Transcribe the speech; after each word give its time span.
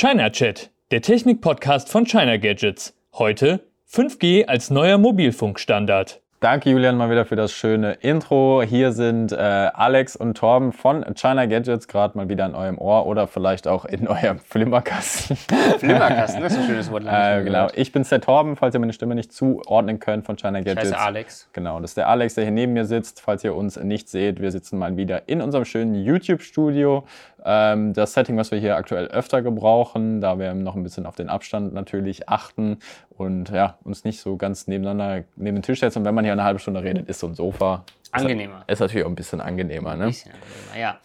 China 0.00 0.30
Chat, 0.30 0.70
der 0.92 1.02
Technik-Podcast 1.02 1.90
von 1.90 2.06
China 2.06 2.38
Gadgets. 2.38 2.94
Heute 3.12 3.60
5G 3.86 4.46
als 4.46 4.70
neuer 4.70 4.96
Mobilfunkstandard. 4.96 6.22
Danke, 6.40 6.70
Julian, 6.70 6.96
mal 6.96 7.10
wieder 7.10 7.26
für 7.26 7.36
das 7.36 7.52
schöne 7.52 7.92
Intro. 8.00 8.62
Hier 8.62 8.92
sind 8.92 9.30
äh, 9.30 9.36
Alex 9.36 10.16
und 10.16 10.38
Torben 10.38 10.72
von 10.72 11.04
China 11.14 11.44
Gadgets, 11.44 11.86
gerade 11.86 12.16
mal 12.16 12.30
wieder 12.30 12.46
in 12.46 12.54
eurem 12.54 12.78
Ohr 12.78 13.04
oder 13.04 13.26
vielleicht 13.26 13.68
auch 13.68 13.84
in 13.84 14.08
eurem 14.08 14.38
Flimmerkasten. 14.38 15.36
Flimmerkasten, 15.36 16.40
das 16.40 16.54
ist 16.54 16.60
ein 16.60 16.64
schönes 16.64 16.90
Wort. 16.90 17.04
Äh, 17.06 17.44
genau, 17.44 17.68
ich 17.74 17.92
bin's 17.92 18.08
der 18.08 18.22
Torben, 18.22 18.56
falls 18.56 18.74
ihr 18.74 18.80
meine 18.80 18.94
Stimme 18.94 19.14
nicht 19.16 19.34
zuordnen 19.34 20.00
könnt 20.00 20.24
von 20.24 20.36
China 20.36 20.60
Gadgets. 20.60 20.88
Ich 20.88 20.94
heiße 20.94 20.98
Alex. 20.98 21.50
Genau, 21.52 21.78
das 21.78 21.90
ist 21.90 21.98
der 21.98 22.08
Alex, 22.08 22.36
der 22.36 22.44
hier 22.44 22.52
neben 22.52 22.72
mir 22.72 22.86
sitzt. 22.86 23.20
Falls 23.20 23.44
ihr 23.44 23.54
uns 23.54 23.76
nicht 23.76 24.08
seht, 24.08 24.40
wir 24.40 24.50
sitzen 24.50 24.78
mal 24.78 24.96
wieder 24.96 25.28
in 25.28 25.42
unserem 25.42 25.66
schönen 25.66 25.94
YouTube-Studio. 25.94 27.04
Ähm, 27.44 27.92
das 27.92 28.12
Setting, 28.12 28.36
was 28.36 28.50
wir 28.50 28.58
hier 28.58 28.76
aktuell 28.76 29.06
öfter 29.06 29.42
gebrauchen, 29.42 30.20
da 30.20 30.38
wir 30.38 30.54
noch 30.54 30.76
ein 30.76 30.82
bisschen 30.82 31.06
auf 31.06 31.16
den 31.16 31.28
Abstand 31.28 31.72
natürlich 31.72 32.28
achten 32.28 32.78
und 33.10 33.50
ja, 33.50 33.78
uns 33.84 34.04
nicht 34.04 34.20
so 34.20 34.36
ganz 34.36 34.66
nebeneinander 34.66 35.24
neben 35.36 35.56
den 35.56 35.62
Tisch 35.62 35.80
setzen. 35.80 36.00
Und 36.00 36.04
wenn 36.04 36.14
man 36.14 36.24
hier 36.24 36.32
eine 36.32 36.44
halbe 36.44 36.60
Stunde 36.60 36.82
redet, 36.82 37.08
ist 37.08 37.20
so 37.20 37.26
ein 37.26 37.34
Sofa. 37.34 37.84
Angenehmer. 38.12 38.64
Ist 38.66 38.80
natürlich 38.80 39.04
auch 39.04 39.10
ein 39.10 39.14
bisschen 39.14 39.40
angenehmer, 39.40 39.96
ne? 39.96 40.04
Ein 40.04 40.10
bisschen 40.10 40.32
angenehmer, 40.32 40.78
ja. 40.78 40.98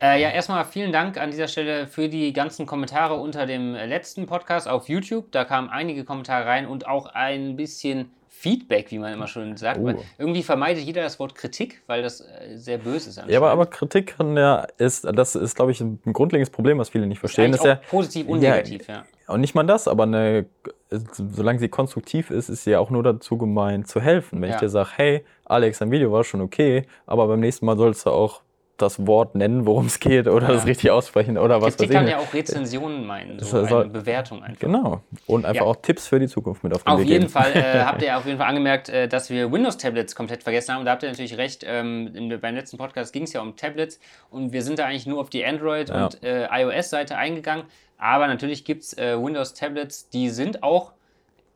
Äh, 0.00 0.20
ja, 0.20 0.30
erstmal 0.30 0.64
vielen 0.64 0.90
Dank 0.90 1.16
an 1.16 1.30
dieser 1.30 1.46
Stelle 1.46 1.86
für 1.86 2.08
die 2.08 2.32
ganzen 2.32 2.66
Kommentare 2.66 3.14
unter 3.14 3.46
dem 3.46 3.74
letzten 3.74 4.26
Podcast 4.26 4.68
auf 4.68 4.88
YouTube. 4.88 5.30
Da 5.30 5.44
kamen 5.44 5.70
einige 5.70 6.04
Kommentare 6.04 6.44
rein 6.44 6.66
und 6.66 6.88
auch 6.88 7.06
ein 7.06 7.54
bisschen 7.54 8.10
Feedback, 8.42 8.90
wie 8.90 8.98
man 8.98 9.12
immer 9.12 9.28
schon 9.28 9.56
sagt. 9.56 9.78
Oh. 9.80 9.94
Irgendwie 10.18 10.42
vermeidet 10.42 10.82
jeder 10.82 11.02
das 11.02 11.20
Wort 11.20 11.36
Kritik, 11.36 11.80
weil 11.86 12.02
das 12.02 12.22
äh, 12.22 12.56
sehr 12.56 12.78
böse 12.78 13.10
ist. 13.10 13.22
Ja, 13.28 13.38
aber, 13.38 13.52
aber 13.52 13.66
Kritik 13.66 14.16
kann 14.18 14.36
ja, 14.36 14.66
ist, 14.78 15.04
das 15.04 15.36
ist, 15.36 15.54
glaube 15.54 15.70
ich, 15.70 15.80
ein 15.80 16.00
grundlegendes 16.12 16.50
Problem, 16.50 16.76
was 16.78 16.88
viele 16.88 17.06
nicht 17.06 17.20
verstehen. 17.20 17.52
ist, 17.52 17.60
ist 17.60 17.66
ja, 17.66 17.76
positiv 17.76 18.26
und 18.26 18.42
ja, 18.42 18.56
negativ, 18.56 18.88
ja. 18.88 19.04
Und 19.28 19.42
nicht 19.42 19.54
mal 19.54 19.62
das, 19.62 19.86
aber 19.86 20.02
eine, 20.02 20.46
solange 20.90 21.60
sie 21.60 21.68
konstruktiv 21.68 22.32
ist, 22.32 22.48
ist 22.48 22.64
sie 22.64 22.72
ja 22.72 22.80
auch 22.80 22.90
nur 22.90 23.04
dazu 23.04 23.38
gemeint, 23.38 23.86
zu 23.86 24.00
helfen. 24.00 24.42
Wenn 24.42 24.48
Ja. 24.48 24.56
ich 24.56 24.60
dir 24.60 24.68
sage, 24.68 24.90
hey, 24.96 25.24
Alex, 25.44 25.78
dein 25.78 25.92
Video 25.92 26.10
war 26.10 26.24
schon 26.24 26.40
okay, 26.40 26.86
aber 27.06 27.28
beim 27.28 27.38
nächsten 27.38 27.64
Mal 27.64 27.76
sollst 27.76 28.06
du 28.06 28.10
auch 28.10 28.42
das 28.82 29.06
Wort 29.06 29.34
nennen, 29.34 29.64
worum 29.64 29.86
es 29.86 29.98
geht, 30.00 30.26
oder 30.28 30.48
Ja. 30.48 30.54
das 30.54 30.66
richtig 30.66 30.90
aussprechen, 30.90 31.38
oder 31.38 31.62
was 31.62 31.76
Kritik 31.76 31.88
weiß 31.90 31.94
kann 31.96 32.04
ich. 32.06 32.10
ja 32.10 32.18
auch 32.18 32.34
Rezensionen 32.34 33.06
meinen, 33.06 33.38
so 33.38 33.62
Das 33.62 33.72
eine 33.72 33.84
Bewertung 33.86 34.42
einfach. 34.42 34.60
Genau. 34.60 35.00
Und 35.26 35.46
einfach 35.46 35.62
Ja. 35.64 35.70
auch 35.70 35.76
Tipps 35.76 36.06
für 36.06 36.18
die 36.20 36.28
Zukunft 36.28 36.62
mit 36.64 36.74
auf 36.74 36.82
den 36.84 36.92
Auf 36.92 36.98
jeden 37.00 37.10
geben. 37.20 37.28
Fall 37.28 37.52
äh, 37.54 37.80
habt 37.84 38.02
ihr 38.02 38.16
auf 38.18 38.26
jeden 38.26 38.38
Fall 38.38 38.48
angemerkt, 38.48 38.88
äh, 38.90 39.08
dass 39.08 39.30
wir 39.30 39.50
Windows-Tablets 39.50 40.14
komplett 40.14 40.42
vergessen 40.42 40.74
haben. 40.74 40.84
Da 40.84 40.90
habt 40.92 41.02
ihr 41.02 41.08
natürlich 41.08 41.36
recht. 41.38 41.64
Ähm, 41.66 42.10
in, 42.14 42.40
beim 42.40 42.54
letzten 42.54 42.76
Podcast 42.76 43.12
ging 43.12 43.22
es 43.22 43.32
ja 43.32 43.40
um 43.40 43.56
Tablets 43.56 44.00
und 44.30 44.52
wir 44.52 44.62
sind 44.62 44.78
da 44.78 44.84
eigentlich 44.86 45.06
nur 45.06 45.20
auf 45.20 45.30
die 45.30 45.44
Android- 45.44 45.88
Ja. 45.88 46.04
und 46.06 46.22
äh, 46.22 46.46
iOS-Seite 46.50 47.16
eingegangen. 47.16 47.64
Aber 47.98 48.26
natürlich 48.26 48.64
gibt 48.64 48.82
es 48.82 48.98
äh, 48.98 49.16
Windows-Tablets, 49.16 50.08
die 50.10 50.28
sind 50.28 50.62
auch, 50.62 50.92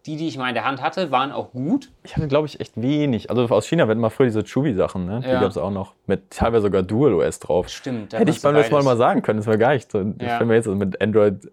die, 0.07 0.17
die 0.17 0.29
ich 0.29 0.39
mal 0.39 0.49
in 0.49 0.55
der 0.55 0.65
Hand 0.65 0.81
hatte, 0.83 1.11
waren 1.11 1.33
auch 1.33 1.51
gut. 1.53 1.91
Ich 2.05 2.17
hatte, 2.17 2.29
glaube 2.29 2.47
ich, 2.47 2.61
echt 2.61 2.81
wenig. 2.81 3.29
Also 3.31 3.43
aus 3.47 3.67
China 3.67 3.89
werden 3.89 3.99
mal 4.01 4.11
früher 4.11 4.27
diese 4.27 4.45
Chewy-Sachen, 4.45 5.05
ne? 5.05 5.21
Die 5.25 5.29
Ja. 5.29 5.41
gab 5.41 5.51
es 5.51 5.59
auch 5.59 5.71
noch. 5.71 5.95
Mit 6.07 6.31
teilweise 6.31 6.63
sogar 6.63 6.83
Dual-OS 6.83 7.41
drauf. 7.41 7.69
Stimmt. 7.69 8.13
da 8.13 8.19
Hätte 8.19 8.31
ich 8.31 8.41
beim 8.41 8.55
letzten 8.55 8.75
Mal 8.75 8.83
mal 8.85 8.97
sagen 8.97 9.23
können, 9.23 9.39
das 9.39 9.47
wäre 9.47 9.59
gar 9.59 9.73
nicht 9.75 9.91
so. 9.91 10.01
Ich 10.01 10.23
Ja. 10.23 10.29
finde 10.39 10.45
mir 10.47 10.55
jetzt 10.55 10.67
also 10.67 10.79
mit 10.79 11.01
Android 11.03 11.51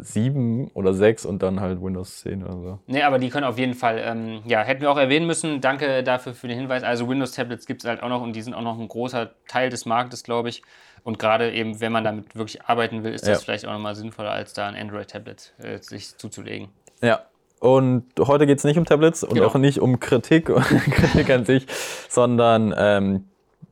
7 0.00 0.70
oder 0.74 0.94
6 0.94 1.24
und 1.26 1.42
dann 1.42 1.60
halt 1.60 1.82
Windows 1.82 2.20
10 2.20 2.44
oder 2.44 2.52
so. 2.52 2.78
Nee, 2.86 3.02
aber 3.02 3.18
die 3.18 3.30
können 3.30 3.44
auf 3.44 3.58
jeden 3.58 3.74
Fall, 3.74 4.00
ähm, 4.04 4.42
ja, 4.46 4.60
hätten 4.62 4.80
wir 4.80 4.90
auch 4.92 4.96
erwähnen 4.98 5.26
müssen. 5.26 5.60
Danke 5.60 6.04
dafür 6.04 6.34
für 6.34 6.46
den 6.46 6.56
Hinweis. 6.56 6.84
Also 6.84 7.08
Windows-Tablets 7.08 7.66
gibt 7.66 7.82
es 7.82 7.88
halt 7.88 8.02
auch 8.02 8.08
noch 8.08 8.22
und 8.22 8.34
die 8.34 8.42
sind 8.42 8.54
auch 8.54 8.62
noch 8.62 8.78
ein 8.78 8.86
großer 8.86 9.30
Teil 9.48 9.70
des 9.70 9.86
Marktes, 9.86 10.22
glaube 10.22 10.50
ich. 10.50 10.62
Und 11.02 11.18
gerade 11.18 11.52
eben, 11.52 11.80
wenn 11.80 11.90
man 11.90 12.04
damit 12.04 12.36
wirklich 12.36 12.62
arbeiten 12.64 13.02
will, 13.02 13.12
ist 13.12 13.26
das 13.26 13.38
Ja. 13.40 13.44
vielleicht 13.44 13.66
auch 13.66 13.72
nochmal 13.72 13.96
sinnvoller, 13.96 14.30
als 14.30 14.52
da 14.52 14.68
ein 14.68 14.76
Android-Tablet 14.76 15.54
äh, 15.58 15.78
sich 15.78 16.16
zuzulegen. 16.16 16.68
Ja. 17.02 17.22
Und 17.60 18.04
heute 18.20 18.46
geht 18.46 18.58
es 18.58 18.64
nicht 18.64 18.78
um 18.78 18.84
Tablets 18.84 19.24
und 19.24 19.34
Genau. 19.34 19.46
auch 19.48 19.54
nicht 19.54 19.80
um 19.80 19.98
Kritik, 20.00 20.46
Kritik 20.90 21.30
an 21.30 21.44
sich, 21.44 21.66
sondern 22.08 22.74
ähm, 22.76 23.24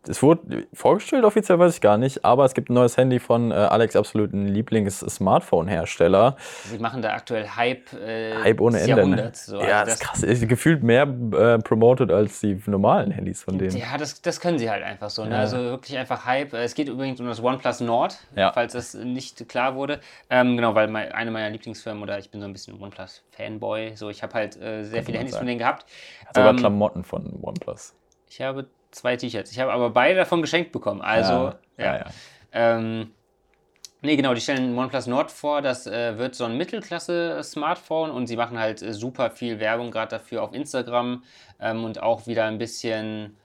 es 0.09 0.23
wurde 0.23 0.67
vorgestellt, 0.73 1.25
offiziell 1.25 1.59
weiß 1.59 1.75
ich 1.75 1.81
gar 1.81 1.99
nicht, 1.99 2.25
aber 2.25 2.45
es 2.45 2.55
gibt 2.55 2.71
ein 2.71 2.75
neues 2.75 2.97
Handy 2.97 3.19
von 3.19 3.51
äh, 3.51 3.55
Alex' 3.55 3.97
absoluten 3.97 4.47
Lieblings-Smartphone-Hersteller. 4.47 6.37
Sie 6.71 6.79
machen 6.79 7.03
da 7.03 7.13
aktuell 7.15 7.49
Hype, 7.49 7.93
äh, 7.95 8.35
Hype 8.43 8.61
ohne 8.61 8.81
Ende. 8.81 9.07
Ne? 9.07 9.31
So. 9.35 9.61
ja, 9.61 9.81
Also 9.81 9.85
das 9.91 9.95
ist 9.95 10.01
krass. 10.01 10.23
Ist 10.23 10.49
gefühlt 10.49 10.83
mehr 10.83 11.03
äh, 11.03 11.59
promoted 11.59 12.11
als 12.11 12.41
die 12.41 12.61
normalen 12.67 13.11
Handys 13.11 13.43
von 13.43 13.59
denen. 13.59 13.77
Ja, 13.77 13.97
das, 13.99 14.21
das 14.23 14.41
können 14.41 14.59
sie 14.59 14.71
halt 14.71 14.83
einfach 14.83 15.11
so. 15.11 15.25
Ne? 15.25 15.31
Ja. 15.33 15.39
Also 15.39 15.57
wirklich 15.57 15.97
einfach 15.99 16.25
Hype. 16.25 16.53
Es 16.55 16.75
geht 16.75 16.89
übrigens 16.89 17.21
um 17.21 17.27
das 17.27 17.43
OnePlus 17.43 17.81
Nord, 17.81 18.19
Ja. 18.35 18.53
falls 18.53 18.73
das 18.73 18.95
nicht 18.95 19.49
klar 19.49 19.75
wurde. 19.75 20.01
Ähm, 20.31 20.57
genau, 20.57 20.75
weil 20.75 20.89
mein, 20.89 21.13
eine 21.13 21.31
meiner 21.31 21.51
Lieblingsfirmen 21.51 22.03
oder 22.03 22.19
ich 22.19 22.31
bin 22.31 22.41
so 22.41 22.47
ein 22.47 22.53
bisschen 22.53 22.81
OnePlus-Fanboy. 22.81 23.97
So, 23.97 24.11
ich 24.11 24.23
habe 24.23 24.35
halt 24.35 24.57
äh, 24.61 24.85
sehr 24.85 25.03
viele 25.03 25.19
man 25.19 25.21
Handys 25.21 25.33
sagen. 25.35 25.41
von 25.41 25.47
denen 25.47 25.59
gehabt. 25.59 25.87
Sogar 26.35 26.51
Ähm, 26.51 26.57
Klamotten 26.57 27.05
von 27.05 27.39
OnePlus. 27.43 27.95
Ich 28.29 28.41
habe 28.41 28.67
zwei 28.97 29.17
T-Shirts. 29.17 29.53
Ich 29.53 29.61
habe 29.61 29.73
aber 29.73 29.91
beide 29.91 30.17
davon 30.17 30.41
geschenkt 30.41 30.73
bekommen. 30.73 31.01
Also, 31.01 31.33
ja. 31.33 31.59
ja, 31.79 31.97
ja. 31.97 32.05
Ähm, 32.53 33.13
nee, 34.01 34.17
genau, 34.17 34.35
die 34.35 34.41
stellen 34.41 34.77
OnePlus 34.77 35.07
Nord 35.07 35.31
vor. 35.31 35.63
Das 35.63 35.87
äh, 35.87 36.17
wird 36.19 36.35
so 36.35 36.45
ein 36.45 36.57
Mittelklasse-Smartphone 36.57 38.11
und 38.11 38.27
sie 38.27 38.37
machen 38.37 38.59
halt 38.59 38.83
äh, 38.83 38.93
super 38.93 39.31
viel 39.31 39.61
Werbung 39.61 39.91
gerade 39.91 40.11
dafür 40.11 40.43
auf 40.43 40.55
Instagram 40.55 41.23
ähm, 41.61 41.85
und 41.85 42.03
auch 42.03 42.27
wieder 42.27 42.47
ein 42.47 42.59
bisschen 42.59 43.37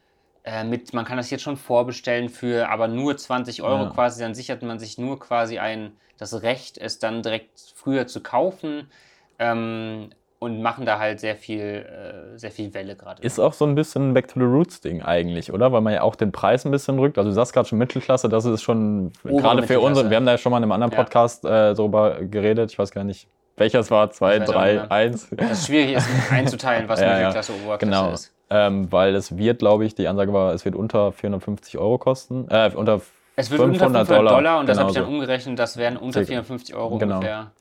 äh, 0.43 0.63
mit, 0.63 0.93
man 0.93 1.05
kann 1.05 1.17
das 1.17 1.29
jetzt 1.29 1.43
schon 1.43 1.57
vorbestellen 1.57 2.29
für 2.29 2.69
aber 2.69 2.87
nur 2.87 3.17
20 3.17 3.61
Euro 3.61 3.83
Ja. 3.83 3.89
quasi. 3.89 4.21
Dann 4.21 4.33
sichert 4.33 4.63
man 4.63 4.79
sich 4.79 4.97
nur 4.97 5.19
quasi 5.19 5.59
ein, 5.59 5.91
das 6.17 6.41
Recht, 6.41 6.77
es 6.77 6.99
dann 6.99 7.21
direkt 7.23 7.59
früher 7.75 8.07
zu 8.07 8.23
kaufen. 8.23 8.89
Ähm, 9.37 10.11
und 10.41 10.59
machen 10.59 10.87
da 10.87 10.97
halt 10.97 11.19
sehr 11.19 11.35
viel, 11.35 11.61
äh, 11.61 12.35
sehr 12.37 12.49
viel 12.49 12.73
Welle 12.73 12.95
gerade. 12.95 13.21
Ist 13.21 13.37
auch 13.39 13.53
so 13.53 13.63
ein 13.63 13.75
bisschen 13.75 14.15
Back 14.15 14.27
to 14.27 14.39
the 14.39 14.45
Roots 14.45 14.81
Ding 14.81 15.03
eigentlich, 15.03 15.53
oder? 15.53 15.71
Weil 15.71 15.81
man 15.81 15.93
ja 15.93 16.01
auch 16.01 16.15
den 16.15 16.31
Preis 16.31 16.65
ein 16.65 16.71
bisschen 16.71 16.97
rückt. 16.97 17.19
Also 17.19 17.29
du 17.29 17.33
sagst 17.35 17.53
gerade 17.53 17.69
schon 17.69 17.77
Mittelklasse, 17.77 18.27
das 18.27 18.45
ist 18.45 18.63
schon 18.63 19.11
gerade 19.23 19.61
für 19.61 19.79
unsere, 19.79 20.09
wir 20.09 20.17
haben 20.17 20.25
da 20.25 20.31
ja 20.31 20.37
schon 20.39 20.51
mal 20.51 20.57
in 20.57 20.63
einem 20.63 20.71
anderen 20.71 20.93
Ja. 20.93 20.97
Podcast 20.97 21.45
äh, 21.45 21.75
darüber 21.75 22.23
geredet. 22.23 22.71
Ich 22.71 22.79
weiß 22.79 22.89
gar 22.89 23.03
nicht, 23.03 23.27
welches 23.55 23.91
war, 23.91 24.09
zwei, 24.09 24.39
drei, 24.39 24.89
eins. 24.89 25.27
Das 25.29 25.51
ist 25.51 25.67
schwierig 25.67 25.93
ist 25.97 26.07
einzuteilen, 26.31 26.89
was 26.89 26.99
Ja, 27.01 27.05
ja. 27.11 27.17
Mittelklasse 27.17 27.53
Oberklasse 27.63 27.85
Genau. 28.01 28.11
ist. 28.11 28.33
Ähm, 28.49 28.91
weil 28.91 29.13
es 29.13 29.37
wird, 29.37 29.59
glaube 29.59 29.85
ich, 29.85 29.93
die 29.93 30.07
Ansage 30.07 30.33
war, 30.33 30.55
es 30.55 30.65
wird 30.65 30.73
unter 30.73 31.11
450 31.11 31.77
Euro 31.77 31.99
kosten. 31.99 32.47
Äh, 32.49 32.71
unter 32.73 32.99
Es 33.35 33.51
wird 33.51 33.61
500 33.61 33.87
unter 33.89 33.99
500 34.05 34.09
Dollar, 34.09 34.33
Dollar, 34.33 34.59
und 34.59 34.67
das 34.67 34.79
habe 34.79 34.89
ich 34.89 34.95
genau 34.95 35.05
dann 35.05 35.13
umgerechnet, 35.15 35.59
das 35.59 35.77
wären 35.77 35.97
unter 35.97 36.13
Circa. 36.25 36.27
450 36.43 36.73
Euro 36.75 36.97
Genau. 36.97 37.17
ungefähr. 37.17 37.51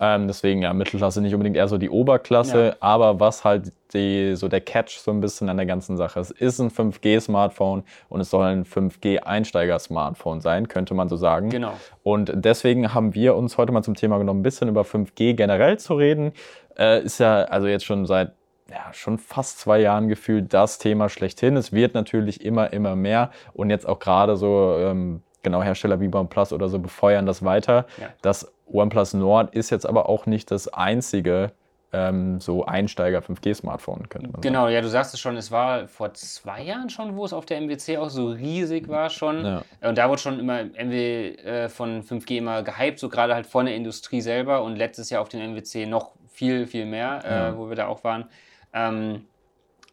Ähm, 0.00 0.28
deswegen 0.28 0.62
ja, 0.62 0.72
Mittelklasse 0.72 1.20
nicht 1.20 1.34
unbedingt 1.34 1.56
eher 1.56 1.66
so 1.66 1.76
die 1.76 1.90
Oberklasse, 1.90 2.66
Ja. 2.68 2.76
aber 2.80 3.18
was 3.18 3.44
halt 3.44 3.72
die, 3.94 4.36
so 4.36 4.46
der 4.48 4.60
Catch 4.60 4.98
so 4.98 5.10
ein 5.10 5.20
bisschen 5.20 5.48
an 5.48 5.56
der 5.56 5.66
ganzen 5.66 5.96
Sache 5.96 6.20
ist, 6.20 6.30
ist 6.30 6.60
ein 6.60 6.70
5G-Smartphone 6.70 7.82
und 8.08 8.20
es 8.20 8.30
soll 8.30 8.44
ein 8.46 8.64
5G-Einsteiger-Smartphone 8.64 10.40
sein, 10.40 10.68
könnte 10.68 10.94
man 10.94 11.08
so 11.08 11.16
sagen. 11.16 11.48
Genau. 11.50 11.72
Und 12.02 12.32
deswegen 12.34 12.94
haben 12.94 13.14
wir 13.14 13.34
uns 13.34 13.58
heute 13.58 13.72
mal 13.72 13.82
zum 13.82 13.94
Thema 13.94 14.18
genommen, 14.18 14.40
ein 14.40 14.44
bisschen 14.44 14.68
über 14.68 14.82
5G 14.82 15.34
generell 15.34 15.78
zu 15.78 15.94
reden. 15.94 16.32
Äh, 16.78 17.02
ist 17.02 17.18
ja 17.18 17.42
also 17.44 17.66
jetzt 17.66 17.84
schon 17.84 18.06
seit 18.06 18.32
ja, 18.70 18.92
schon 18.92 19.16
fast 19.18 19.58
zwei 19.60 19.80
Jahren 19.80 20.08
gefühlt 20.08 20.52
das 20.52 20.78
Thema 20.78 21.08
schlechthin. 21.08 21.56
Es 21.56 21.72
wird 21.72 21.94
natürlich 21.94 22.44
immer, 22.44 22.72
immer 22.72 22.96
mehr 22.96 23.30
und 23.54 23.70
jetzt 23.70 23.88
auch 23.88 23.98
gerade 23.98 24.36
so, 24.36 24.76
ähm, 24.78 25.22
genau, 25.50 25.62
Hersteller 25.62 26.00
wie 26.00 26.08
OnePlus 26.12 26.52
oder 26.52 26.68
so 26.68 26.78
befeuern 26.78 27.26
das 27.26 27.44
weiter. 27.44 27.86
Ja. 28.00 28.08
Das 28.22 28.52
OnePlus 28.66 29.14
Nord 29.14 29.54
ist 29.54 29.70
jetzt 29.70 29.86
aber 29.86 30.08
auch 30.08 30.26
nicht 30.26 30.50
das 30.50 30.68
einzige 30.68 31.52
ähm, 31.90 32.38
so 32.38 32.66
Einsteiger 32.66 33.20
5G-Smartphone, 33.20 34.10
könnte 34.10 34.30
man 34.30 34.42
Genau, 34.42 34.68
ja, 34.68 34.82
du 34.82 34.88
sagst 34.88 35.14
es 35.14 35.20
schon, 35.20 35.38
es 35.38 35.50
war 35.50 35.88
vor 35.88 36.12
zwei 36.12 36.62
Jahren 36.62 36.90
schon, 36.90 37.16
wo 37.16 37.24
es 37.24 37.32
auf 37.32 37.46
der 37.46 37.58
MWC 37.62 37.96
auch 37.96 38.10
so 38.10 38.28
riesig 38.28 38.88
war 38.88 39.08
schon. 39.08 39.42
Ja. 39.44 39.62
Und 39.80 39.96
da 39.96 40.08
wurde 40.10 40.20
schon 40.20 40.38
immer 40.38 40.64
MW 40.64 41.28
äh, 41.36 41.68
von 41.70 42.02
5G 42.02 42.36
immer 42.38 42.62
gehypt, 42.62 42.98
so 42.98 43.08
gerade 43.08 43.34
halt 43.34 43.46
von 43.46 43.64
der 43.64 43.74
Industrie 43.74 44.20
selber 44.20 44.62
und 44.64 44.76
letztes 44.76 45.08
Jahr 45.08 45.22
auf 45.22 45.30
dem 45.30 45.40
MWC 45.54 45.86
noch 45.86 46.12
viel, 46.28 46.66
viel 46.66 46.84
mehr, 46.84 47.20
Ja. 47.24 47.48
äh, 47.48 47.56
wo 47.56 47.70
wir 47.70 47.76
da 47.76 47.86
auch 47.86 48.04
waren. 48.04 48.26
Ähm, 48.74 49.24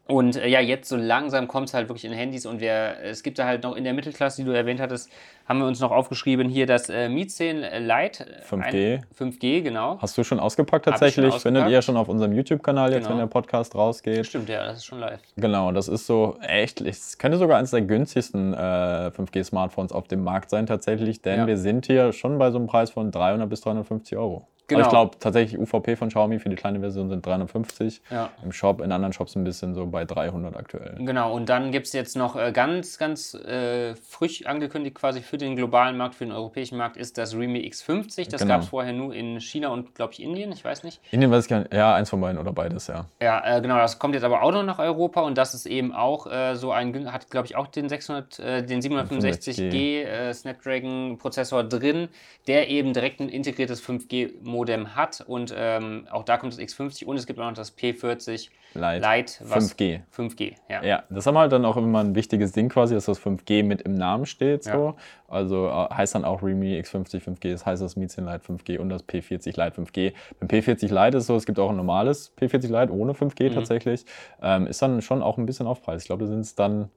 und 0.08 0.36
äh, 0.36 0.48
ja, 0.48 0.60
jetzt 0.60 0.88
so 0.90 0.96
langsam 0.96 1.48
kommt 1.48 1.70
es 1.70 1.74
halt 1.74 1.90
wirklich 1.90 2.06
in 2.06 2.12
Handys 2.14 2.46
und 2.46 2.60
wir, 2.60 2.98
es 3.04 3.24
gibt 3.24 3.40
da 3.40 3.46
halt 3.46 3.64
noch 3.64 3.76
in 3.76 3.84
der 3.84 3.94
Mittelklasse, 3.94 4.42
die 4.42 4.46
du 4.46 4.52
erwähnt 4.56 4.80
hattest, 4.80 5.10
haben 5.48 5.60
wir 5.60 5.68
uns 5.68 5.80
noch 5.80 5.92
aufgeschrieben, 5.92 6.48
hier 6.50 6.66
das 6.68 6.90
äh, 6.90 7.08
Mi 7.10 7.26
10 7.28 7.58
Lite. 7.62 8.26
äh, 8.26 8.42
5G. 8.48 8.96
Ein, 8.98 9.06
5G, 9.18 9.62
genau. 9.62 9.98
Hast 10.02 10.18
du 10.18 10.24
schon 10.24 10.40
ausgepackt 10.40 10.86
Hab 10.88 10.94
ich 10.94 11.00
schon 11.00 11.06
tatsächlich? 11.24 11.42
Findet 11.42 11.64
ausgepackt. 11.64 11.72
ihr 11.72 11.82
schon 11.82 11.98
auf 11.98 12.08
unserem 12.10 12.34
YouTube-Kanal 12.34 12.92
jetzt, 12.92 13.04
Genau. 13.04 13.12
wenn 13.12 13.18
der 13.20 13.28
Podcast 13.28 13.74
rausgeht. 13.76 14.26
Stimmt, 14.26 14.50
ja, 14.50 14.66
das 14.66 14.78
ist 14.78 14.86
schon 14.86 15.00
live. 15.00 15.20
Genau, 15.38 15.72
das 15.72 15.88
ist 15.88 16.06
so 16.08 16.38
echt, 16.42 16.82
es 16.82 17.18
könnte 17.18 17.38
sogar 17.38 17.58
eines 17.58 17.72
der 17.72 17.82
günstigsten 17.82 18.54
äh, 18.54 18.58
5G-Smartphones 18.58 19.92
auf 19.92 20.08
dem 20.08 20.24
Markt 20.24 20.50
sein 20.50 20.66
tatsächlich, 20.66 21.22
denn 21.22 21.40
Ja. 21.42 21.48
wir 21.48 21.58
sind 21.58 21.86
hier 21.88 22.14
schon 22.14 22.38
bei 22.38 22.52
so 22.52 22.58
einem 22.58 22.68
Preis 22.68 22.90
von 22.92 23.12
300 23.12 23.50
bis 23.50 23.62
350 23.62 24.18
Euro. 24.18 24.48
Genau. 24.68 24.80
Aber 24.80 24.88
ich 24.88 24.92
glaube 24.92 25.18
tatsächlich 25.20 25.60
UVP 25.60 25.96
von 25.96 26.10
Xiaomi 26.10 26.40
für 26.40 26.50
die 26.50 26.56
kleine 26.56 26.80
Version 26.80 27.10
sind 27.10 27.26
350. 27.26 28.02
Ja. 28.10 28.30
Im 28.44 28.52
Shop, 28.52 28.82
in 28.82 28.92
anderen 28.92 29.14
Shops 29.14 29.36
ein 29.36 29.44
bisschen 29.44 29.76
so 29.76 29.86
bei 29.86 30.06
300 30.06 30.56
aktuell. 30.56 30.96
Genau, 31.00 31.34
und 31.34 31.50
dann 31.50 31.72
gibt 31.72 31.88
es 31.88 31.94
jetzt 31.94 32.16
noch 32.16 32.36
äh, 32.36 32.52
ganz, 32.52 32.98
ganz 32.98 33.34
äh, 33.34 33.96
frisch 33.96 34.46
angekündigt 34.46 34.96
quasi 34.96 35.22
für 35.22 35.38
den 35.38 35.56
globalen 35.56 35.98
Markt, 35.98 36.16
für 36.16 36.26
den 36.26 36.34
europäischen 36.34 36.78
Markt 36.78 36.98
ist 36.98 37.18
das 37.18 37.36
Realme 37.36 37.60
X50. 37.60 38.30
Das 38.30 38.42
genau. 38.42 38.56
gab 38.56 38.62
es 38.64 38.70
vorher 38.70 38.94
nur 38.94 39.14
in 39.14 39.40
China 39.40 39.70
und 39.70 39.94
glaube 39.94 40.14
ich 40.14 40.22
Indien, 40.22 40.52
ich 40.52 40.66
weiß 40.66 40.84
nicht. 40.84 41.00
Indien 41.12 41.32
weiß 41.32 41.46
ich 41.46 41.50
gar 41.50 41.60
nicht, 41.60 41.74
ja, 41.74 41.94
eins 41.94 42.10
von 42.10 42.20
beiden 42.20 42.40
oder 42.40 42.52
beides, 42.52 42.88
ja. 42.88 43.06
Ja, 43.22 43.58
äh, 43.58 43.62
genau, 43.62 43.78
das 43.78 44.00
kommt 44.00 44.16
jetzt 44.16 44.24
aber 44.24 44.42
auch 44.42 44.52
noch 44.52 44.64
nach 44.64 44.80
Europa 44.80 45.22
und 45.22 45.38
das 45.38 45.54
ist 45.54 45.66
eben 45.66 45.94
auch 45.94 46.28
äh, 46.28 46.56
so 46.56 46.72
ein, 46.72 47.12
hat 47.12 47.30
glaube 47.30 47.48
ich 47.48 47.56
auch 47.56 47.68
den 47.68 47.90
600, 47.90 48.40
äh, 48.40 48.64
den 48.64 48.82
765G 48.82 50.04
äh, 50.04 50.34
Snapdragon 50.34 51.18
Prozessor 51.18 51.64
drin, 51.64 52.10
der 52.48 52.70
eben 52.70 52.94
direkt 52.94 53.20
ein 53.20 53.30
integriertes 53.30 53.84
5G 53.84 54.32
Modem 54.56 54.96
hat 54.96 55.24
und 55.28 55.54
ähm, 55.56 56.08
auch 56.10 56.24
da 56.24 56.38
kommt 56.38 56.54
das 56.54 56.60
X50 56.60 57.06
und 57.06 57.18
es 57.18 57.26
gibt 57.26 57.40
auch 57.40 57.46
noch 57.46 57.54
das 57.54 57.78
P40 57.78 58.50
Lite, 58.74 59.08
Lite 59.08 59.44
5G. 59.46 60.02
5G, 60.16 60.56
ja. 60.70 60.84
Ja, 60.84 61.04
das 61.10 61.26
haben 61.28 61.38
halt 61.38 61.52
dann 61.52 61.64
auch 61.64 61.78
immer 61.78 62.00
ein 62.00 62.16
wichtiges 62.16 62.52
Ding 62.52 62.70
quasi, 62.70 62.94
dass 62.94 63.06
das 63.06 63.22
5G 63.22 63.64
mit 63.64 63.82
im 63.84 63.94
Namen 63.94 64.26
steht. 64.26 64.64
So. 64.64 64.70
Ja. 64.72 64.96
Also 65.28 65.68
äh, 65.68 65.94
heißt 65.94 66.16
dann 66.16 66.26
auch 66.26 66.44
Realme 66.44 66.80
X50 66.82 67.22
5G, 67.22 67.52
das 67.52 67.66
heißt 67.66 67.82
das 67.82 67.96
Mizin 67.96 68.26
Lite 68.26 68.46
5G 68.46 68.80
und 68.80 68.90
das 68.90 69.08
P40 69.08 69.46
Lite 69.46 69.82
5G. 69.82 70.14
Beim 70.40 70.50
P40 70.50 70.94
Lite 70.94 71.18
ist 71.18 71.28
so, 71.28 71.36
es 71.36 71.46
gibt 71.46 71.60
auch 71.60 71.70
ein 71.70 71.78
normales 71.78 72.34
P40 72.38 72.68
Lite 72.68 72.94
ohne 72.94 73.14
5G 73.14 73.50
mhm. 73.50 73.56
tatsächlich. 73.56 74.06
Ähm, 74.42 74.68
ist 74.68 74.82
dann 74.82 75.02
schon 75.02 75.22
auch 75.22 75.38
ein 75.38 75.46
bisschen 75.46 75.68
Aufpreis. 75.68 76.02
Ich 76.02 76.08
glaube, 76.08 76.24
da 76.24 76.30
sind 76.30 76.42
es 76.42 76.56
dann 76.56 76.90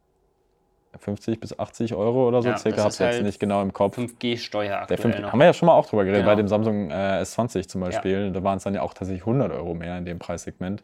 50 0.98 1.40
bis 1.40 1.58
80 1.58 1.94
Euro 1.94 2.28
oder 2.28 2.42
so 2.42 2.48
ja, 2.48 2.58
circa, 2.58 2.82
habe 2.82 2.92
ich 2.92 3.00
halt 3.00 3.14
jetzt 3.14 3.24
nicht 3.24 3.40
genau 3.40 3.62
im 3.62 3.72
Kopf. 3.72 3.98
5G-Steuer 3.98 4.78
aktuell 4.78 4.98
5, 4.98 5.18
noch. 5.20 5.32
Haben 5.32 5.38
wir 5.38 5.46
ja 5.46 5.52
schon 5.52 5.66
mal 5.66 5.74
auch 5.74 5.86
drüber 5.86 6.04
geredet, 6.04 6.22
genau. 6.22 6.32
bei 6.32 6.36
dem 6.36 6.48
Samsung 6.48 6.90
äh, 6.90 7.22
S20 7.22 7.68
zum 7.68 7.80
Beispiel. 7.80 8.26
Ja. 8.26 8.30
Da 8.30 8.42
waren 8.42 8.58
es 8.58 8.64
dann 8.64 8.74
ja 8.74 8.82
auch 8.82 8.94
tatsächlich 8.94 9.22
100 9.22 9.52
Euro 9.52 9.74
mehr 9.74 9.98
in 9.98 10.04
dem 10.04 10.18
Preissegment. 10.18 10.82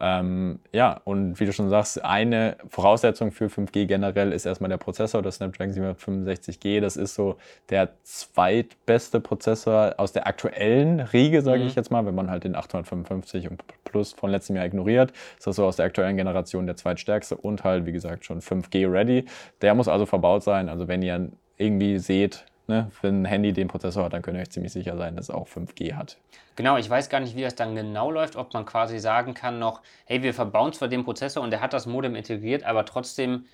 Ähm, 0.00 0.58
ja, 0.72 1.00
und 1.04 1.38
wie 1.38 1.46
du 1.46 1.52
schon 1.52 1.70
sagst, 1.70 2.04
eine 2.04 2.56
Voraussetzung 2.68 3.30
für 3.30 3.46
5G 3.46 3.86
generell 3.86 4.32
ist 4.32 4.44
erstmal 4.44 4.68
der 4.68 4.76
Prozessor, 4.76 5.22
das 5.22 5.36
Snapdragon 5.36 5.74
765G. 5.74 6.80
Das 6.80 6.96
ist 6.96 7.14
so 7.14 7.36
der 7.70 7.90
zweitbeste 8.02 9.20
Prozessor 9.20 9.94
aus 9.98 10.12
der 10.12 10.26
aktuellen 10.26 11.00
Riege, 11.00 11.42
sage 11.42 11.60
mhm. 11.60 11.68
ich 11.68 11.74
jetzt 11.74 11.90
mal, 11.90 12.06
wenn 12.06 12.14
man 12.14 12.30
halt 12.30 12.44
den 12.44 12.56
855 12.56 13.50
und 13.50 13.62
Plus 13.84 14.12
von 14.12 14.30
letztem 14.30 14.56
Jahr 14.56 14.66
ignoriert. 14.66 15.12
Ist 15.38 15.46
das 15.46 15.56
so 15.56 15.64
aus 15.64 15.76
der 15.76 15.86
aktuellen 15.86 16.16
Generation 16.16 16.66
der 16.66 16.76
zweitstärkste 16.76 17.36
und 17.36 17.62
halt, 17.62 17.86
wie 17.86 17.92
gesagt, 17.92 18.24
schon 18.24 18.40
5G 18.40 18.90
ready. 18.90 19.26
Der 19.62 19.74
muss 19.74 19.88
also 19.88 20.06
verbaut 20.06 20.42
sein. 20.42 20.68
Also 20.68 20.88
wenn 20.88 21.02
ihr 21.02 21.30
irgendwie 21.56 21.98
seht, 21.98 22.44
ne, 22.66 22.90
wenn 23.02 23.22
ein 23.22 23.24
Handy 23.24 23.52
den 23.52 23.68
Prozessor 23.68 24.04
hat, 24.04 24.12
dann 24.12 24.22
könnt 24.22 24.36
ihr 24.36 24.42
euch 24.42 24.50
ziemlich 24.50 24.72
sicher 24.72 24.96
sein, 24.96 25.16
dass 25.16 25.28
es 25.28 25.34
auch 25.34 25.48
5G 25.48 25.94
hat. 25.94 26.18
Genau, 26.56 26.76
ich 26.76 26.88
weiß 26.88 27.08
gar 27.08 27.20
nicht, 27.20 27.36
wie 27.36 27.42
das 27.42 27.54
dann 27.54 27.74
genau 27.74 28.10
läuft, 28.10 28.36
ob 28.36 28.54
man 28.54 28.64
quasi 28.64 28.98
sagen 28.98 29.34
kann 29.34 29.58
noch, 29.58 29.80
hey, 30.06 30.22
wir 30.22 30.34
verbauen 30.34 30.72
zwar 30.72 30.88
den 30.88 31.04
Prozessor 31.04 31.42
und 31.42 31.50
der 31.50 31.60
hat 31.60 31.72
das 31.72 31.86
Modem 31.86 32.14
integriert, 32.14 32.64
aber 32.64 32.84
trotzdem 32.84 33.46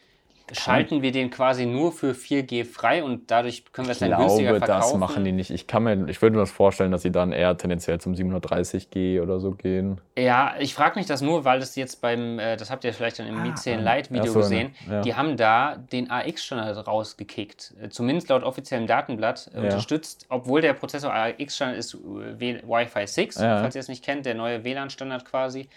schalten 0.52 1.02
wir 1.02 1.12
den 1.12 1.30
quasi 1.30 1.66
nur 1.66 1.92
für 1.92 2.12
4G 2.12 2.64
frei 2.64 3.02
und 3.04 3.30
dadurch 3.30 3.64
können 3.72 3.88
wir 3.88 3.92
es 3.92 3.98
dann 3.98 4.10
günstiger 4.10 4.50
verkaufen. 4.56 4.62
Ich 4.62 4.66
glaube, 4.66 4.80
das 4.80 4.94
machen 4.94 5.24
die 5.24 5.32
nicht. 5.32 5.50
Ich, 5.50 5.66
kann 5.66 5.82
mir, 5.82 6.08
ich 6.08 6.20
würde 6.20 6.36
mir 6.36 6.42
das 6.42 6.50
vorstellen, 6.50 6.90
dass 6.90 7.02
sie 7.02 7.10
dann 7.10 7.32
eher 7.32 7.56
tendenziell 7.56 8.00
zum 8.00 8.14
730G 8.14 9.20
oder 9.20 9.40
so 9.40 9.52
gehen. 9.52 10.00
Ja, 10.18 10.54
ich 10.58 10.74
frage 10.74 10.98
mich 10.98 11.06
das 11.06 11.20
nur, 11.20 11.44
weil 11.44 11.60
das 11.60 11.76
jetzt 11.76 12.00
beim, 12.00 12.38
äh, 12.38 12.56
das 12.56 12.70
habt 12.70 12.84
ihr 12.84 12.92
vielleicht 12.92 13.18
dann 13.18 13.26
im 13.26 13.38
ah, 13.38 13.42
Mi 13.42 13.54
10 13.54 13.80
Lite 13.80 14.10
Video 14.10 14.32
so, 14.32 14.40
gesehen, 14.40 14.74
ja. 14.90 15.02
die 15.02 15.14
haben 15.14 15.36
da 15.36 15.76
den 15.76 16.10
AX-Standard 16.10 16.86
rausgekickt. 16.86 17.74
Äh, 17.80 17.88
zumindest 17.88 18.28
laut 18.28 18.42
offiziellem 18.42 18.86
Datenblatt 18.86 19.50
ja. 19.54 19.60
unterstützt, 19.60 20.26
obwohl 20.28 20.60
der 20.60 20.74
Prozessor 20.74 21.12
AX-Standard 21.12 21.78
ist 21.78 21.94
äh, 21.94 22.62
Wi-Fi 22.66 23.06
6, 23.06 23.36
ja. 23.36 23.60
falls 23.60 23.74
ihr 23.74 23.80
es 23.80 23.88
nicht 23.88 24.04
kennt, 24.04 24.26
der 24.26 24.34
neue 24.34 24.64
WLAN-Standard 24.64 25.24
quasi. 25.24 25.68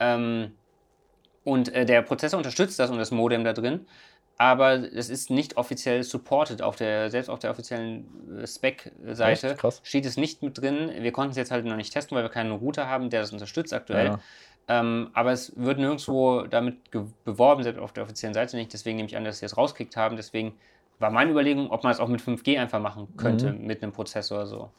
Ähm, 0.00 0.52
und 1.44 1.74
äh, 1.74 1.84
der 1.84 2.02
Prozessor 2.02 2.38
unterstützt 2.38 2.78
das 2.78 2.90
und 2.90 2.98
das 2.98 3.10
Modem 3.10 3.44
da 3.44 3.52
drin 3.52 3.86
aber 4.42 4.92
es 4.92 5.08
ist 5.08 5.30
nicht 5.30 5.56
offiziell 5.56 6.02
supported. 6.02 6.62
Auf 6.62 6.74
der, 6.74 7.10
selbst 7.10 7.28
auf 7.28 7.38
der 7.38 7.52
offiziellen 7.52 8.40
äh, 8.40 8.44
Spec-Seite 8.44 9.56
steht 9.84 10.04
es 10.04 10.16
nicht 10.16 10.42
mit 10.42 10.60
drin. 10.60 10.90
Wir 10.98 11.12
konnten 11.12 11.30
es 11.30 11.36
jetzt 11.36 11.52
halt 11.52 11.64
noch 11.64 11.76
nicht 11.76 11.92
testen, 11.92 12.16
weil 12.16 12.24
wir 12.24 12.28
keinen 12.28 12.50
Router 12.50 12.88
haben, 12.88 13.08
der 13.08 13.20
das 13.20 13.32
unterstützt 13.32 13.72
aktuell. 13.72 14.06
Ja. 14.06 14.20
Ähm, 14.66 15.10
aber 15.12 15.30
es 15.30 15.52
wird 15.54 15.78
nirgendwo 15.78 16.42
damit 16.42 16.76
beworben, 17.24 17.62
selbst 17.62 17.78
auf 17.78 17.92
der 17.92 18.02
offiziellen 18.02 18.34
Seite 18.34 18.56
nicht. 18.56 18.72
Deswegen 18.72 18.96
nehme 18.96 19.08
ich 19.08 19.16
an, 19.16 19.24
dass 19.24 19.38
sie 19.38 19.46
es 19.46 19.56
rausgekriegt 19.56 19.96
haben. 19.96 20.16
Deswegen 20.16 20.54
war 20.98 21.10
meine 21.10 21.30
Überlegung, 21.30 21.70
ob 21.70 21.84
man 21.84 21.92
es 21.92 22.00
auch 22.00 22.08
mit 22.08 22.20
5G 22.20 22.58
einfach 22.58 22.80
machen 22.80 23.14
könnte, 23.16 23.52
mhm. 23.52 23.64
mit 23.64 23.80
einem 23.80 23.92
Prozessor 23.92 24.48
so. 24.48 24.70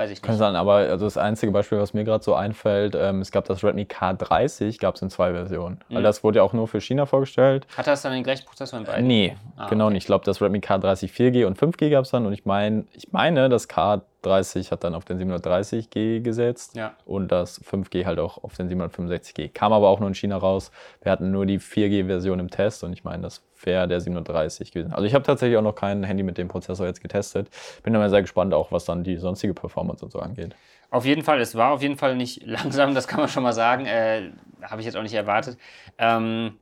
Weiß 0.00 0.10
ich 0.10 0.16
nicht. 0.16 0.22
Kann 0.22 0.38
sein, 0.38 0.56
aber 0.56 0.76
also 0.76 1.04
das 1.04 1.18
einzige 1.18 1.52
Beispiel, 1.52 1.78
was 1.78 1.92
mir 1.92 2.04
gerade 2.04 2.24
so 2.24 2.34
einfällt, 2.34 2.96
ähm, 2.98 3.20
es 3.20 3.30
gab 3.32 3.44
das 3.44 3.62
Redmi 3.62 3.82
K30, 3.82 4.80
gab 4.80 4.94
es 4.94 5.02
in 5.02 5.10
zwei 5.10 5.32
Versionen. 5.34 5.78
Mhm. 5.90 5.96
Weil 5.96 6.02
das 6.02 6.24
wurde 6.24 6.38
ja 6.38 6.42
auch 6.42 6.54
nur 6.54 6.68
für 6.68 6.80
China 6.80 7.04
vorgestellt. 7.04 7.66
Hat 7.76 7.86
das 7.86 8.00
dann 8.00 8.12
den 8.12 8.24
gleichen 8.24 8.46
Prozessor 8.46 8.78
in 8.78 8.86
beiden? 8.86 9.04
Äh, 9.04 9.08
nee, 9.08 9.36
ah, 9.58 9.68
genau 9.68 9.84
okay. 9.84 9.92
nicht. 9.92 10.04
Ich 10.04 10.06
glaube, 10.06 10.24
das 10.24 10.40
Redmi 10.40 10.60
K30 10.60 11.12
4G 11.12 11.44
und 11.44 11.58
5G 11.58 11.90
gab 11.90 12.06
es 12.06 12.12
dann 12.12 12.24
und 12.24 12.32
ich 12.32 12.46
meine, 12.46 12.86
ich 12.94 13.12
meine, 13.12 13.50
das 13.50 13.68
K30 13.68 14.00
hat 14.24 14.84
dann 14.84 14.94
auf 14.94 15.04
den 15.04 15.18
730G 15.18 16.20
gesetzt 16.20 16.76
ja. 16.76 16.94
und 17.04 17.32
das 17.32 17.62
5G 17.62 18.04
halt 18.04 18.18
auch 18.18 18.42
auf 18.42 18.54
den 18.54 18.68
765G. 18.68 19.52
Kam 19.52 19.72
aber 19.72 19.88
auch 19.88 20.00
nur 20.00 20.08
in 20.08 20.14
China 20.14 20.36
raus. 20.36 20.70
Wir 21.02 21.12
hatten 21.12 21.30
nur 21.30 21.46
die 21.46 21.58
4G-Version 21.58 22.38
im 22.38 22.50
Test 22.50 22.84
und 22.84 22.92
ich 22.92 23.04
meine, 23.04 23.22
das 23.22 23.42
wäre 23.62 23.88
der 23.88 24.00
730 24.00 24.72
gewesen. 24.72 24.92
Also 24.92 25.04
ich 25.04 25.14
habe 25.14 25.24
tatsächlich 25.24 25.56
auch 25.58 25.62
noch 25.62 25.74
kein 25.74 26.02
Handy 26.04 26.22
mit 26.22 26.38
dem 26.38 26.48
Prozessor 26.48 26.86
jetzt 26.86 27.00
getestet. 27.00 27.48
Bin 27.82 27.94
aber 27.94 28.10
sehr 28.10 28.22
gespannt 28.22 28.54
auch, 28.54 28.72
was 28.72 28.84
dann 28.84 29.04
die 29.04 29.16
sonstige 29.16 29.54
Performance 29.54 30.04
und 30.04 30.10
so 30.10 30.18
angeht. 30.18 30.54
Auf 30.90 31.06
jeden 31.06 31.22
Fall, 31.22 31.40
es 31.40 31.54
war 31.54 31.72
auf 31.72 31.82
jeden 31.82 31.96
Fall 31.96 32.16
nicht 32.16 32.42
langsam, 32.46 32.94
das 32.94 33.08
kann 33.08 33.20
man 33.20 33.28
schon 33.28 33.42
mal 33.42 33.52
sagen. 33.52 33.86
Äh, 33.86 34.30
habe 34.62 34.80
ich 34.80 34.86
jetzt 34.86 34.96
auch 34.96 35.02
nicht 35.02 35.14
erwartet. 35.14 35.58
Ähm 35.98 36.58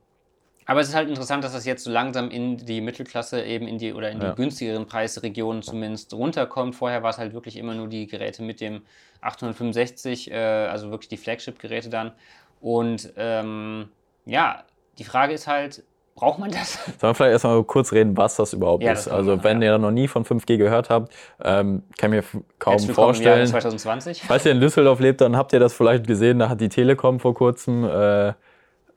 aber 0.69 0.81
es 0.81 0.89
ist 0.89 0.93
halt 0.93 1.09
interessant, 1.09 1.43
dass 1.43 1.53
das 1.53 1.65
jetzt 1.65 1.83
so 1.83 1.89
langsam 1.89 2.29
in 2.29 2.57
die 2.57 2.79
Mittelklasse 2.79 3.41
eben 3.41 3.67
in 3.67 3.79
die 3.79 3.91
oder 3.91 4.11
in 4.11 4.19
die 4.19 4.27
ja. 4.27 4.33
günstigeren 4.33 4.85
Preisregionen 4.85 5.63
zumindest 5.63 6.13
runterkommt. 6.13 6.75
Vorher 6.75 7.01
war 7.01 7.09
es 7.09 7.17
halt 7.17 7.33
wirklich 7.33 7.57
immer 7.57 7.73
nur 7.73 7.87
die 7.87 8.05
Geräte 8.05 8.43
mit 8.43 8.61
dem 8.61 8.83
865, 9.21 10.29
äh, 10.29 10.35
also 10.35 10.91
wirklich 10.91 11.09
die 11.09 11.17
Flagship-Geräte 11.17 11.89
dann. 11.89 12.11
Und 12.61 13.11
ähm, 13.17 13.89
ja, 14.25 14.63
die 14.99 15.05
Frage 15.05 15.33
ist 15.33 15.47
halt, 15.47 15.81
braucht 16.13 16.37
man 16.37 16.51
das? 16.51 16.73
Sollen 16.85 16.99
wir 17.01 17.15
vielleicht 17.15 17.31
erstmal 17.31 17.63
kurz 17.63 17.91
reden, 17.91 18.15
was 18.15 18.35
das 18.35 18.53
überhaupt 18.53 18.83
ja, 18.83 18.91
das 18.91 19.07
ist? 19.07 19.11
Also, 19.11 19.43
wenn 19.43 19.63
ja. 19.63 19.71
ihr 19.71 19.77
noch 19.79 19.89
nie 19.89 20.07
von 20.07 20.23
5G 20.23 20.57
gehört 20.57 20.91
habt, 20.91 21.11
ähm, 21.43 21.81
kann 21.97 22.13
ich 22.13 22.23
mir 22.31 22.41
kaum 22.59 22.77
vorstellen. 22.77 23.47
2020. 23.47 24.21
Falls 24.21 24.45
ihr 24.45 24.51
in 24.51 24.61
Düsseldorf 24.61 24.99
lebt, 24.99 25.19
dann 25.21 25.35
habt 25.35 25.51
ihr 25.51 25.59
das 25.59 25.73
vielleicht 25.73 26.05
gesehen. 26.05 26.37
Da 26.37 26.47
hat 26.47 26.61
die 26.61 26.69
Telekom 26.69 27.19
vor 27.19 27.33
kurzem 27.33 27.85
äh, 27.85 28.33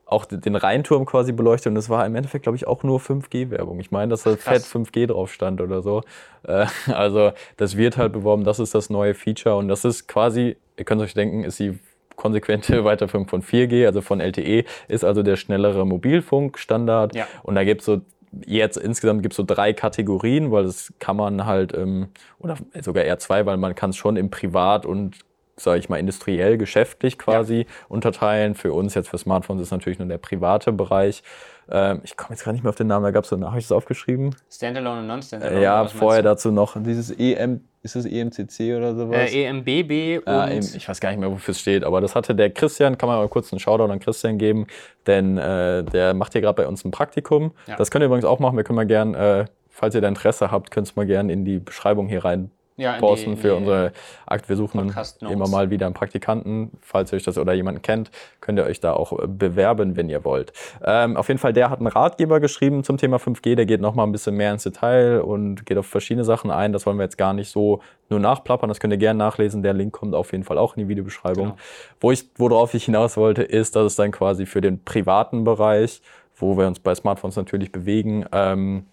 auch 0.05 0.25
den 0.25 0.55
Rheinturm 0.55 1.05
quasi 1.05 1.31
beleuchtet 1.31 1.71
und 1.71 1.77
es 1.77 1.89
war 1.89 2.05
im 2.05 2.15
Endeffekt, 2.15 2.43
glaube 2.43 2.55
ich, 2.55 2.67
auch 2.67 2.83
nur 2.83 2.99
5G-Werbung. 2.99 3.79
Ich 3.79 3.91
meine, 3.91 4.09
dass 4.09 4.23
da 4.23 4.35
fett 4.35 4.63
5G 4.63 5.07
drauf 5.07 5.31
stand 5.31 5.61
oder 5.61 5.81
so. 5.81 6.01
Äh, 6.43 6.65
also 6.93 7.31
das 7.57 7.77
wird 7.77 7.97
halt 7.97 8.13
beworben, 8.13 8.43
das 8.43 8.59
ist 8.59 8.75
das 8.75 8.89
neue 8.89 9.13
Feature 9.13 9.55
und 9.55 9.67
das 9.67 9.85
ist 9.85 10.07
quasi, 10.07 10.57
ihr 10.77 10.85
könnt 10.85 11.01
euch 11.01 11.13
denken, 11.13 11.43
ist 11.43 11.59
die 11.59 11.79
konsequente 12.15 12.83
Weiterführung 12.85 13.27
von 13.27 13.41
4G, 13.41 13.85
also 13.85 14.01
von 14.01 14.19
LTE, 14.19 14.65
ist 14.87 15.03
also 15.03 15.23
der 15.23 15.35
schnellere 15.35 15.85
Mobilfunkstandard. 15.85 17.15
Ja. 17.15 17.27
Und 17.43 17.55
da 17.55 17.63
gibt 17.63 17.81
es 17.81 17.85
so 17.85 18.01
jetzt 18.47 18.77
insgesamt 18.77 19.21
gibt 19.21 19.33
es 19.33 19.37
so 19.37 19.43
drei 19.43 19.73
Kategorien, 19.73 20.51
weil 20.51 20.63
das 20.63 20.91
kann 20.99 21.15
man 21.17 21.45
halt, 21.45 21.73
ähm, 21.73 22.07
oder 22.39 22.57
sogar 22.81 23.03
eher 23.03 23.19
zwei, 23.19 23.45
weil 23.45 23.57
man 23.57 23.75
kann 23.75 23.91
es 23.91 23.95
schon 23.95 24.17
im 24.17 24.31
Privat- 24.31 24.87
und 24.87 25.17
sage 25.55 25.79
ich 25.79 25.89
mal, 25.89 25.97
industriell, 25.97 26.57
geschäftlich 26.57 27.17
quasi 27.17 27.59
ja. 27.59 27.65
unterteilen. 27.89 28.55
Für 28.55 28.73
uns 28.73 28.95
jetzt 28.95 29.09
für 29.09 29.17
Smartphones 29.17 29.61
ist 29.61 29.71
natürlich 29.71 29.99
nur 29.99 30.07
der 30.07 30.17
private 30.17 30.71
Bereich. 30.71 31.23
Ähm, 31.69 32.01
ich 32.03 32.17
komme 32.17 32.31
jetzt 32.31 32.43
gar 32.43 32.51
nicht 32.51 32.63
mehr 32.63 32.69
auf 32.69 32.75
den 32.75 32.87
Namen, 32.87 33.03
da 33.03 33.11
gab 33.11 33.23
es 33.23 33.29
danach, 33.29 33.49
habe 33.49 33.59
ich 33.59 33.65
das 33.65 33.71
aufgeschrieben? 33.71 34.35
Standalone 34.51 34.99
und 35.01 35.07
Non-Standalone. 35.07 35.61
ja, 35.61 35.85
vorher 35.87 36.21
dazu 36.21 36.51
noch 36.51 36.75
dieses 36.81 37.11
EM, 37.11 37.61
ist 37.83 37.95
das 37.95 38.05
EMCC 38.05 38.75
oder 38.75 38.95
sowas? 38.95 39.31
Äh, 39.31 39.45
EMBB 39.45 40.25
und. 40.27 40.33
Äh, 40.33 40.59
ich 40.59 40.89
weiß 40.89 40.99
gar 40.99 41.09
nicht 41.09 41.19
mehr, 41.19 41.31
wofür 41.31 41.53
es 41.53 41.59
steht, 41.59 41.83
aber 41.83 42.01
das 42.01 42.15
hatte 42.15 42.35
der 42.35 42.49
Christian, 42.49 42.97
kann 42.97 43.07
man 43.07 43.17
mal 43.17 43.29
kurz 43.29 43.53
einen 43.53 43.59
Shoutout 43.59 43.91
an 43.91 43.99
Christian 43.99 44.37
geben, 44.37 44.67
denn 45.07 45.37
äh, 45.37 45.83
der 45.83 46.13
macht 46.13 46.33
hier 46.33 46.41
gerade 46.41 46.55
bei 46.55 46.67
uns 46.67 46.83
ein 46.83 46.91
Praktikum. 46.91 47.51
Ja. 47.67 47.77
Das 47.77 47.91
könnt 47.91 48.03
ihr 48.03 48.07
übrigens 48.07 48.25
auch 48.25 48.39
machen, 48.39 48.57
wir 48.57 48.63
können 48.63 48.77
mal 48.77 48.87
gern, 48.87 49.13
äh, 49.13 49.45
falls 49.69 49.95
ihr 49.95 50.01
da 50.01 50.09
Interesse 50.09 50.51
habt, 50.51 50.71
könnt 50.71 50.89
ihr 50.89 50.93
mal 50.95 51.05
gern 51.05 51.29
in 51.29 51.45
die 51.45 51.59
Beschreibung 51.59 52.07
hier 52.07 52.25
rein 52.25 52.51
ja, 52.75 52.97
posten 52.97 53.35
die, 53.35 53.41
für 53.41 53.55
unsere 53.55 53.91
Akt. 54.25 54.49
Wir 54.49 54.55
suchen 54.55 54.93
immer 55.21 55.47
mal 55.47 55.69
wieder 55.69 55.85
einen 55.85 55.93
Praktikanten. 55.93 56.71
Falls 56.81 57.11
ihr 57.11 57.17
euch 57.17 57.23
das 57.23 57.37
oder 57.37 57.53
jemanden 57.53 57.81
kennt, 57.81 58.11
könnt 58.41 58.57
ihr 58.57 58.65
euch 58.65 58.79
da 58.79 58.93
auch 58.93 59.11
äh, 59.11 59.27
bewerben, 59.27 59.95
wenn 59.95 60.09
ihr 60.09 60.25
wollt. 60.25 60.53
Ähm, 60.83 61.15
auf 61.17 61.27
jeden 61.27 61.39
Fall, 61.39 61.53
der 61.53 61.69
hat 61.69 61.79
einen 61.79 61.87
Ratgeber 61.87 62.39
geschrieben 62.39 62.83
zum 62.83 62.97
Thema 62.97 63.17
5G. 63.17 63.55
Der 63.55 63.65
geht 63.65 63.81
noch 63.81 63.95
mal 63.95 64.03
ein 64.03 64.11
bisschen 64.11 64.35
mehr 64.35 64.51
ins 64.51 64.63
Detail 64.63 65.21
und 65.21 65.65
geht 65.65 65.77
auf 65.77 65.85
verschiedene 65.85 66.23
Sachen 66.23 66.51
ein. 66.51 66.73
Das 66.73 66.85
wollen 66.85 66.97
wir 66.97 67.03
jetzt 67.03 67.17
gar 67.17 67.33
nicht 67.33 67.49
so 67.49 67.81
nur 68.09 68.19
nachplappern. 68.19 68.69
Das 68.69 68.79
könnt 68.79 68.93
ihr 68.93 68.97
gerne 68.97 69.17
nachlesen. 69.17 69.63
Der 69.63 69.73
Link 69.73 69.93
kommt 69.93 70.15
auf 70.15 70.31
jeden 70.31 70.43
Fall 70.43 70.57
auch 70.57 70.75
in 70.75 70.83
die 70.83 70.89
Videobeschreibung. 70.89 71.45
Genau. 71.45 71.57
Wo 71.99 72.11
ich, 72.11 72.29
worauf 72.37 72.73
ich 72.73 72.85
hinaus 72.85 73.17
wollte, 73.17 73.43
ist, 73.43 73.75
dass 73.75 73.85
es 73.85 73.95
dann 73.95 74.11
quasi 74.11 74.45
für 74.45 74.61
den 74.61 74.83
privaten 74.83 75.43
Bereich, 75.43 76.01
wo 76.35 76.57
wir 76.57 76.67
uns 76.67 76.79
bei 76.79 76.95
Smartphones 76.95 77.35
natürlich 77.35 77.71
bewegen, 77.71 78.25
ähm, 78.31 78.85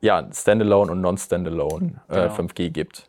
ja, 0.00 0.28
Standalone 0.32 0.92
und 0.92 1.00
Non-Standalone 1.00 2.00
äh, 2.08 2.14
genau. 2.14 2.34
5G 2.34 2.70
gibt. 2.70 3.06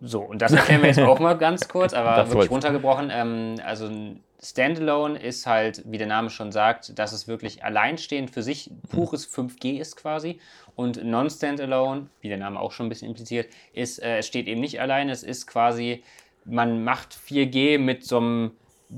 So, 0.00 0.20
und 0.20 0.40
das 0.40 0.52
erklären 0.52 0.82
wir 0.82 0.88
jetzt 0.88 1.00
auch 1.00 1.18
mal 1.18 1.36
ganz 1.36 1.68
kurz, 1.68 1.92
aber 1.92 2.10
Das 2.16 2.30
wirklich 2.30 2.50
runtergebrochen. 2.50 3.10
Ähm, 3.12 3.56
also 3.64 3.86
ein 3.86 4.22
Standalone 4.40 5.18
ist 5.18 5.46
halt, 5.46 5.82
wie 5.86 5.98
der 5.98 6.06
Name 6.06 6.30
schon 6.30 6.52
sagt, 6.52 6.96
dass 6.98 7.12
es 7.12 7.26
wirklich 7.26 7.64
alleinstehend 7.64 8.30
für 8.30 8.42
sich 8.42 8.70
pures 8.90 9.28
5G 9.28 9.80
ist 9.80 9.96
quasi. 9.96 10.38
Und 10.76 11.04
Non-Standalone, 11.04 12.06
wie 12.20 12.28
der 12.28 12.38
Name 12.38 12.60
auch 12.60 12.70
schon 12.70 12.86
ein 12.86 12.88
bisschen 12.88 13.08
impliziert, 13.08 13.48
ist, 13.72 14.00
äh, 14.00 14.18
es 14.18 14.28
steht 14.28 14.46
eben 14.46 14.60
nicht 14.60 14.80
allein, 14.80 15.08
es 15.08 15.24
ist 15.24 15.48
quasi, 15.48 16.04
man 16.44 16.84
macht 16.84 17.14
4G 17.14 17.78
mit 17.78 18.04
so 18.04 18.18
einem 18.18 18.52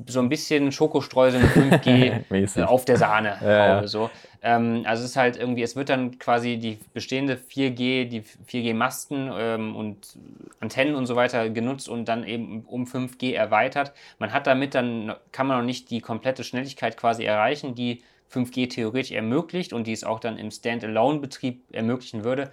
so 0.06 0.20
ein 0.20 0.28
bisschen 0.28 0.70
Schokostreusel 0.70 1.40
mit 1.40 1.50
5G 1.50 2.25
Mäßig. 2.30 2.62
äh, 2.62 2.66
auf 2.66 2.85
der 2.85 2.97
Sahne. 2.97 3.37
Ja, 3.40 3.80
ja. 3.80 3.87
So. 3.87 4.11
Ähm, 4.42 4.82
also 4.87 5.02
es 5.04 5.11
ist 5.11 5.16
halt 5.16 5.37
irgendwie, 5.37 5.62
es 5.62 5.76
wird 5.76 5.88
dann 5.88 6.18
quasi 6.18 6.59
die 6.59 6.78
bestehende 6.94 7.35
4G, 7.37 8.04
die 8.09 8.23
4G-Masten 8.23 9.30
ähm, 9.37 9.76
und 9.76 10.16
Antennen 10.61 10.94
und 10.94 11.06
so 11.06 11.16
weiter 11.16 11.50
genutzt 11.50 11.88
und 11.88 12.06
dann 12.06 12.25
eben 12.25 12.62
um 12.66 12.85
5G 12.85 13.35
erweitert. 13.35 13.92
Man 14.18 14.32
hat 14.32 14.47
damit 14.47 14.75
dann, 14.75 15.14
kann 15.32 15.47
man 15.47 15.59
noch 15.59 15.64
nicht 15.64 15.90
die 15.90 16.00
komplette 16.00 16.44
Schnelligkeit 16.44 16.97
quasi 16.97 17.25
erreichen, 17.25 17.75
die 17.75 18.02
5G 18.32 18.70
theoretisch 18.70 19.11
ermöglicht 19.11 19.73
und 19.73 19.87
die 19.87 19.92
es 19.92 20.04
auch 20.04 20.20
dann 20.20 20.38
im 20.38 20.50
Standalone-Betrieb 20.50 21.64
ermöglichen 21.73 22.23
würde. 22.23 22.52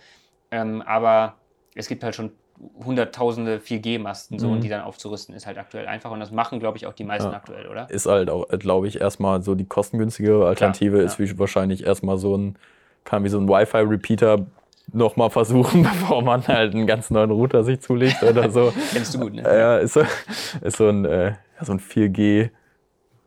Ähm, 0.50 0.82
aber 0.82 1.36
es 1.76 1.88
gibt 1.88 2.04
halt 2.04 2.16
schon 2.16 2.32
hunderttausende 2.84 3.60
4G-Masten 3.60 4.40
so 4.40 4.48
Mhm. 4.48 4.54
und 4.54 4.64
die 4.64 4.70
dann 4.70 4.82
aufzurüsten 4.82 5.36
ist 5.36 5.46
halt 5.46 5.58
aktuell 5.58 5.88
einfach 5.88 6.12
und 6.12 6.20
das 6.20 6.32
machen, 6.32 6.60
glaube 6.60 6.78
ich, 6.78 6.86
auch 6.88 6.94
die 6.94 7.04
meisten 7.04 7.30
Ja. 7.32 7.38
aktuell, 7.38 7.68
oder? 7.68 7.90
Ist 7.90 8.06
halt 8.08 8.30
auch, 8.30 8.48
glaube 8.60 8.88
ich, 8.88 9.00
erstmal 9.00 9.42
so 9.44 9.56
die 9.56 9.66
kostengünstige 9.66 10.46
Alternative 10.46 10.98
Klar, 10.98 11.06
ist 11.06 11.20
wie 11.20 11.38
wahrscheinlich 11.40 11.86
erstmal 11.86 12.18
so 12.18 12.36
ein, 12.36 12.58
kann 13.04 13.24
wie 13.24 13.30
so 13.30 13.40
ein 13.40 13.48
Wi-Fi-Repeater 13.48 14.46
nochmal 14.94 15.30
versuchen, 15.30 15.84
bevor 15.84 16.22
man 16.24 16.48
halt 16.48 16.74
einen 16.74 16.88
ganz 16.88 17.10
neuen 17.12 17.32
Router 17.32 17.64
sich 17.64 17.82
zulegt 17.82 18.24
oder 18.24 18.50
so. 18.50 18.74
Kennst 18.94 19.14
du 19.14 19.20
gut, 19.20 19.34
ne? 19.34 19.44
Äh, 19.44 19.60
Ja, 19.60 19.78
ist 19.78 19.94
so, 19.94 20.02
ist 20.62 20.78
so 20.78 20.88
ein, 20.90 21.06
äh, 21.06 21.26
ja, 21.32 21.66
so 21.66 21.74
ein 21.74 21.80
4G 21.80 22.50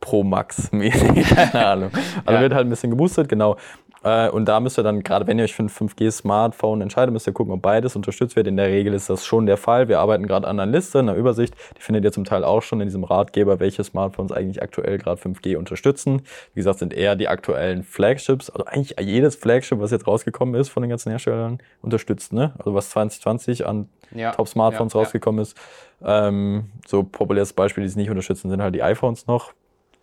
Pro 0.01 0.23
Max 0.23 0.71
mäßig, 0.71 1.29
keine 1.29 1.65
Ahnung. 1.67 1.91
Also 2.25 2.33
Ja. 2.33 2.41
wird 2.41 2.53
halt 2.53 2.65
ein 2.65 2.69
bisschen 2.69 2.89
geboostet, 2.89 3.29
genau. 3.29 3.55
Äh, 4.03 4.29
und 4.29 4.45
da 4.45 4.59
müsst 4.59 4.79
ihr 4.79 4.83
dann, 4.83 5.03
gerade 5.03 5.27
wenn 5.27 5.37
ihr 5.37 5.43
euch 5.45 5.53
für 5.55 5.63
ein 5.63 5.69
5G-Smartphone 5.69 6.81
entscheidet, 6.81 7.13
müsst 7.13 7.27
ihr 7.27 7.33
gucken, 7.33 7.53
ob 7.53 7.61
beides 7.61 7.95
unterstützt 7.95 8.35
wird. 8.35 8.47
In 8.47 8.57
der 8.57 8.67
Regel 8.67 8.93
ist 8.93 9.09
das 9.09 9.25
schon 9.25 9.45
der 9.45 9.57
Fall. 9.57 9.87
Wir 9.87 9.99
arbeiten 9.99 10.25
gerade 10.27 10.47
an 10.47 10.59
einer 10.59 10.71
Liste, 10.71 10.99
einer 10.99 11.15
Übersicht. 11.15 11.53
Die 11.77 11.81
findet 11.81 12.03
ihr 12.03 12.11
zum 12.11 12.25
Teil 12.25 12.43
auch 12.43 12.61
schon 12.61 12.81
in 12.81 12.87
diesem 12.87 13.03
Ratgeber, 13.03 13.59
welche 13.59 13.83
Smartphones 13.83 14.31
eigentlich 14.31 14.61
aktuell 14.61 14.97
gerade 14.97 15.21
5G 15.21 15.55
unterstützen. 15.55 16.23
Wie 16.53 16.59
gesagt, 16.59 16.79
sind 16.79 16.93
eher 16.93 17.15
die 17.15 17.27
aktuellen 17.27 17.83
Flagships. 17.83 18.49
Also 18.49 18.65
eigentlich 18.65 18.95
jedes 18.99 19.35
Flagship, 19.35 19.79
was 19.79 19.91
jetzt 19.91 20.07
rausgekommen 20.07 20.55
ist 20.55 20.69
von 20.69 20.81
den 20.81 20.89
ganzen 20.89 21.09
Herstellern, 21.11 21.59
unterstützt. 21.81 22.33
Ne? 22.33 22.53
Also 22.57 22.73
was 22.73 22.89
2020 22.89 23.65
an 23.67 23.87
Ja. 24.15 24.31
Top-Smartphones 24.31 24.93
Ja, 24.93 24.99
ja. 24.99 25.03
rausgekommen 25.05 25.41
ist. 25.41 25.55
Ähm, 26.03 26.71
so 26.87 27.03
populäres 27.03 27.53
Beispiel, 27.53 27.83
die 27.83 27.87
es 27.89 27.95
nicht 27.95 28.09
unterstützen, 28.09 28.49
sind 28.49 28.61
halt 28.61 28.73
die 28.73 28.81
iPhones 28.83 29.27
noch. 29.27 29.53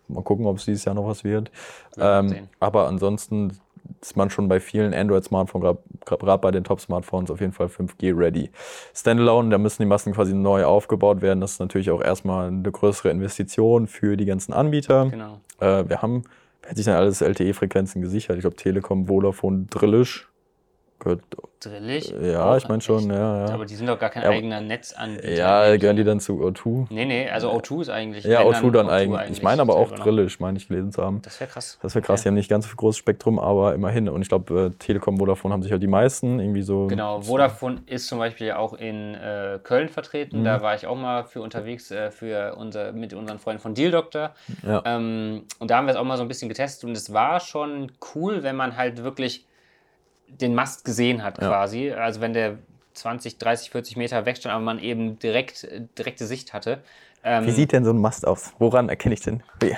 Mal 0.07 0.23
gucken, 0.23 0.47
ob 0.47 0.57
es 0.57 0.65
dieses 0.65 0.85
Jahr 0.85 0.95
noch 0.95 1.05
was 1.05 1.23
wird. 1.23 1.51
Ja, 1.95 2.19
ähm, 2.21 2.47
aber 2.59 2.87
ansonsten 2.87 3.59
ist 4.01 4.15
man 4.15 4.29
schon 4.29 4.47
bei 4.47 4.59
vielen 4.59 4.93
Android-Smartphones, 4.93 5.77
gerade 6.05 6.41
bei 6.41 6.51
den 6.51 6.63
Top-Smartphones, 6.63 7.31
auf 7.31 7.41
jeden 7.41 7.53
Fall 7.53 7.67
5G-ready. 7.67 8.49
Standalone, 8.93 9.49
da 9.49 9.57
müssen 9.57 9.81
die 9.81 9.87
Masten 9.87 10.13
quasi 10.13 10.33
neu 10.33 10.65
aufgebaut 10.65 11.21
werden. 11.21 11.41
Das 11.41 11.53
ist 11.53 11.59
natürlich 11.59 11.91
auch 11.91 12.01
erstmal 12.01 12.47
eine 12.47 12.71
größere 12.71 13.09
Investition 13.09 13.87
für 13.87 14.17
die 14.17 14.25
ganzen 14.25 14.53
Anbieter. 14.53 15.07
Genau. 15.09 15.39
Äh, 15.59 15.89
wir 15.89 16.01
haben, 16.01 16.23
wer 16.61 16.69
hat 16.69 16.77
sich 16.77 16.85
denn 16.85 16.95
alles 16.95 17.21
LTE-Frequenzen 17.21 18.01
gesichert? 18.01 18.37
Ich 18.37 18.41
glaube, 18.41 18.55
Telekom, 18.55 19.07
Vodafone, 19.07 19.65
Drillisch. 19.69 20.28
Gehört, 20.99 21.21
Drillig? 21.61 22.13
ja, 22.21 22.51
Auch 22.51 22.57
ich 22.57 22.67
meine 22.67 22.81
schon, 22.81 23.09
ja, 23.09 23.45
ja. 23.47 23.53
Aber 23.53 23.65
die 23.65 23.75
sind 23.75 23.87
doch 23.87 23.99
gar 23.99 24.09
kein 24.09 24.23
Ja, 24.23 24.29
eigener 24.29 24.61
Netzanbieter. 24.61 25.29
Ja, 25.31 25.75
gehören 25.77 25.95
die 25.97 26.03
dann 26.05 26.19
zu 26.19 26.41
O2? 26.41 26.87
Nee, 26.89 27.05
nee, 27.05 27.29
also 27.29 27.51
O2 27.51 27.81
ist 27.81 27.89
eigentlich. 27.89 28.23
Ja, 28.25 28.39
wenn 28.39 28.47
O2 28.53 28.71
dann 28.71 28.89
eigentlich. 28.89 29.31
Ich 29.31 29.43
meine 29.43 29.61
aber 29.61 29.75
auch. 29.75 29.91
Drillisch, 29.91 30.39
meine 30.39 30.57
ich 30.57 30.67
gelesen 30.67 30.91
zu 30.91 31.03
haben. 31.03 31.21
Das 31.21 31.39
wäre 31.39 31.49
krass. 31.49 31.77
Das 31.81 31.95
wäre 31.95 32.01
krass, 32.03 32.19
Okay. 32.19 32.23
die 32.23 32.27
haben 32.29 32.35
nicht 32.35 32.49
ganz 32.49 32.69
so 32.69 32.75
großes 32.75 32.97
Spektrum, 32.97 33.39
aber 33.39 33.73
immerhin. 33.73 34.07
Und 34.07 34.21
ich 34.21 34.29
glaube, 34.29 34.67
äh, 34.73 34.77
Telekom, 34.77 35.17
Vodafone 35.17 35.53
haben 35.53 35.63
sich 35.63 35.71
halt 35.71 35.81
die 35.83 35.87
meisten 35.87 36.39
irgendwie 36.39 36.61
so. 36.61 36.87
Genau, 36.87 37.21
Vodafone 37.21 37.81
ist 37.85 38.07
zum 38.07 38.19
Beispiel 38.19 38.51
auch 38.53 38.73
in 38.73 39.15
äh, 39.15 39.59
Köln 39.63 39.89
vertreten. 39.89 40.41
Mhm. 40.41 40.43
Da 40.45 40.61
war 40.61 40.75
ich 40.75 40.85
auch 40.87 40.95
mal 40.97 41.23
für 41.25 41.41
unterwegs 41.41 41.91
äh, 41.91 42.11
für 42.11 42.55
unser, 42.55 42.91
mit 42.93 43.13
unseren 43.13 43.39
Freunden 43.39 43.61
von 43.61 43.73
Deal 43.73 43.91
Doctor. 43.91 44.31
Ja. 44.65 44.81
Ähm, 44.85 45.43
und 45.59 45.71
da 45.71 45.77
haben 45.77 45.87
wir 45.87 45.91
es 45.91 45.97
auch 45.97 46.03
mal 46.05 46.17
so 46.17 46.23
ein 46.23 46.27
bisschen 46.29 46.47
getestet 46.49 46.85
und 46.89 46.95
es 46.95 47.13
war 47.13 47.39
schon 47.39 47.91
cool, 48.15 48.43
wenn 48.43 48.55
man 48.55 48.77
halt 48.77 49.03
wirklich 49.03 49.45
den 50.29 50.55
Mast 50.55 50.85
gesehen 50.85 51.23
hat 51.23 51.41
Ja. 51.41 51.47
quasi. 51.47 51.91
Also 51.91 52.21
wenn 52.21 52.33
der 52.33 52.57
20, 52.93 53.37
30, 53.37 53.69
40 53.71 53.97
Meter 53.97 54.25
wegstand, 54.25 54.53
aber 54.53 54.63
man 54.63 54.79
eben 54.79 55.19
direkt, 55.19 55.67
direkte 55.97 56.25
Sicht 56.25 56.53
hatte. 56.53 56.83
Ähm, 57.23 57.45
Wie 57.45 57.51
sieht 57.51 57.71
denn 57.71 57.83
so 57.83 57.91
ein 57.91 57.99
Mast 57.99 58.25
aus? 58.27 58.53
Woran 58.59 58.89
erkenne 58.89 59.13
ich 59.13 59.21
den? 59.21 59.43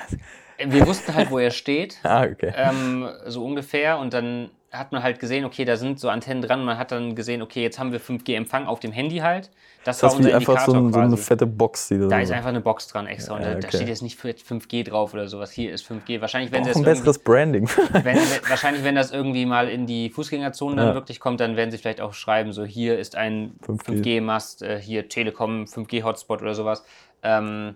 Wir 0.64 0.86
wussten 0.86 1.16
halt, 1.16 1.32
wo 1.32 1.40
er 1.40 1.52
steht. 1.52 1.98
ah, 2.04 2.24
okay. 2.24 2.54
ähm, 2.56 3.10
so 3.26 3.44
ungefähr. 3.44 3.98
Und 3.98 4.14
dann 4.14 4.52
hat 4.72 4.94
man 4.94 5.04
halt 5.04 5.20
gesehen, 5.20 5.44
okay, 5.44 5.66
da 5.66 5.76
sind 5.76 6.00
so 6.00 6.10
Antennen 6.10 6.42
dran. 6.42 6.62
Und 6.62 6.66
man 6.66 6.78
hat 6.78 6.92
dann 6.94 7.14
gesehen, 7.14 7.42
okay, 7.42 7.62
jetzt 7.62 7.78
haben 7.78 7.92
wir 7.92 8.00
5G-Empfang 8.00 8.68
auf 8.68 8.80
dem 8.80 8.94
Handy 8.94 9.18
halt. 9.18 9.52
Das, 9.84 10.00
das 10.00 10.14
war 10.14 10.20
wie 10.20 10.24
unser 10.26 10.36
einfach 10.38 10.60
so, 10.66 10.74
ein, 10.74 10.94
so 10.94 11.00
eine 11.00 11.18
fette 11.18 11.46
Box, 11.46 11.90
die 11.90 11.98
Da 12.08 12.22
ist 12.22 12.32
einfach 12.32 12.50
eine 12.50 12.62
Box 12.62 12.88
dran 12.88 13.06
extra. 13.06 13.36
Und 13.36 13.42
Ja, 13.42 13.50
da, 13.50 13.60
da 13.60 13.68
okay. 13.68 13.78
steht 13.78 13.90
jetzt 13.90 14.02
nicht 14.02 14.18
für 14.18 14.30
5G 14.30 14.86
drauf 14.86 15.14
oder 15.14 15.28
sowas. 15.28 15.52
Hier 15.52 15.74
ist 15.74 15.86
5G. 15.86 16.22
Wahrscheinlich, 16.22 16.54
wenn 16.54 16.64
sie 16.64 16.70
auch 16.70 16.76
es 16.76 16.82
ein 16.82 16.86
besseres 16.86 17.20
Branding. 17.20 17.68
wenn, 18.04 18.18
wahrscheinlich, 18.48 18.84
wenn 18.86 18.96
das 18.96 19.12
irgendwie 19.12 19.46
mal 19.46 19.68
in 19.68 19.88
die 19.88 20.10
Fußgängerzone 20.10 20.78
dann 20.78 20.88
Ja. 20.90 20.94
wirklich 20.94 21.20
kommt, 21.20 21.42
dann 21.42 21.58
werden 21.58 21.72
sie 21.72 21.78
vielleicht 21.78 22.00
auch 22.00 22.14
schreiben, 22.14 22.54
so 22.54 22.64
hier 22.64 22.98
ist 22.98 23.16
ein 23.18 23.56
5G. 23.68 24.04
5G-Mast, 24.04 24.62
äh, 24.62 24.80
hier 24.80 25.10
Telekom, 25.10 25.66
5G-Hotspot 25.66 26.42
oder 26.42 26.56
sowas. 26.56 26.86
Ähm, 27.24 27.76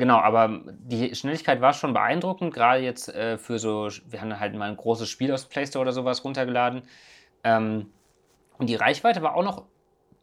genau, 0.00 0.18
aber 0.18 0.60
die 0.66 1.14
Schnelligkeit 1.14 1.60
war 1.60 1.72
schon 1.72 1.92
beeindruckend, 1.92 2.52
gerade 2.52 2.82
jetzt 2.82 3.08
äh, 3.08 3.38
für 3.38 3.60
so, 3.60 3.88
wir 4.08 4.20
haben 4.20 4.40
halt 4.40 4.54
mal 4.54 4.68
ein 4.68 4.76
großes 4.76 5.08
Spiel 5.08 5.32
aus 5.32 5.44
Play 5.44 5.66
Store 5.66 5.82
oder 5.82 5.92
sowas 5.92 6.24
runtergeladen. 6.24 6.82
Ähm, 7.44 7.86
und 8.58 8.68
die 8.68 8.74
Reichweite 8.74 9.22
war 9.22 9.36
auch 9.36 9.44
noch 9.44 9.62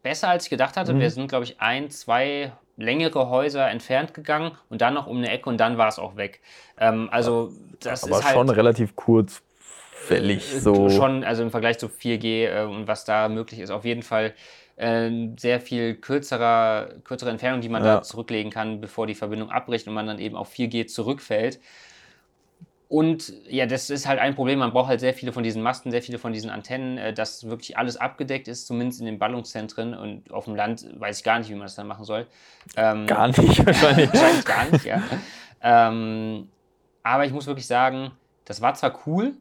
besser, 0.02 0.28
als 0.28 0.44
ich 0.44 0.50
gedacht 0.50 0.76
hatte. 0.76 0.92
Mhm. 0.92 1.00
Wir 1.00 1.10
sind, 1.10 1.28
glaube 1.28 1.44
ich, 1.44 1.60
ein, 1.60 1.90
zwei 1.90 2.52
längere 2.76 3.28
Häuser 3.28 3.68
entfernt 3.68 4.14
gegangen 4.14 4.52
und 4.68 4.80
dann 4.80 4.94
noch 4.94 5.06
um 5.06 5.18
eine 5.18 5.30
Ecke 5.30 5.48
und 5.48 5.58
dann 5.58 5.78
war 5.78 5.88
es 5.88 5.98
auch 5.98 6.16
weg. 6.16 6.40
Ähm, 6.78 7.08
also 7.10 7.52
das 7.80 8.04
aber 8.04 8.18
ist 8.18 8.24
halt 8.24 8.34
schon 8.34 8.50
relativ 8.50 8.94
kurzfällig. 8.94 10.54
äh, 10.54 10.60
So. 10.60 10.88
Schon, 10.88 11.24
also 11.24 11.42
im 11.42 11.50
Vergleich 11.50 11.78
zu 11.78 11.86
4G 11.88 12.46
äh, 12.46 12.64
und 12.64 12.86
was 12.86 13.04
da 13.04 13.28
möglich 13.28 13.60
ist, 13.60 13.70
auf 13.70 13.84
jeden 13.84 14.02
Fall 14.02 14.34
äh, 14.78 15.10
sehr 15.38 15.60
viel 15.60 15.94
kürzerer, 15.96 16.88
kürzere 17.04 17.30
Entfernung, 17.30 17.60
die 17.60 17.68
man 17.68 17.84
Ja. 17.84 17.96
da 17.96 18.02
zurücklegen 18.02 18.50
kann, 18.50 18.80
bevor 18.80 19.06
die 19.06 19.14
Verbindung 19.14 19.50
abbricht 19.50 19.86
und 19.86 19.94
man 19.94 20.06
dann 20.06 20.18
eben 20.18 20.36
auf 20.36 20.50
4G 20.52 20.86
zurückfällt. 20.86 21.60
Und 22.88 23.34
ja, 23.46 23.66
das 23.66 23.90
ist 23.90 24.08
halt 24.08 24.18
ein 24.18 24.34
Problem. 24.34 24.60
Man 24.60 24.72
braucht 24.72 24.88
halt 24.88 25.00
sehr 25.00 25.12
viele 25.12 25.32
von 25.32 25.42
diesen 25.42 25.62
Masten, 25.62 25.90
sehr 25.90 26.00
viele 26.00 26.18
von 26.18 26.32
diesen 26.32 26.48
Antennen, 26.48 26.96
äh, 26.96 27.12
dass 27.12 27.46
wirklich 27.46 27.76
alles 27.76 27.98
abgedeckt 27.98 28.48
ist, 28.48 28.66
zumindest 28.66 29.00
in 29.00 29.06
den 29.06 29.18
Ballungszentren. 29.18 29.92
Und 29.94 30.30
auf 30.32 30.46
dem 30.46 30.56
Land 30.56 30.86
weiß 30.98 31.18
ich 31.18 31.24
gar 31.24 31.38
nicht, 31.38 31.50
wie 31.50 31.54
man 31.54 31.64
das 31.64 31.74
dann 31.74 31.86
machen 31.86 32.06
soll. 32.06 32.26
Ähm, 32.76 33.06
Gar 33.06 33.28
nicht 33.28 33.38
wahrscheinlich. 33.66 34.10
Wahrscheinlich 34.10 34.44
gar 34.46 34.70
nicht, 34.70 34.84
ja. 34.86 35.02
ähm, 35.62 36.48
aber 37.02 37.26
ich 37.26 37.32
muss 37.32 37.46
wirklich 37.46 37.66
sagen, 37.66 38.10
das 38.46 38.62
war 38.62 38.72
zwar 38.74 38.98
cool. 39.06 39.34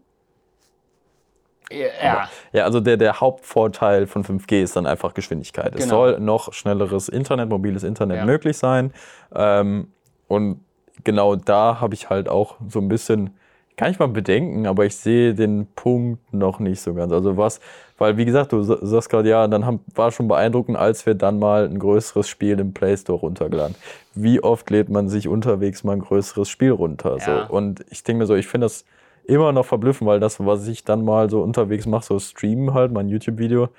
Ja, 1.72 2.30
Ja, 2.54 2.64
also 2.64 2.80
der, 2.80 2.96
der 2.98 3.20
Hauptvorteil 3.20 4.08
von 4.08 4.24
5G 4.24 4.62
ist 4.64 4.76
dann 4.76 4.86
einfach 4.86 5.14
Geschwindigkeit. 5.14 5.76
Es 5.76 5.84
Genau. 5.84 5.96
soll 5.96 6.20
noch 6.20 6.54
schnelleres 6.54 7.10
Internet, 7.10 7.50
mobiles 7.50 7.84
Internet 7.84 8.18
Ja. 8.18 8.26
möglich 8.26 8.58
sein. 8.58 8.94
Ähm, 9.36 9.90
und 10.28 10.62
genau 11.04 11.36
da 11.36 11.80
habe 11.82 11.94
ich 11.94 12.10
halt 12.10 12.30
auch 12.30 12.56
so 12.70 12.80
ein 12.80 12.88
bisschen, 12.88 13.38
kann 13.76 13.92
ich 13.92 14.00
mal 14.00 14.08
bedenken, 14.08 14.66
aber 14.66 14.86
ich 14.86 14.96
sehe 14.96 15.34
den 15.36 15.68
Punkt 15.76 16.34
noch 16.34 16.60
nicht 16.60 16.80
so 16.82 16.94
ganz. 16.94 17.12
Also 17.12 17.36
was, 17.36 17.60
weil 17.98 18.16
wie 18.18 18.26
gesagt, 18.26 18.54
du 18.54 18.64
sa- 18.64 18.80
sagst 18.82 19.10
gerade, 19.10 19.28
ja, 19.30 19.46
dann 19.48 19.66
haben, 19.66 19.82
war 19.94 20.12
schon 20.12 20.28
beeindruckend, 20.30 20.78
als 20.78 21.06
wir 21.06 21.16
dann 21.16 21.38
mal 21.38 21.66
ein 21.66 21.80
größeres 21.80 22.30
Spiel 22.30 22.60
im 22.60 22.74
Play 22.74 22.96
Store 22.96 23.20
runtergeladen. 23.20 23.76
Wie 24.16 24.42
oft 24.42 24.70
lädt 24.70 24.88
man 24.90 25.10
sich 25.10 25.28
unterwegs 25.28 25.84
mal 25.84 25.94
ein 25.94 26.00
größeres 26.02 26.48
Spiel 26.50 26.72
runter? 26.72 27.18
Ja. 27.18 27.26
So. 27.48 27.54
Und 27.54 27.86
ich 27.90 28.04
denke 28.04 28.20
mir 28.20 28.26
so, 28.26 28.36
ich 28.36 28.48
finde 28.48 28.66
das 28.66 28.86
immer 29.28 29.52
noch 29.52 29.66
verblüffen, 29.66 30.08
weil 30.08 30.20
das, 30.20 30.44
was 30.44 30.68
ich 30.68 30.84
dann 30.84 31.04
mal 31.04 31.30
so 31.30 31.42
unterwegs 31.42 31.86
mache, 31.86 32.06
so 32.06 32.20
streamen 32.20 32.74
halt, 32.74 32.92
mein 32.92 33.10
YouTube-Video, 33.10 33.70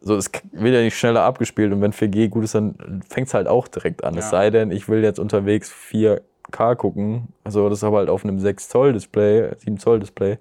so, 0.00 0.16
es 0.16 0.30
wird 0.52 0.74
ja 0.74 0.80
nicht 0.82 0.96
schneller 0.96 1.22
abgespielt 1.22 1.72
und 1.72 1.80
wenn 1.80 1.92
4G 1.92 2.28
gut 2.28 2.44
ist, 2.44 2.54
dann 2.54 3.02
fängt 3.08 3.28
es 3.28 3.34
halt 3.34 3.48
auch 3.48 3.68
direkt 3.68 4.04
an. 4.04 4.16
Es 4.16 4.26
Ja. 4.26 4.30
sei 4.30 4.50
denn, 4.50 4.70
ich 4.70 4.88
will 4.88 5.02
jetzt 5.02 5.18
unterwegs 5.18 5.72
4K 5.72 6.74
gucken, 6.76 7.28
also 7.44 7.68
das 7.68 7.78
ist 7.78 7.84
aber 7.84 7.98
halt 7.98 8.08
auf 8.08 8.24
einem 8.24 8.38
6-Zoll-Display, 8.38 9.50
7-Zoll-Display, 9.64 10.38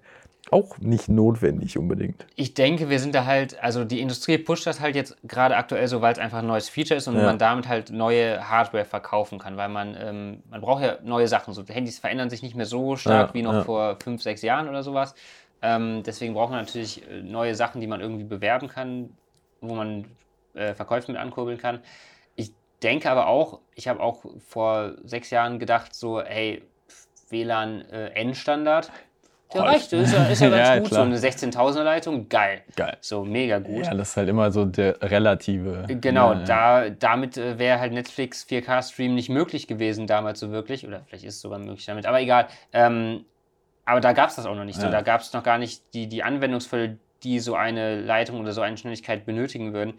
auch 0.51 0.77
nicht 0.79 1.09
notwendig 1.09 1.77
unbedingt. 1.77 2.25
ich 2.35 2.53
denke, 2.53 2.89
wir 2.89 2.99
sind 2.99 3.15
da 3.15 3.25
halt, 3.25 3.61
also 3.61 3.83
die 3.83 3.99
Industrie 4.01 4.37
pusht 4.37 4.65
das 4.67 4.79
halt 4.79 4.95
jetzt 4.95 5.15
gerade 5.23 5.55
aktuell 5.57 5.87
so, 5.87 6.01
weil 6.01 6.13
es 6.13 6.19
einfach 6.19 6.39
ein 6.39 6.47
neues 6.47 6.69
Feature 6.69 6.97
ist 6.97 7.07
und 7.07 7.15
Ja. 7.15 7.25
man 7.25 7.37
damit 7.37 7.67
halt 7.67 7.89
neue 7.91 8.49
Hardware 8.49 8.85
verkaufen 8.85 9.39
kann, 9.39 9.57
weil 9.57 9.69
man, 9.69 9.95
ähm, 9.99 10.43
man 10.49 10.61
braucht 10.61 10.83
ja 10.83 10.97
neue 11.03 11.27
Sachen. 11.27 11.53
So 11.53 11.63
Handys 11.67 11.99
verändern 11.99 12.29
sich 12.29 12.43
nicht 12.43 12.55
mehr 12.55 12.65
so 12.65 12.95
stark 12.95 13.29
Ja, 13.29 13.33
wie 13.33 13.41
noch 13.41 13.53
ja. 13.53 13.61
vor 13.61 13.97
fünf, 14.01 14.21
sechs 14.21 14.41
Jahren 14.41 14.67
oder 14.69 14.83
sowas. 14.83 15.15
Ähm, 15.61 16.03
deswegen 16.03 16.33
braucht 16.33 16.51
man 16.51 16.59
natürlich 16.59 17.07
äh, 17.09 17.21
neue 17.21 17.55
Sachen, 17.55 17.81
die 17.81 17.87
man 17.87 18.01
irgendwie 18.01 18.25
bewerben 18.25 18.67
kann, 18.67 19.17
wo 19.61 19.73
man 19.75 20.05
äh, 20.53 20.73
Verkäufe 20.73 21.11
mit 21.11 21.19
ankurbeln 21.19 21.57
kann. 21.57 21.79
Ich 22.35 22.53
denke 22.83 23.09
aber 23.09 23.27
auch, 23.27 23.61
ich 23.73 23.87
habe 23.87 23.99
auch 23.99 24.23
vor 24.47 24.93
sechs 25.03 25.29
Jahren 25.31 25.57
gedacht, 25.59 25.95
so, 25.95 26.21
hey, 26.21 26.61
WLAN 27.29 27.81
äh, 27.89 28.09
Endstandard. 28.09 28.91
Ja, 29.55 29.63
reicht. 29.63 29.93
Ist 29.93 30.13
ja, 30.13 30.25
ist 30.25 30.41
ja 30.41 30.49
ganz 30.51 30.67
Ja, 30.67 30.79
gut. 30.79 30.87
klar. 30.89 31.01
So 31.01 31.05
eine 31.05 31.17
16.000er 31.17 31.83
Leitung, 31.83 32.29
geil. 32.29 32.61
Geil. 32.75 32.97
So 33.01 33.23
mega 33.25 33.59
gut. 33.59 33.85
Ja, 33.85 33.93
das 33.93 34.09
ist 34.09 34.17
halt 34.17 34.29
immer 34.29 34.51
so 34.51 34.65
der 34.65 35.01
relative. 35.01 35.85
Genau, 35.87 36.33
Ja, 36.33 36.43
da, 36.43 36.89
damit 36.89 37.37
äh, 37.37 37.57
wäre 37.57 37.79
halt 37.79 37.93
Netflix 37.93 38.45
4K-Stream 38.49 39.15
nicht 39.15 39.29
möglich 39.29 39.67
gewesen 39.67 40.07
damals 40.07 40.39
so 40.39 40.51
wirklich. 40.51 40.85
Oder 40.87 41.01
vielleicht 41.07 41.23
ist 41.23 41.35
es 41.35 41.41
sogar 41.41 41.59
möglich 41.59 41.85
damit, 41.85 42.05
aber 42.05 42.19
egal. 42.21 42.47
Ähm, 42.73 43.25
aber 43.85 44.01
da 44.01 44.13
gab 44.13 44.29
es 44.29 44.35
das 44.35 44.45
auch 44.45 44.55
noch 44.55 44.65
nicht 44.65 44.79
so. 44.79 44.89
Da 44.89 45.01
gab 45.01 45.21
es 45.21 45.31
noch 45.33 45.43
gar 45.43 45.57
nicht 45.59 45.83
die, 45.93 46.07
die 46.07 46.23
Anwendungsfälle, 46.23 46.97
die 47.23 47.39
so 47.39 47.55
eine 47.55 48.01
Leitung 48.01 48.39
oder 48.39 48.51
so 48.51 48.61
eine 48.61 48.77
Schnelligkeit 48.77 49.25
benötigen 49.25 49.73
würden. 49.73 49.93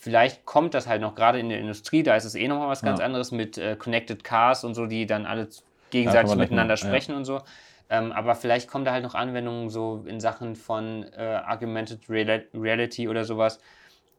Vielleicht 0.00 0.44
kommt 0.44 0.74
das 0.74 0.86
halt 0.86 1.00
noch 1.00 1.14
gerade 1.14 1.38
in 1.40 1.48
der 1.48 1.58
Industrie, 1.58 2.02
da 2.04 2.14
ist 2.14 2.24
es 2.24 2.34
eh 2.36 2.46
nochmal 2.46 2.68
was 2.68 2.82
ganz 2.82 3.00
anderes 3.00 3.32
mit 3.32 3.58
äh, 3.58 3.74
Connected 3.76 4.22
Cars 4.22 4.62
und 4.64 4.74
so, 4.74 4.86
die 4.86 5.06
dann 5.06 5.26
alle 5.26 5.48
gegenseitig 5.90 6.34
miteinander 6.36 6.76
sprechen 6.76 7.14
und 7.16 7.24
so. 7.24 7.40
Ähm, 7.90 8.12
aber 8.12 8.34
vielleicht 8.34 8.68
kommen 8.68 8.84
da 8.84 8.92
halt 8.92 9.02
noch 9.02 9.14
Anwendungen 9.14 9.70
so 9.70 10.04
in 10.06 10.20
Sachen 10.20 10.56
von 10.56 11.04
äh, 11.16 11.40
Augmented 11.46 12.04
Reali- 12.08 12.46
Reality 12.54 13.08
oder 13.08 13.24
sowas. 13.24 13.60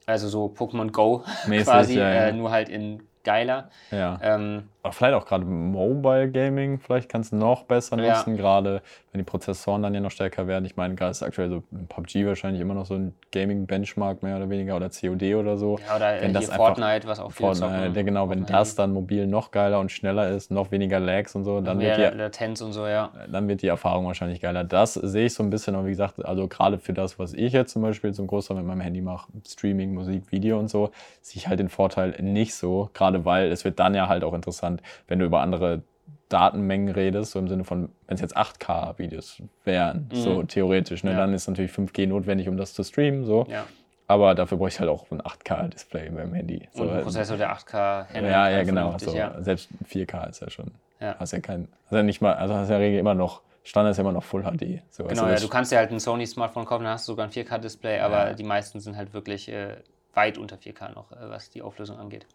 Also 0.05 0.27
so 0.27 0.45
Pokémon 0.47 0.91
Go 0.91 1.23
Mäßig, 1.47 1.65
quasi, 1.65 1.97
ja, 1.97 2.09
ja. 2.13 2.27
Äh, 2.27 2.33
nur 2.33 2.51
halt 2.51 2.69
in 2.69 3.03
geiler. 3.23 3.69
Ja. 3.91 4.19
Ähm, 4.23 4.69
Aber 4.81 4.93
vielleicht 4.93 5.13
auch 5.13 5.25
gerade 5.25 5.45
Mobile 5.45 6.31
Gaming, 6.31 6.79
vielleicht 6.79 7.09
kannst 7.09 7.31
du 7.31 7.35
noch 7.35 7.63
besser 7.63 7.97
Ja. 7.97 8.17
nutzen, 8.17 8.37
gerade 8.37 8.81
wenn 9.11 9.19
die 9.19 9.25
Prozessoren 9.25 9.81
dann 9.81 9.93
ja 9.93 9.99
noch 10.01 10.11
stärker 10.11 10.47
werden. 10.47 10.65
Ich 10.65 10.75
meine, 10.75 10.95
gerade 10.95 11.11
ist 11.11 11.23
aktuell 11.23 11.49
so 11.49 11.63
PUBG 11.89 12.25
wahrscheinlich 12.27 12.61
immer 12.61 12.75
noch 12.75 12.85
so 12.85 12.93
ein 12.95 13.13
Gaming-Benchmark 13.31 14.21
mehr 14.21 14.37
oder 14.37 14.49
weniger 14.49 14.75
oder 14.75 14.89
COD 14.89 15.35
oder 15.35 15.57
so. 15.57 15.79
ja, 15.87 15.95
oder 15.95 16.21
Wenn 16.21 16.33
das 16.33 16.45
hier 16.45 16.53
einfach- 16.53 16.65
Fortnite, 16.75 17.07
was 17.07 17.19
auch 17.19 17.31
viele 17.31 17.55
Fortnite, 17.55 17.87
zocken. 17.87 18.05
genau, 18.05 18.29
wenn 18.29 18.39
dem 18.39 18.45
das 18.45 18.75
dann 18.75 18.93
mobil 18.93 19.25
noch 19.25 19.51
geiler 19.51 19.79
und 19.79 19.91
schneller 19.91 20.29
ist, 20.29 20.51
noch 20.51 20.71
weniger 20.71 20.99
Lags 20.99 21.35
und 21.35 21.43
so, 21.43 21.59
dann 21.61 21.79
wird, 21.79 21.97
die, 21.97 22.17
Latenz 22.17 22.61
und 22.61 22.73
so, 22.73 22.85
ja. 22.85 23.11
dann 23.31 23.47
wird 23.47 23.61
die 23.61 23.67
Erfahrung 23.67 24.05
wahrscheinlich 24.05 24.41
geiler. 24.41 24.63
Das 24.63 24.93
sehe 24.93 25.25
ich 25.25 25.33
so 25.33 25.41
ein 25.43 25.49
bisschen, 25.49 25.75
aber 25.75 25.85
wie 25.87 25.91
gesagt, 25.91 26.23
also 26.23 26.47
gerade 26.47 26.77
für 26.77 26.93
das, 26.93 27.17
was 27.17 27.33
ich 27.33 27.53
jetzt 27.53 27.71
zum 27.73 27.81
Beispiel 27.81 28.13
zum 28.13 28.27
Großteil 28.27 28.57
mit 28.57 28.65
meinem 28.65 28.81
Handy 28.81 29.01
mache, 29.01 29.31
Streaming, 29.47 29.93
Musik, 29.93 30.31
Video 30.31 30.59
und 30.59 30.69
so, 30.69 30.91
sehe 31.21 31.39
ich 31.39 31.47
halt 31.47 31.59
den 31.59 31.69
Vorteil 31.69 32.15
nicht 32.21 32.53
so, 32.53 32.89
gerade 32.93 33.25
weil 33.25 33.51
es 33.51 33.65
wird 33.65 33.79
dann 33.79 33.95
ja 33.95 34.07
halt 34.07 34.23
auch 34.23 34.33
interessant, 34.33 34.81
wenn 35.07 35.19
du 35.19 35.25
über 35.25 35.41
andere 35.41 35.81
Datenmengen 36.29 36.93
redest, 36.93 37.31
so 37.31 37.39
im 37.39 37.47
Sinne 37.47 37.63
von, 37.63 37.89
wenn 38.07 38.15
es 38.15 38.21
jetzt 38.21 38.37
8K-Videos 38.37 39.41
wären, 39.65 40.07
so 40.13 40.43
theoretisch, 40.43 41.03
ne, 41.03 41.11
Ja. 41.11 41.17
dann 41.17 41.33
ist 41.33 41.47
natürlich 41.47 41.71
5G 41.71 42.07
notwendig, 42.07 42.47
um 42.47 42.57
das 42.57 42.73
zu 42.73 42.83
streamen, 42.83 43.25
so. 43.25 43.45
ja. 43.49 43.65
Aber 44.07 44.33
dafür 44.33 44.57
brauche 44.57 44.69
ich 44.69 44.79
halt 44.79 44.89
auch 44.89 45.05
ein 45.11 45.21
8K-Display 45.21 46.09
beim 46.09 46.33
Handy. 46.33 46.67
So, 46.73 46.81
Und 46.81 46.89
ein 46.89 47.03
Prozessor, 47.03 47.37
der 47.37 47.51
8K 47.55 48.07
handelt 48.07 48.25
ja, 48.33 48.49
ja, 48.49 48.63
genau. 48.63 48.97
So, 48.97 49.13
ja. 49.15 49.35
Selbst 49.43 49.69
4K 49.87 50.29
ist 50.29 50.41
ja 50.41 50.49
schon. 50.49 50.71
Ja. 50.99 51.15
Hast 51.19 51.31
ja 51.33 51.39
kein, 51.39 51.67
hast 51.85 51.91
ja 51.93 52.01
nicht 52.01 52.19
mal, 52.19 52.33
also 52.33 52.55
hast 52.55 52.69
ja 52.69 52.75
in 52.77 52.81
der 52.81 52.87
Regel 52.87 52.99
immer 52.99 53.13
noch, 53.13 53.41
Standard 53.63 53.91
ist 53.91 53.97
ja 53.97 54.01
immer 54.01 54.11
noch 54.11 54.23
Full 54.23 54.41
HD. 54.41 54.81
So, 54.89 55.03
Genau, 55.03 55.23
also 55.23 55.33
ja, 55.35 55.39
du 55.39 55.47
kannst 55.47 55.71
dir 55.71 55.77
halt 55.77 55.91
ein 55.91 55.99
Sony-Smartphone 55.99 56.65
kaufen, 56.65 56.85
dann 56.85 56.93
hast 56.93 57.07
du 57.07 57.11
sogar 57.11 57.27
ein 57.27 57.31
4K-Display, 57.31 57.99
aber 57.99 58.29
Ja. 58.29 58.33
die 58.33 58.43
meisten 58.43 58.79
sind 58.79 58.97
halt 58.97 59.13
wirklich 59.13 59.47
äh, 59.47 59.75
weit 60.15 60.39
unter 60.39 60.55
4K 60.55 60.95
noch, 60.95 61.11
äh, 61.11 61.15
was 61.29 61.51
die 61.51 61.61
Auflösung 61.61 61.99
angeht. 61.99 62.25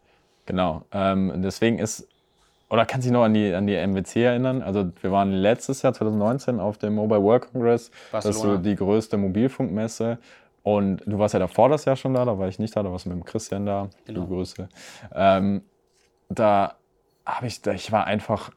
Genau. 0.45 0.83
Ähm, 0.93 1.41
deswegen 1.41 1.79
ist, 1.79 2.07
oder 2.69 2.85
kannst 2.85 3.05
du 3.05 3.09
dich 3.09 3.13
noch 3.13 3.23
an 3.23 3.33
die, 3.33 3.53
an 3.53 3.67
die 3.67 3.75
MWC 3.75 4.23
erinnern? 4.23 4.61
Also 4.61 4.91
wir 5.01 5.11
waren 5.11 5.31
letztes 5.31 5.81
Jahr, 5.81 5.93
2019, 5.93 6.59
auf 6.59 6.77
dem 6.77 6.95
Mobile 6.95 7.21
World 7.21 7.51
Congress. 7.51 7.91
Das 8.11 8.25
ist 8.25 8.37
so 8.37 8.41
Barcelona. 8.41 8.61
die 8.61 8.75
größte 8.75 9.17
Mobilfunkmesse. 9.17 10.17
Und 10.63 11.03
du 11.05 11.19
warst 11.19 11.35
ja 11.35 11.39
davor 11.39 11.69
das 11.69 11.85
Jahr 11.85 11.95
schon 11.95 12.15
da, 12.15 12.25
da 12.25 12.39
war 12.39 12.47
ich 12.47 12.57
nicht 12.57 12.75
da, 12.75 12.81
da 12.81 12.91
warst 12.91 13.05
du 13.05 13.09
mit 13.09 13.19
dem 13.19 13.23
Christian 13.23 13.67
da. 13.67 13.89
Genau. 14.05 14.21
Du 14.21 14.27
Grüße. 14.27 14.67
Ähm, 15.13 15.61
da 16.29 16.73
habe 17.23 17.45
ich, 17.45 17.65
ich 17.67 17.91
war 17.91 18.05
einfach 18.05 18.51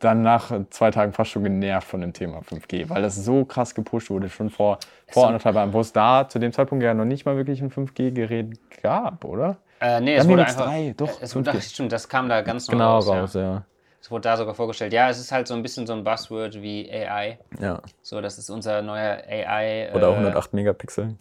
dann 0.00 0.22
nach 0.22 0.52
zwei 0.70 0.90
Tagen 0.90 1.12
fast 1.12 1.30
schon 1.30 1.44
genervt 1.44 1.86
von 1.86 2.00
dem 2.00 2.12
Thema 2.12 2.40
5G, 2.40 2.90
weil 2.90 3.00
das 3.00 3.16
so 3.16 3.44
krass 3.44 3.74
gepusht 3.74 4.10
wurde, 4.10 4.28
schon 4.28 4.50
vor, 4.50 4.78
vor 5.08 5.26
anderthalb 5.26 5.54
Jahren, 5.54 5.72
wo 5.72 5.80
es 5.80 5.92
da 5.92 6.28
zu 6.28 6.38
dem 6.38 6.52
Zeitpunkt 6.52 6.84
ja 6.84 6.94
noch 6.94 7.04
nicht 7.04 7.24
mal 7.24 7.36
wirklich 7.36 7.62
ein 7.62 7.70
5G-Gerät 7.70 8.58
gab, 8.82 9.24
oder? 9.24 9.58
Äh, 9.82 10.00
nee, 10.00 10.14
es 10.14 10.28
wurde 10.28 10.46
einfach. 10.46 10.66
3, 10.66 10.94
doch, 10.96 11.10
Es 11.20 11.34
wurde, 11.34 11.50
5G. 11.50 11.56
ach, 11.58 11.62
stimmt, 11.62 11.92
das 11.92 12.08
kam 12.08 12.28
da 12.28 12.40
ganz 12.42 12.68
neu 12.68 12.72
Genau 12.72 12.92
raus. 12.94 13.08
raus, 13.08 13.34
Ja. 13.34 13.40
ja. 13.40 13.62
Es 14.00 14.10
wurde 14.10 14.22
da 14.22 14.36
sogar 14.36 14.54
vorgestellt. 14.54 14.92
Ja, 14.92 15.08
es 15.10 15.18
ist 15.20 15.30
halt 15.30 15.46
so 15.46 15.54
ein 15.54 15.62
bisschen 15.62 15.86
so 15.86 15.92
ein 15.92 16.02
Buzzword 16.02 16.60
wie 16.60 16.90
AI. 16.90 17.38
ja. 17.60 17.80
So, 18.02 18.20
das 18.20 18.36
ist 18.38 18.50
unser 18.50 18.82
neuer 18.82 19.22
AI. 19.28 19.90
Oder 19.94 20.08
äh, 20.08 20.12
108 20.14 20.54
Megapixel. 20.54 21.14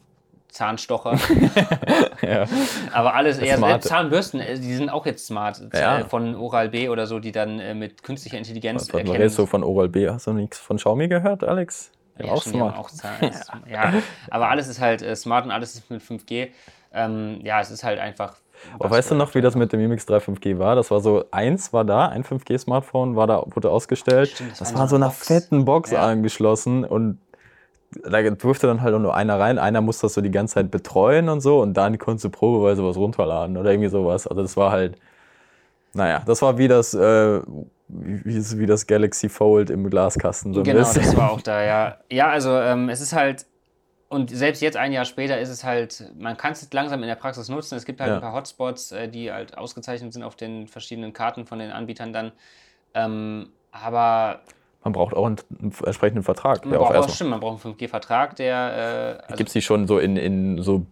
Zahnstocher. 0.50 1.18
Ja. 2.22 2.46
Aber 2.94 3.16
alles 3.16 3.40
eher 3.40 3.58
Smart. 3.58 3.72
selbst 3.72 3.88
Zahnbürsten, 3.90 4.40
äh, 4.42 4.60
die 4.60 4.76
sind 4.76 4.90
auch 4.90 5.06
jetzt 5.08 5.26
smart. 5.26 5.60
Ja. 5.74 6.00
Äh, 6.00 6.06
Von 6.06 6.36
Oral 6.36 6.70
B 6.70 6.88
oder 6.90 7.08
so, 7.08 7.20
die 7.20 7.32
dann 7.32 7.60
äh, 7.60 7.74
mit 7.74 8.04
künstlicher 8.04 8.38
Intelligenz 8.38 8.94
Was 8.94 9.04
man 9.04 9.12
redest 9.12 9.40
du 9.40 9.46
von 9.48 9.64
Oral 9.64 9.90
B? 9.90 10.08
Hast 10.08 10.28
du 10.28 10.34
nichts 10.34 10.60
von 10.60 10.78
Xiaomi 10.78 11.08
gehört, 11.08 11.44
Alex? 11.44 11.92
Ja, 12.20 12.26
auch 12.32 12.46
haben 12.46 12.52
smart. 12.52 12.78
auch 12.78 12.90
Zahn, 12.92 13.32
ja, 13.72 13.94
aber 14.30 14.50
alles 14.50 14.68
ist 14.68 14.80
halt 14.80 15.02
äh, 15.02 15.16
smart 15.16 15.46
und 15.46 15.52
alles 15.52 15.74
ist 15.76 15.90
mit 15.90 16.02
5G. 16.04 16.50
Ähm, 16.94 17.40
ja, 17.44 17.60
es 17.62 17.72
ist 17.72 17.84
halt 17.84 17.98
einfach. 18.00 18.36
Aber 18.80 18.90
weißt 18.92 19.12
du 19.12 19.16
noch, 19.16 19.34
wie 19.36 19.42
das 19.42 19.56
mit 19.56 19.72
dem 19.74 19.80
Mimix 19.80 20.06
3 20.06 20.18
5G 20.18 20.58
war? 20.60 20.76
Das 20.76 20.92
war 20.92 21.02
so, 21.02 21.26
eins 21.32 21.74
war 21.74 21.86
da, 21.86 22.08
ein 22.08 22.24
5G-Smartphone 22.24 23.16
war 23.16 23.28
da, 23.28 23.44
wurde 23.48 23.70
ausgestellt. 23.70 24.30
Stimmt, 24.30 24.52
das 24.52 24.60
das 24.60 24.76
war 24.76 24.84
in 24.84 24.90
so 24.90 24.96
einer 24.96 25.08
Box. 25.08 25.28
fetten 25.28 25.66
Box 25.66 25.92
Ja. 25.92 26.02
angeschlossen 26.08 26.86
und 26.86 27.20
da 28.10 28.22
durfte 28.22 28.68
dann 28.68 28.82
halt 28.82 28.96
auch 28.96 29.00
nur 29.00 29.16
einer 29.16 29.38
rein. 29.40 29.60
Einer 29.60 29.82
musste 29.82 30.04
das 30.08 30.14
so 30.14 30.22
die 30.22 30.32
ganze 30.32 30.54
Zeit 30.56 30.72
betreuen 30.72 31.28
und 31.28 31.42
so 31.42 31.62
und 31.62 31.74
dann 31.76 31.98
konntest 31.98 32.24
du 32.26 32.30
probeweise 32.30 32.86
was 32.86 32.96
runterladen 32.96 33.58
oder 33.58 33.72
irgendwie 33.72 33.90
sowas. 33.90 34.28
Also 34.28 34.42
das 34.42 34.56
war 34.56 34.72
halt, 34.72 34.98
naja, 35.94 36.22
das 36.26 36.42
war 36.42 36.58
wie 36.58 36.70
das, 36.70 36.94
äh, 36.94 37.42
wie, 37.90 38.60
wie 38.60 38.66
das 38.66 38.88
Galaxy 38.88 39.28
Fold 39.28 39.70
im 39.70 39.90
Glaskasten. 39.90 40.54
So 40.54 40.62
ein 40.62 40.64
Genau, 40.64 40.80
bisschen. 40.80 41.04
das 41.04 41.18
war 41.18 41.32
auch 41.32 41.42
da, 41.42 41.62
ja. 41.64 41.98
Ja, 42.10 42.30
also 42.30 42.52
ähm, 42.58 42.88
es 42.88 43.02
ist 43.02 43.14
halt, 43.14 43.46
und 44.12 44.30
selbst 44.30 44.62
jetzt 44.62 44.76
ein 44.76 44.92
Jahr 44.92 45.06
später 45.06 45.40
ist 45.40 45.48
es 45.48 45.64
halt, 45.64 46.04
man 46.20 46.36
kann 46.36 46.52
es 46.52 46.68
langsam 46.74 47.02
in 47.02 47.08
der 47.08 47.16
Praxis 47.16 47.48
nutzen. 47.48 47.76
Es 47.76 47.86
gibt 47.86 48.02
halt 48.02 48.10
Ja. 48.10 48.16
ein 48.16 48.22
paar 48.22 48.34
Hotspots, 48.34 48.92
äh, 48.92 49.08
die 49.08 49.32
halt 49.32 49.58
ausgezeichnet 49.58 50.12
sind 50.12 50.24
auf 50.24 50.36
den 50.36 50.68
verschiedenen 50.68 51.14
Karten 51.14 51.46
von 51.46 51.60
den 51.60 51.72
Anbietern 51.72 52.12
dann. 52.12 52.34
Ähm, 52.94 53.54
aber 53.72 54.42
Man 54.84 54.92
braucht 54.92 55.16
auch 55.16 55.26
einen, 55.26 55.38
einen 55.62 55.74
entsprechenden 55.86 56.24
Vertrag. 56.24 56.66
man 56.66 56.78
braucht 56.78 56.94
auch, 56.94 57.08
stimmt, 57.10 57.30
man 57.30 57.40
braucht 57.40 57.66
einen 57.66 57.76
5G-Vertrag, 57.76 58.36
der. 58.36 59.20
Äh, 59.22 59.24
also 59.24 59.36
Gibt 59.38 59.48
es 59.50 59.54
die 59.54 59.62
schon 59.62 59.88
so 59.88 59.98
in, 59.98 60.18
in 60.18 60.62
so, 60.62 60.86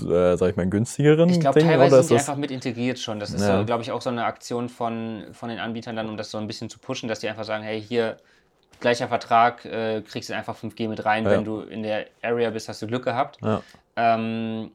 äh, 0.00 0.36
sag 0.36 0.50
ich 0.50 0.56
mal, 0.56 0.66
günstigeren 0.68 1.30
Ich 1.30 1.40
glaube, 1.40 1.60
teilweise 1.60 2.02
sind 2.02 2.10
die 2.10 2.18
einfach 2.18 2.36
mit 2.36 2.50
integriert 2.50 2.98
schon. 2.98 3.20
Das 3.20 3.32
ist, 3.32 3.40
Ja. 3.40 3.58
so, 3.58 3.64
glaube 3.64 3.82
ich, 3.82 3.90
auch 3.90 4.02
so 4.02 4.10
eine 4.10 4.26
Aktion 4.26 4.68
von, 4.68 5.24
von 5.32 5.48
den 5.48 5.60
Anbietern 5.60 5.96
dann, 5.96 6.10
um 6.10 6.18
das 6.18 6.30
so 6.30 6.36
ein 6.36 6.46
bisschen 6.46 6.68
zu 6.68 6.78
pushen, 6.78 7.08
dass 7.08 7.20
die 7.20 7.28
einfach 7.30 7.44
sagen, 7.44 7.64
hey, 7.64 7.80
hier, 7.80 8.18
gleicher 8.80 9.08
Vertrag, 9.08 9.64
äh, 9.64 10.02
kriegst 10.02 10.30
du 10.30 10.34
einfach 10.34 10.56
5G 10.56 10.88
mit 10.88 11.04
rein. 11.04 11.24
Ja. 11.24 11.30
Wenn 11.30 11.44
du 11.44 11.60
in 11.60 11.82
der 11.82 12.06
Area 12.22 12.50
bist, 12.50 12.68
hast 12.68 12.82
du 12.82 12.86
Glück 12.86 13.04
gehabt. 13.04 13.38
Ja. 13.42 13.62
Ähm, 13.96 14.70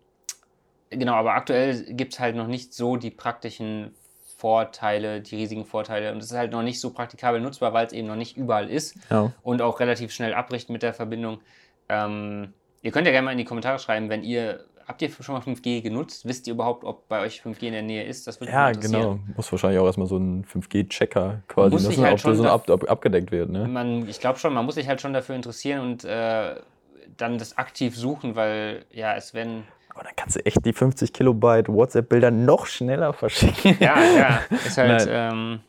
genau, 0.89 1.13
aber 1.13 1.33
aktuell 1.33 1.83
gibt 1.93 2.13
es 2.13 2.19
halt 2.19 2.35
noch 2.35 2.47
nicht 2.47 2.73
so 2.73 2.95
die 2.95 3.11
praktischen 3.11 3.93
Vorteile, 4.37 5.19
die 5.21 5.35
riesigen 5.35 5.65
Vorteile. 5.65 6.11
Und 6.13 6.19
es 6.19 6.31
ist 6.31 6.37
halt 6.37 6.51
noch 6.51 6.61
nicht 6.63 6.79
so 6.79 6.91
praktikabel 6.91 7.41
nutzbar, 7.41 7.73
weil 7.73 7.85
es 7.85 7.93
eben 7.93 8.07
noch 8.07 8.15
nicht 8.15 8.37
überall 8.37 8.69
ist 8.69 8.95
Ja. 9.09 9.33
und 9.43 9.61
auch 9.61 9.79
relativ 9.81 10.11
schnell 10.13 10.33
abbricht 10.33 10.69
mit 10.69 10.81
der 10.81 10.93
Verbindung. 10.93 11.41
Ähm, 11.89 12.53
ihr 12.81 12.91
könnt 12.91 13.05
ja 13.05 13.11
gerne 13.11 13.25
mal 13.25 13.31
in 13.31 13.37
die 13.37 13.43
Kommentare 13.45 13.79
schreiben, 13.79 14.09
wenn 14.09 14.23
ihr, 14.23 14.63
habt 14.89 15.01
ihr 15.03 15.09
schon 15.21 15.35
mal 15.35 15.41
5G 15.41 15.81
genutzt? 15.81 16.27
Wisst 16.27 16.47
ihr 16.47 16.53
überhaupt, 16.53 16.83
ob 16.83 17.07
bei 17.07 17.21
euch 17.21 17.41
5G 17.41 17.67
in 17.67 17.73
der 17.73 17.83
Nähe 17.83 18.03
ist? 18.03 18.25
Das 18.25 18.41
würde 18.41 18.51
Ja, 18.51 18.71
genau. 18.71 19.19
Muss 19.37 19.51
wahrscheinlich 19.51 19.79
auch 19.79 19.85
erstmal 19.85 20.07
so 20.07 20.15
einen 20.15 20.43
5G-Checker 20.43 21.43
quasi 21.47 21.69
Muss 21.69 21.83
nutzen, 21.83 22.03
halt 22.03 22.13
ob 22.13 22.19
schon 22.19 22.35
so 22.35 22.49
ab, 22.49 22.67
ab, 22.69 22.89
abgedeckt 22.89 23.31
wird. 23.31 23.51
Ne? 23.51 23.67
Man, 23.67 24.09
ich 24.09 24.19
glaube 24.19 24.39
schon, 24.39 24.51
man 24.53 24.65
muss 24.65 24.75
sich 24.75 24.87
halt 24.87 24.99
schon 24.99 25.13
dafür 25.13 25.35
interessieren 25.35 25.81
und 25.81 26.03
äh, 26.05 26.55
dann 27.15 27.37
das 27.37 27.57
aktiv 27.57 27.95
suchen, 27.95 28.35
weil 28.35 28.85
ja, 28.91 29.15
es 29.15 29.35
werden. 29.35 29.63
Aber 29.93 30.03
dann 30.03 30.13
kannst 30.15 30.37
du 30.37 30.45
echt 30.45 30.65
die 30.65 30.73
50 30.73 31.13
Kilobyte 31.13 31.69
WhatsApp-Bilder 31.69 32.31
noch 32.31 32.65
schneller 32.65 33.13
verschicken. 33.13 33.77
Ja, 33.79 33.95
ja, 34.01 34.41
ist 34.65 34.77
halt. 34.77 35.07
Ähm, 35.07 35.59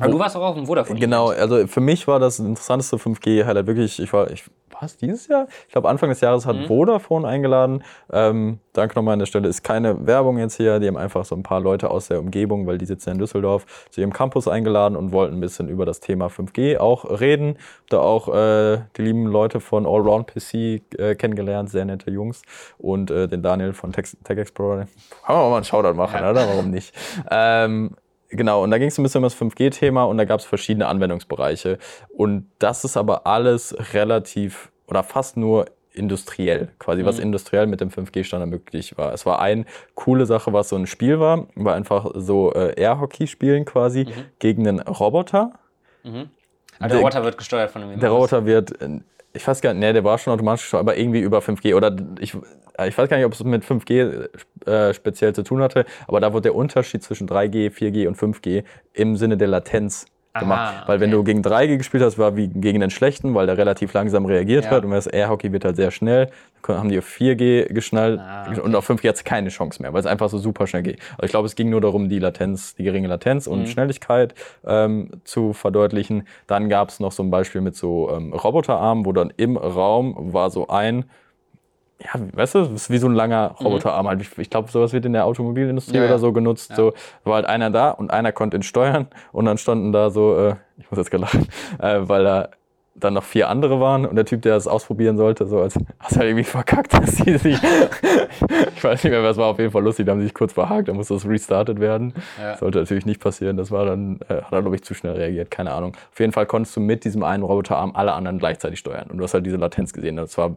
aber 0.00 0.10
du 0.10 0.18
warst 0.18 0.36
auch 0.36 0.42
auf 0.42 0.54
dem 0.56 0.66
Vodafone. 0.66 0.98
Genau, 1.00 1.28
also 1.28 1.66
für 1.66 1.80
mich 1.80 2.06
war 2.06 2.18
das 2.20 2.38
interessanteste 2.38 2.96
5G-Highlight 2.96 3.66
wirklich, 3.66 3.98
ich 4.00 4.12
war, 4.12 4.30
ich, 4.30 4.44
was, 4.80 4.96
dieses 4.96 5.26
Jahr? 5.26 5.48
Ich 5.66 5.72
glaube, 5.72 5.88
Anfang 5.88 6.08
des 6.08 6.20
Jahres 6.20 6.46
hat 6.46 6.54
Mhm. 6.56 6.66
Vodafone 6.66 7.26
eingeladen. 7.26 7.82
Ähm, 8.12 8.60
danke 8.74 8.94
nochmal 8.94 9.14
an 9.14 9.18
der 9.18 9.26
Stelle, 9.26 9.48
ist 9.48 9.64
keine 9.64 10.06
Werbung 10.06 10.38
jetzt 10.38 10.54
hier. 10.56 10.78
Die 10.78 10.86
haben 10.86 10.96
einfach 10.96 11.24
so 11.24 11.34
ein 11.34 11.42
paar 11.42 11.60
Leute 11.60 11.90
aus 11.90 12.06
der 12.08 12.20
Umgebung, 12.20 12.66
weil 12.68 12.78
die 12.78 12.86
sitzen 12.86 13.10
in 13.10 13.18
Düsseldorf, 13.18 13.66
zu 13.90 14.00
ihrem 14.00 14.12
Campus 14.12 14.46
eingeladen 14.46 14.94
und 14.96 15.10
wollten 15.10 15.34
ein 15.38 15.40
bisschen 15.40 15.68
über 15.68 15.84
das 15.84 15.98
Thema 15.98 16.28
5G 16.28 16.78
auch 16.78 17.04
reden. 17.20 17.56
Da 17.88 17.98
auch 17.98 18.28
äh, 18.32 18.78
die 18.96 19.02
lieben 19.02 19.26
Leute 19.26 19.58
von 19.58 19.84
Allround 19.84 20.28
PC 20.28 20.54
äh, 20.96 21.14
kennengelernt, 21.16 21.70
sehr 21.70 21.84
nette 21.84 22.10
Jungs. 22.12 22.42
Und 22.78 23.10
äh, 23.10 23.26
den 23.26 23.42
Daniel 23.42 23.72
von 23.72 23.92
Tech, 23.92 24.16
Tech 24.22 24.38
Explorer. 24.38 24.86
Kann 25.26 25.34
man 25.36 25.50
mal 25.50 25.56
einen 25.56 25.64
Shoutout 25.64 25.94
machen, 25.96 26.20
Ja. 26.20 26.30
oder? 26.30 26.46
Warum 26.46 26.70
nicht? 26.70 26.94
Ähm, 27.30 27.96
Genau, 28.30 28.62
und 28.62 28.70
da 28.70 28.78
ging 28.78 28.88
es 28.88 28.98
ein 28.98 29.02
bisschen 29.02 29.18
um 29.18 29.22
das 29.24 29.34
5G-Thema 29.36 30.04
und 30.04 30.18
da 30.18 30.24
gab 30.24 30.40
es 30.40 30.46
verschiedene 30.46 30.86
Anwendungsbereiche. 30.86 31.78
Und 32.10 32.50
das 32.58 32.84
ist 32.84 32.96
aber 32.96 33.26
alles 33.26 33.74
relativ 33.94 34.70
oder 34.86 35.02
fast 35.02 35.36
nur 35.36 35.66
industriell, 35.92 36.68
quasi 36.78 37.04
was 37.04 37.18
industriell 37.18 37.66
mit 37.66 37.80
dem 37.80 37.88
5G-Standard 37.90 38.48
möglich 38.50 38.96
war. 38.98 39.12
Es 39.14 39.26
war 39.26 39.40
eine 39.40 39.64
coole 39.94 40.26
Sache, 40.26 40.52
was 40.52 40.68
so 40.68 40.76
ein 40.76 40.86
Spiel 40.86 41.18
war, 41.18 41.46
war 41.56 41.74
einfach 41.74 42.10
so 42.14 42.52
äh, 42.52 42.78
Air-Hockey 42.80 43.26
spielen 43.26 43.64
quasi 43.64 44.06
gegen 44.38 44.68
einen 44.68 44.80
Roboter. 44.80 45.52
Aber 46.04 46.12
der 46.80 46.88
Der- 46.88 46.98
Roboter 46.98 47.24
wird 47.24 47.38
gesteuert 47.38 47.70
von 47.70 47.82
einem 47.82 47.98
Der 47.98 48.10
Roboter 48.10 48.46
wird, 48.46 48.80
äh, 48.80 49.00
ich 49.38 49.46
weiß 49.46 49.60
gar 49.60 49.72
nicht, 49.72 49.80
nee, 49.80 49.92
der 49.92 50.04
war 50.04 50.18
schon 50.18 50.32
automatisch 50.32 50.74
aber 50.74 50.96
irgendwie 50.96 51.20
über 51.20 51.38
5G 51.38 51.74
oder 51.74 51.96
ich, 52.18 52.34
ich 52.34 52.98
weiß 52.98 53.08
gar 53.08 53.16
nicht, 53.16 53.26
ob 53.26 53.32
es 53.32 53.44
mit 53.44 53.64
5G 53.64 54.28
äh, 54.66 54.94
speziell 54.94 55.32
zu 55.32 55.44
tun 55.44 55.62
hatte, 55.62 55.84
aber 56.08 56.20
da 56.20 56.32
wurde 56.32 56.42
der 56.42 56.54
Unterschied 56.56 57.02
zwischen 57.02 57.28
3G, 57.28 57.70
4G 57.70 58.08
und 58.08 58.16
5G 58.16 58.64
im 58.92 59.16
Sinne 59.16 59.36
der 59.36 59.48
Latenz 59.48 60.06
gemacht. 60.38 60.74
Aha, 60.78 60.82
Weil 60.86 61.00
wenn 61.00 61.10
du 61.10 61.22
gegen 61.24 61.42
3G 61.42 61.76
gespielt 61.78 62.02
hast, 62.02 62.18
war 62.18 62.36
wie 62.36 62.48
gegen 62.48 62.80
den 62.80 62.90
schlechten, 62.90 63.34
weil 63.34 63.46
der 63.46 63.56
relativ 63.58 63.92
langsam 63.92 64.24
reagiert 64.26 64.64
Ja. 64.66 64.70
hat 64.72 64.84
und 64.84 64.90
das 64.90 65.06
Air-Hockey 65.06 65.52
wird 65.52 65.64
halt 65.64 65.76
sehr 65.76 65.90
schnell. 65.90 66.30
Dann 66.66 66.78
haben 66.78 66.88
die 66.88 66.98
auf 66.98 67.06
4G 67.06 67.72
geschnallt 67.72 68.20
Ah, 68.20 68.46
okay. 68.50 68.60
und 68.60 68.74
auf 68.74 68.88
5G 68.90 69.08
hat 69.08 69.14
es 69.14 69.24
keine 69.24 69.48
Chance 69.48 69.80
mehr, 69.80 69.92
weil 69.92 70.00
es 70.00 70.06
einfach 70.06 70.28
so 70.28 70.38
super 70.38 70.66
schnell 70.66 70.82
geht. 70.82 70.98
Also 71.12 71.24
ich 71.24 71.30
glaube, 71.30 71.46
es 71.46 71.54
ging 71.54 71.70
nur 71.70 71.80
darum, 71.80 72.08
die 72.08 72.18
Latenz, 72.18 72.74
die 72.74 72.82
geringe 72.82 73.08
Latenz 73.08 73.46
Mhm. 73.46 73.52
und 73.52 73.68
Schnelligkeit 73.68 74.34
ähm, 74.66 75.10
zu 75.24 75.52
verdeutlichen. 75.52 76.26
Dann 76.46 76.68
gab 76.68 76.88
es 76.90 77.00
noch 77.00 77.12
so 77.12 77.22
ein 77.22 77.30
Beispiel 77.30 77.60
mit 77.60 77.76
so 77.76 78.10
ähm, 78.14 78.32
Roboterarmen, 78.32 79.06
wo 79.06 79.12
dann 79.12 79.32
im 79.36 79.56
Raum 79.56 80.32
war 80.32 80.50
so 80.50 80.66
ein, 80.68 81.04
ja, 82.00 82.20
weißt 82.32 82.54
du, 82.54 82.58
ist 82.60 82.90
wie 82.90 82.98
so 82.98 83.08
ein 83.08 83.14
langer 83.14 83.56
Roboterarm. 83.60 84.06
Halt. 84.06 84.20
Ich, 84.20 84.38
ich 84.38 84.50
glaube, 84.50 84.70
sowas 84.70 84.92
wird 84.92 85.04
in 85.04 85.12
der 85.12 85.24
Automobilindustrie 85.24 85.96
Mhm. 85.96 85.96
Ja, 85.96 86.02
ja. 86.04 86.10
oder 86.10 86.18
so 86.18 86.32
genutzt. 86.32 86.74
So 86.76 86.92
war 87.24 87.36
halt 87.36 87.46
einer 87.46 87.70
da 87.70 87.90
und 87.90 88.12
einer 88.12 88.30
konnte 88.32 88.56
ihn 88.56 88.62
steuern 88.62 89.08
und 89.32 89.46
dann 89.46 89.58
standen 89.58 89.92
da 89.92 90.10
so, 90.10 90.36
äh, 90.36 90.54
ich 90.76 90.88
muss 90.90 90.98
jetzt 90.98 91.10
gerade 91.10 91.22
lachen, 91.22 91.48
äh, 91.80 92.08
weil 92.08 92.24
da 92.24 92.48
dann 92.94 93.14
noch 93.14 93.22
vier 93.22 93.48
andere 93.48 93.78
waren 93.80 94.06
und 94.06 94.16
der 94.16 94.24
Typ, 94.24 94.42
der 94.42 94.54
das 94.54 94.66
ausprobieren 94.66 95.16
sollte, 95.16 95.46
so 95.46 95.60
als 95.60 95.78
hast 96.00 96.16
halt 96.16 96.26
irgendwie 96.28 96.42
verkackt, 96.44 96.92
dass 97.00 97.16
sie 97.16 97.36
sich, 97.38 97.56
ich 98.76 98.82
weiß 98.84 99.04
nicht 99.04 99.12
mehr, 99.12 99.22
was 99.22 99.36
war 99.36 99.46
auf 99.46 99.58
jeden 99.58 99.70
Fall 99.70 99.84
lustig, 99.84 100.06
da 100.06 100.12
haben 100.12 100.18
sie 100.18 100.26
sich 100.26 100.34
kurz 100.34 100.52
verhakt, 100.52 100.88
da 100.88 100.92
musste 100.94 101.14
das 101.14 101.24
restartet 101.26 101.78
werden. 101.78 102.12
Ja. 102.40 102.56
Sollte 102.56 102.78
natürlich 102.78 103.06
nicht 103.06 103.20
passieren, 103.20 103.56
das 103.56 103.70
war 103.70 103.86
dann, 103.86 104.18
äh, 104.28 104.42
hat 104.42 104.52
er 104.52 104.62
glaube 104.62 104.74
ich 104.74 104.82
zu 104.82 104.94
schnell 104.94 105.14
reagiert, 105.14 105.50
keine 105.50 105.72
Ahnung. 105.72 105.96
Auf 106.12 106.18
jeden 106.18 106.32
Fall 106.32 106.46
konntest 106.46 106.74
du 106.76 106.80
mit 106.80 107.04
diesem 107.04 107.22
einen 107.22 107.44
Roboterarm 107.44 107.92
alle 107.94 108.14
anderen 108.14 108.38
gleichzeitig 108.38 108.80
steuern 108.80 109.08
und 109.10 109.18
du 109.18 109.24
hast 109.24 109.34
halt 109.34 109.46
diese 109.46 109.56
Latenz 109.58 109.92
gesehen. 109.92 110.16
Das 110.16 110.36
war 110.36 110.56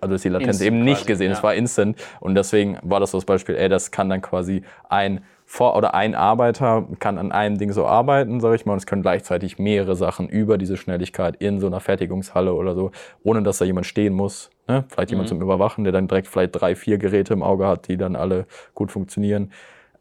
also 0.00 0.14
ist 0.14 0.24
die 0.24 0.28
Latenz 0.30 0.48
Instant 0.60 0.66
eben 0.66 0.84
nicht 0.84 0.98
quasi, 0.98 1.06
gesehen, 1.06 1.30
ja. 1.30 1.36
es 1.36 1.42
war 1.42 1.54
instant 1.54 1.96
und 2.20 2.34
deswegen 2.34 2.78
war 2.82 3.00
das 3.00 3.10
so 3.10 3.18
das 3.18 3.24
Beispiel, 3.24 3.56
ey, 3.56 3.68
das 3.68 3.90
kann 3.90 4.08
dann 4.08 4.22
quasi 4.22 4.62
ein 4.88 5.22
vor 5.44 5.76
oder 5.76 5.92
ein 5.94 6.14
Arbeiter 6.14 6.86
kann 6.98 7.18
an 7.18 7.30
einem 7.30 7.58
Ding 7.58 7.72
so 7.72 7.84
arbeiten, 7.84 8.40
sage 8.40 8.56
ich 8.56 8.64
mal, 8.64 8.72
und 8.72 8.78
es 8.78 8.86
können 8.86 9.02
gleichzeitig 9.02 9.58
mehrere 9.58 9.94
Sachen 9.96 10.28
über 10.28 10.56
diese 10.56 10.78
Schnelligkeit 10.78 11.36
in 11.36 11.60
so 11.60 11.66
einer 11.66 11.80
Fertigungshalle 11.80 12.54
oder 12.54 12.74
so, 12.74 12.90
ohne 13.22 13.42
dass 13.42 13.58
da 13.58 13.66
jemand 13.66 13.84
stehen 13.86 14.14
muss. 14.14 14.50
Ne? 14.66 14.84
Vielleicht 14.88 15.10
Mhm. 15.10 15.14
jemand 15.14 15.28
zum 15.28 15.42
Überwachen, 15.42 15.84
der 15.84 15.92
dann 15.92 16.08
direkt 16.08 16.28
vielleicht 16.28 16.58
drei, 16.58 16.74
vier 16.74 16.96
Geräte 16.96 17.34
im 17.34 17.42
Auge 17.42 17.66
hat, 17.66 17.88
die 17.88 17.98
dann 17.98 18.16
alle 18.16 18.46
gut 18.74 18.90
funktionieren. 18.92 19.52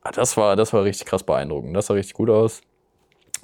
Ah, 0.04 0.12
Das 0.16 0.38
war, 0.38 0.56
das 0.56 0.72
war 0.72 0.84
richtig 0.86 1.06
krass 1.08 1.24
beeindruckend. 1.24 1.76
Das 1.76 1.88
sah 1.88 1.96
richtig 1.96 2.14
gut 2.14 2.30
aus. 2.30 2.62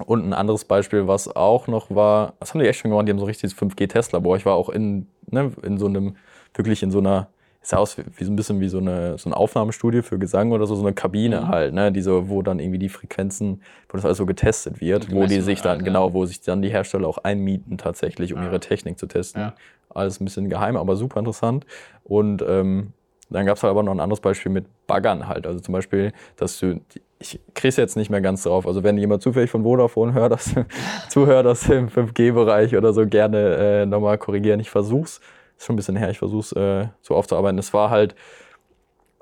Und 0.06 0.24
ein 0.24 0.32
anderes 0.32 0.64
Beispiel, 0.64 1.08
was 1.08 1.34
auch 1.34 1.66
noch 1.66 1.90
war, 1.94 2.34
das 2.40 2.54
haben 2.54 2.60
die 2.60 2.68
echt 2.68 2.78
schon 2.80 2.90
gemacht, 2.90 3.06
die 3.06 3.12
haben 3.12 3.18
so 3.18 3.26
richtig 3.26 3.50
dieses 3.50 3.58
5G-Testlabor. 3.58 4.36
Ich 4.36 4.46
war 4.46 4.54
auch 4.54 4.68
in, 4.70 5.08
ne, 5.30 5.52
in 5.62 5.76
so 5.76 5.86
einem, 5.86 6.16
wirklich 6.54 6.82
in 6.82 6.90
so 6.90 6.98
einer, 6.98 7.28
es 7.60 7.70
sah 7.70 7.78
aus 7.78 7.96
wie, 7.98 8.24
so 8.24 8.32
ein 8.32 8.36
bisschen 8.36 8.60
wie 8.60 8.68
so 8.68 8.78
eine, 8.78 9.18
so 9.18 9.28
ein 9.28 9.32
Aufnahmestudio 9.32 10.02
für 10.02 10.18
Gesang 10.18 10.52
oder 10.52 10.66
so, 10.66 10.74
so 10.74 10.82
eine 10.82 10.94
Kabine 10.94 11.48
halt, 11.48 11.74
ne, 11.74 11.90
die 11.92 12.00
so, 12.02 12.28
wo 12.28 12.42
dann 12.42 12.60
irgendwie 12.60 12.78
die 12.78 12.88
Frequenzen, 12.88 13.62
wo 13.88 13.96
das 13.96 14.04
alles 14.04 14.18
so 14.18 14.26
getestet 14.26 14.80
wird, 14.80 15.12
wo 15.12 15.26
die 15.26 15.40
sich 15.40 15.60
dann, 15.60 15.78
ja. 15.80 15.84
genau, 15.84 16.12
wo 16.14 16.24
sich 16.24 16.40
dann 16.40 16.62
die 16.62 16.70
Hersteller 16.70 17.08
auch 17.08 17.18
einmieten 17.18 17.78
tatsächlich, 17.78 18.32
um 18.32 18.40
Ja. 18.40 18.46
ihre 18.46 18.60
Technik 18.60 18.98
zu 18.98 19.06
testen. 19.06 19.42
Ja. 19.42 19.54
Alles 19.90 20.20
ein 20.20 20.24
bisschen 20.24 20.48
geheim, 20.48 20.76
aber 20.76 20.96
super 20.96 21.18
interessant. 21.18 21.66
Und 22.04 22.42
ähm, 22.46 22.92
dann 23.30 23.44
gab 23.44 23.56
es 23.56 23.62
halt 23.62 23.70
aber 23.70 23.82
noch 23.82 23.92
ein 23.92 24.00
anderes 24.00 24.20
Beispiel 24.20 24.50
mit 24.52 24.66
Baggern 24.86 25.28
halt. 25.28 25.46
Also 25.46 25.60
zum 25.60 25.72
Beispiel, 25.72 26.12
dass 26.36 26.58
du, 26.60 26.80
ich 27.18 27.40
krieg's 27.54 27.76
jetzt 27.76 27.96
nicht 27.96 28.10
mehr 28.10 28.20
ganz 28.20 28.44
drauf. 28.44 28.66
Also 28.66 28.82
wenn 28.84 28.96
jemand 28.96 29.22
zufällig 29.22 29.50
von 29.50 29.64
Vodafone 29.64 30.14
hört, 30.14 30.32
das, 30.32 30.54
zuhört 31.08 31.46
aus 31.46 31.60
dem 31.62 31.88
5G-Bereich 31.88 32.76
oder 32.76 32.92
so, 32.92 33.06
gerne 33.06 33.56
äh, 33.82 33.86
nochmal 33.86 34.16
korrigieren. 34.18 34.60
Ich 34.60 34.70
versuch's, 34.70 35.20
ist 35.58 35.66
schon 35.66 35.74
ein 35.74 35.76
bisschen 35.76 35.96
her, 35.96 36.10
ich 36.10 36.18
versuch's 36.18 36.52
äh, 36.52 36.86
so 37.02 37.14
aufzuarbeiten. 37.14 37.58
Es 37.58 37.74
war 37.74 37.90
halt, 37.90 38.14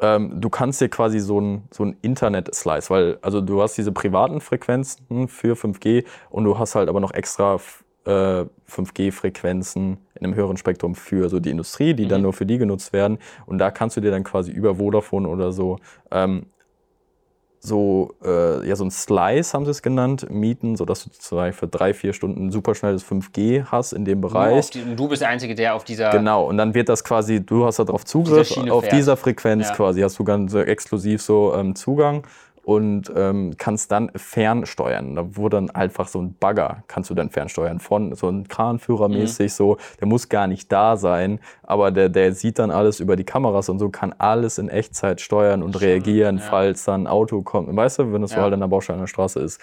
ähm, 0.00 0.40
du 0.40 0.50
kannst 0.50 0.80
dir 0.80 0.88
quasi 0.88 1.18
so 1.18 1.40
ein, 1.40 1.64
so 1.70 1.84
ein 1.84 1.96
Internet-Slice, 2.02 2.90
weil 2.90 3.18
also 3.22 3.40
du 3.40 3.62
hast 3.62 3.76
diese 3.76 3.92
privaten 3.92 4.40
Frequenzen 4.40 5.28
für 5.28 5.56
5G 5.56 6.04
und 6.30 6.44
du 6.44 6.58
hast 6.58 6.74
halt 6.74 6.88
aber 6.88 7.00
noch 7.00 7.14
extra 7.14 7.58
äh, 8.04 8.44
5G-Frequenzen 8.68 9.98
in 10.14 10.24
einem 10.24 10.34
höheren 10.34 10.56
Spektrum 10.56 10.94
für 10.94 11.28
so 11.28 11.40
die 11.40 11.50
Industrie, 11.50 11.94
die 11.94 12.06
dann 12.06 12.22
nur 12.22 12.32
für 12.32 12.46
die 12.46 12.58
genutzt 12.58 12.92
werden. 12.92 13.18
Und 13.46 13.58
da 13.58 13.70
kannst 13.70 13.96
du 13.96 14.00
dir 14.00 14.10
dann 14.10 14.24
quasi 14.24 14.52
über 14.52 14.76
Vodafone 14.76 15.28
oder 15.28 15.52
so 15.52 15.78
ähm, 16.10 16.46
so, 17.66 18.14
äh, 18.24 18.66
ja, 18.66 18.76
so 18.76 18.84
ein 18.84 18.90
Slice 18.90 19.52
haben 19.52 19.64
sie 19.64 19.72
es 19.72 19.82
genannt, 19.82 20.26
mieten, 20.30 20.76
sodass 20.76 21.04
du 21.04 21.10
zum 21.10 21.36
Beispiel 21.38 21.58
für 21.58 21.66
drei, 21.68 21.92
vier 21.92 22.12
Stunden 22.12 22.50
superschnelles 22.50 23.04
5G 23.04 23.64
hast 23.66 23.92
in 23.92 24.04
dem 24.04 24.20
Bereich. 24.20 24.70
die, 24.70 24.82
und 24.82 24.96
du 24.96 25.08
bist 25.08 25.22
der 25.22 25.28
Einzige, 25.28 25.54
der 25.54 25.74
auf 25.74 25.84
dieser. 25.84 26.10
Genau, 26.10 26.46
und 26.46 26.56
dann 26.56 26.74
wird 26.74 26.88
das 26.88 27.02
quasi, 27.04 27.44
du 27.44 27.66
hast 27.66 27.78
darauf 27.78 28.04
Zugriff, 28.04 28.48
Schiene 28.48 28.72
auf 28.72 28.84
fährt. 28.84 28.94
dieser 28.94 29.16
Frequenz 29.16 29.68
Ja. 29.68 29.74
quasi 29.74 30.00
hast 30.00 30.18
du 30.18 30.24
ganz 30.24 30.52
so 30.52 30.60
exklusiv 30.60 31.20
so 31.20 31.54
ähm, 31.54 31.74
Zugang 31.74 32.22
und 32.66 33.12
ähm, 33.14 33.54
kannst 33.58 33.92
dann 33.92 34.10
fernsteuern. 34.16 35.14
Da 35.14 35.36
wurde 35.36 35.58
dann 35.58 35.70
einfach 35.70 36.08
so 36.08 36.20
ein 36.20 36.34
Bagger, 36.34 36.82
kannst 36.88 37.08
du 37.10 37.14
dann 37.14 37.30
fernsteuern 37.30 37.78
von 37.78 38.16
so 38.16 38.28
ein 38.28 38.48
Kranführer 38.48 39.08
mäßig 39.08 39.54
so, 39.54 39.76
der 40.00 40.08
muss 40.08 40.28
gar 40.28 40.48
nicht 40.48 40.72
da 40.72 40.96
sein, 40.96 41.38
aber 41.62 41.92
der, 41.92 42.08
der 42.08 42.32
sieht 42.32 42.58
dann 42.58 42.72
alles 42.72 42.98
über 42.98 43.14
die 43.14 43.22
Kameras 43.22 43.68
und 43.68 43.78
so, 43.78 43.88
kann 43.88 44.12
alles 44.18 44.58
in 44.58 44.68
Echtzeit 44.68 45.20
steuern 45.20 45.62
und 45.62 45.80
reagieren, 45.80 46.38
ja. 46.38 46.42
falls 46.42 46.84
dann 46.84 47.04
ein 47.04 47.06
Auto 47.06 47.42
kommt. 47.42 47.74
Weißt 47.74 48.00
du, 48.00 48.12
wenn 48.12 48.24
es 48.24 48.32
so 48.32 48.38
Ja. 48.38 48.42
halt 48.42 48.54
an 48.54 48.60
der 48.60 48.66
Baustelle 48.66 48.96
an 48.96 49.02
der 49.02 49.06
Straße 49.06 49.38
ist. 49.38 49.60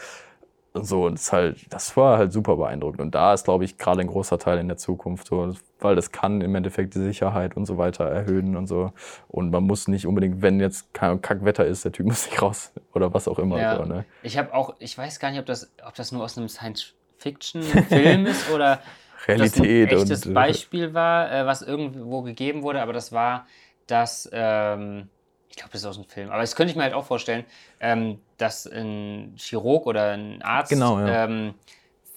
Und 0.73 0.85
so, 0.85 1.05
und 1.05 1.13
das, 1.13 1.21
ist 1.21 1.33
halt, 1.33 1.73
das 1.73 1.95
war 1.95 2.17
halt 2.17 2.33
super 2.33 2.55
beeindruckend. 2.57 2.99
Und 2.99 3.13
da 3.13 3.33
ist, 3.33 3.43
glaube 3.45 3.63
ich, 3.63 3.77
gerade 3.77 4.01
ein 4.01 4.07
großer 4.07 4.39
Teil 4.39 4.57
in 4.57 4.67
der 4.67 4.77
Zukunft 4.77 5.27
so, 5.27 5.53
weil 5.79 5.95
das 5.95 6.11
kann 6.11 6.41
im 6.41 6.55
Endeffekt 6.55 6.95
die 6.95 6.99
Sicherheit 6.99 7.55
und 7.55 7.67
so 7.67 7.77
weiter 7.77 8.05
erhöhen 8.05 8.55
und 8.55 8.65
so. 8.65 8.91
Und 9.27 9.51
man 9.51 9.63
muss 9.63 9.87
nicht 9.87 10.07
unbedingt, 10.07 10.41
wenn 10.41 10.59
jetzt 10.59 10.91
kein 10.91 11.21
Kackwetter 11.21 11.63
ist, 11.63 11.85
der 11.85 11.91
Typ 11.91 12.05
muss 12.07 12.25
nicht 12.25 12.41
raus 12.41 12.71
oder 12.93 13.13
was 13.13 13.27
auch 13.27 13.37
immer. 13.37 13.59
Ja. 13.59 13.77
So, 13.77 13.85
ne? 13.85 14.05
Ich 14.23 14.35
habe 14.39 14.51
auch, 14.53 14.73
ich 14.79 14.97
weiß 14.97 15.19
gar 15.19 15.29
nicht, 15.29 15.39
ob 15.39 15.45
das, 15.45 15.71
ob 15.85 15.93
das 15.93 16.11
nur 16.11 16.23
aus 16.23 16.39
einem 16.39 16.49
Science-Fiction-Film 16.49 18.25
ist 18.25 18.49
oder 18.51 18.79
Realität 19.27 19.91
das 19.91 20.01
ein 20.01 20.07
echtes 20.07 20.25
und, 20.25 20.33
Beispiel 20.33 20.95
war, 20.95 21.31
äh, 21.31 21.45
was 21.45 21.61
irgendwo 21.61 22.23
gegeben 22.23 22.63
wurde, 22.63 22.81
aber 22.81 22.93
das 22.93 23.11
war, 23.11 23.45
dass, 23.85 24.27
ähm, 24.33 25.09
ich 25.53 25.57
glaube, 25.57 25.71
das 25.71 25.81
ist 25.81 25.87
aus 25.87 25.97
dem 25.97 26.05
Film, 26.05 26.31
aber 26.31 26.41
das 26.41 26.55
könnte 26.55 26.71
ich 26.71 26.75
mir 26.75 26.81
halt 26.81 26.95
auch 26.95 27.05
vorstellen, 27.05 27.45
ähm, 27.79 28.19
dass 28.39 28.65
ein 28.65 29.35
Chirurg 29.37 29.85
oder 29.85 30.13
ein 30.13 30.41
Arzt 30.41 30.71
Genau, 30.71 30.97
ja. 30.99 31.25
ähm, 31.25 31.53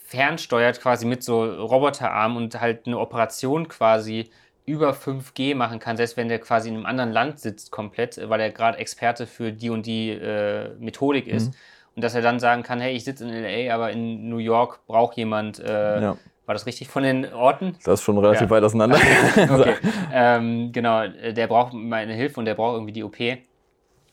fernsteuert 0.06 0.80
quasi 0.80 1.04
mit 1.04 1.22
so 1.22 1.44
Roboterarm 1.44 2.38
und 2.38 2.58
halt 2.58 2.86
eine 2.86 2.98
Operation 2.98 3.68
quasi 3.68 4.30
über 4.64 4.94
5G 4.94 5.54
machen 5.54 5.80
kann, 5.80 5.98
selbst 5.98 6.16
wenn 6.16 6.28
der 6.28 6.38
quasi 6.38 6.70
in 6.70 6.76
einem 6.76 6.86
anderen 6.86 7.12
Land 7.12 7.38
sitzt 7.38 7.70
komplett, 7.70 8.18
weil 8.26 8.40
er 8.40 8.50
gerade 8.50 8.78
Experte 8.78 9.26
für 9.26 9.52
die 9.52 9.68
und 9.68 9.84
die 9.84 10.12
äh, 10.12 10.70
Methodik 10.78 11.26
ist. 11.26 11.48
Mhm. 11.48 11.56
Und 11.96 12.04
dass 12.04 12.14
er 12.14 12.22
dann 12.22 12.40
sagen 12.40 12.62
kann, 12.62 12.80
hey, 12.80 12.96
ich 12.96 13.04
sitze 13.04 13.24
in 13.24 13.30
LA, 13.30 13.74
aber 13.74 13.90
in 13.90 14.30
New 14.30 14.38
York 14.38 14.86
braucht 14.86 15.18
jemand, 15.18 15.58
äh, 15.58 16.00
Ja. 16.00 16.16
War 16.46 16.54
das 16.54 16.66
richtig 16.66 16.88
von 16.88 17.02
den 17.02 17.32
Orten? 17.32 17.76
Das 17.84 18.00
ist 18.00 18.02
schon 18.02 18.16
relativ 18.18 18.42
Ja. 18.42 18.50
weit 18.50 18.62
auseinander. 18.64 18.96
Okay. 19.36 19.74
ähm, 20.12 20.72
genau, 20.72 21.02
äh, 21.02 21.32
der 21.34 21.46
braucht 21.48 21.74
meine 21.74 22.14
Hilfe 22.14 22.40
und 22.40 22.46
der 22.46 22.54
braucht 22.54 22.74
irgendwie 22.76 22.92
die 22.92 23.04
OP. 23.04 23.18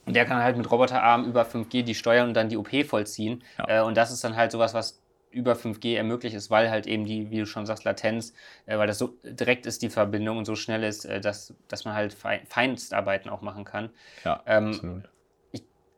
Und 0.06 0.16
der 0.16 0.26
kann 0.26 0.44
halt 0.44 0.58
mit 0.58 0.70
Roboterarm 0.70 1.26
über 1.26 1.46
5G 1.46 1.84
die 1.84 1.96
steuern 1.96 2.28
und 2.28 2.34
dann 2.34 2.50
die 2.50 2.58
OP 2.58 2.84
vollziehen. 2.86 3.44
Ja. 3.58 3.82
Äh, 3.82 3.84
und 3.84 3.96
das 3.96 4.12
ist 4.12 4.24
dann 4.24 4.36
halt 4.36 4.52
sowas, 4.52 4.74
was 4.74 5.02
über 5.32 5.54
5G 5.56 5.96
ermöglicht 5.96 6.36
ist, 6.36 6.52
weil 6.52 6.70
halt 6.70 6.86
eben 6.88 7.06
die, 7.06 7.32
wie 7.32 7.40
du 7.40 7.46
schon 7.46 7.66
sagst, 7.66 7.86
Latenz, 7.86 8.34
äh, 8.66 8.78
weil 8.78 8.88
das 8.88 8.98
so 9.00 9.16
direkt 9.24 9.66
ist, 9.66 9.82
die 9.82 9.90
Verbindung 9.90 10.38
und 10.38 10.46
so 10.46 10.56
schnell 10.56 10.84
ist, 10.84 11.06
äh, 11.06 11.22
dass, 11.22 11.54
dass 11.68 11.86
man 11.86 11.94
halt 11.96 12.14
Fei- 12.14 12.42
Feinstarbeiten 12.48 13.30
auch 13.32 13.42
machen 13.42 13.64
kann. 13.64 13.90
ja, 14.24 14.42
Ähm, 14.46 14.68
absolut. 14.68 15.10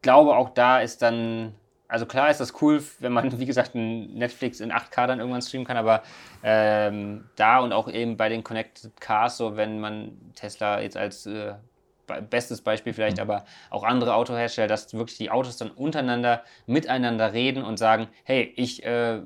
glaube, 0.01 0.35
auch 0.35 0.49
da 0.49 0.79
ist 0.81 1.01
dann, 1.01 1.55
also 1.87 2.05
klar 2.05 2.29
ist 2.29 2.39
das 2.39 2.61
cool, 2.61 2.83
wenn 2.99 3.13
man, 3.13 3.39
wie 3.39 3.45
gesagt, 3.45 3.75
ein 3.75 4.13
Netflix 4.15 4.59
in 4.59 4.71
8K 4.71 5.07
dann 5.07 5.19
irgendwann 5.19 5.41
streamen 5.41 5.65
kann, 5.67 5.77
aber 5.77 6.03
ähm, 6.43 7.25
da 7.35 7.59
und 7.59 7.73
auch 7.73 7.87
eben 7.87 8.17
bei 8.17 8.29
den 8.29 8.43
Connected 8.43 8.99
Cars, 8.99 9.37
so 9.37 9.55
wenn 9.55 9.79
man 9.79 10.17
Tesla 10.35 10.81
jetzt 10.81 10.97
als 10.97 11.25
äh, 11.25 11.53
be- 12.07 12.21
bestes 12.21 12.61
Beispiel 12.61 12.93
vielleicht, 12.93 13.19
aber 13.19 13.45
auch 13.69 13.83
andere 13.83 14.15
Autohersteller, 14.15 14.67
dass 14.67 14.93
wirklich 14.93 15.17
die 15.17 15.31
Autos 15.31 15.57
dann 15.57 15.71
untereinander 15.71 16.43
miteinander 16.65 17.33
reden 17.33 17.63
und 17.63 17.77
sagen, 17.77 18.07
hey, 18.23 18.51
ich 18.55 18.83
äh, 18.85 19.21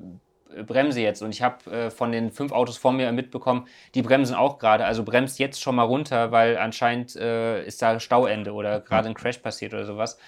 bremse 0.66 1.00
jetzt. 1.00 1.22
Und 1.22 1.30
ich 1.30 1.42
habe 1.42 1.70
äh, 1.70 1.90
von 1.90 2.12
den 2.12 2.30
fünf 2.30 2.52
Autos 2.52 2.76
vor 2.76 2.92
mir 2.92 3.10
mitbekommen, 3.12 3.68
die 3.94 4.02
bremsen 4.02 4.34
auch 4.34 4.58
gerade, 4.58 4.84
also 4.84 5.04
bremst 5.04 5.38
jetzt 5.38 5.60
schon 5.62 5.76
mal 5.76 5.84
runter, 5.84 6.32
weil 6.32 6.58
anscheinend 6.58 7.16
äh, 7.16 7.64
ist 7.64 7.80
da 7.82 8.00
Stauende 8.00 8.52
oder 8.52 8.80
gerade 8.80 9.08
ein 9.08 9.14
Crash 9.14 9.38
passiert 9.38 9.72
oder 9.74 9.86
sowas. 9.86 10.18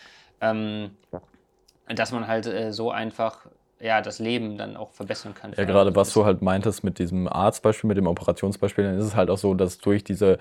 Ähm, 0.41 0.97
dass 1.89 2.13
man 2.13 2.27
halt 2.27 2.47
äh, 2.47 2.73
so 2.73 2.91
einfach 2.91 3.47
ja, 3.83 4.01
das 4.01 4.21
Leben 4.21 4.57
dann 4.57 4.77
auch 4.77 4.93
verbessern 4.93 5.35
kann. 5.35 5.53
Ja, 5.57 5.65
gerade 5.65 5.95
was 5.97 6.13
du 6.13 6.25
halt 6.25 6.41
meintest 6.41 6.85
mit 6.85 6.99
diesem 6.99 7.27
Arztbeispiel, 7.27 7.89
mit 7.89 7.97
dem 7.97 8.07
Operationsbeispiel, 8.07 8.85
dann 8.85 8.97
ist 8.97 9.05
es 9.05 9.17
halt 9.17 9.29
auch 9.29 9.39
so, 9.39 9.55
dass 9.55 9.79
durch 9.79 10.05
diese 10.05 10.39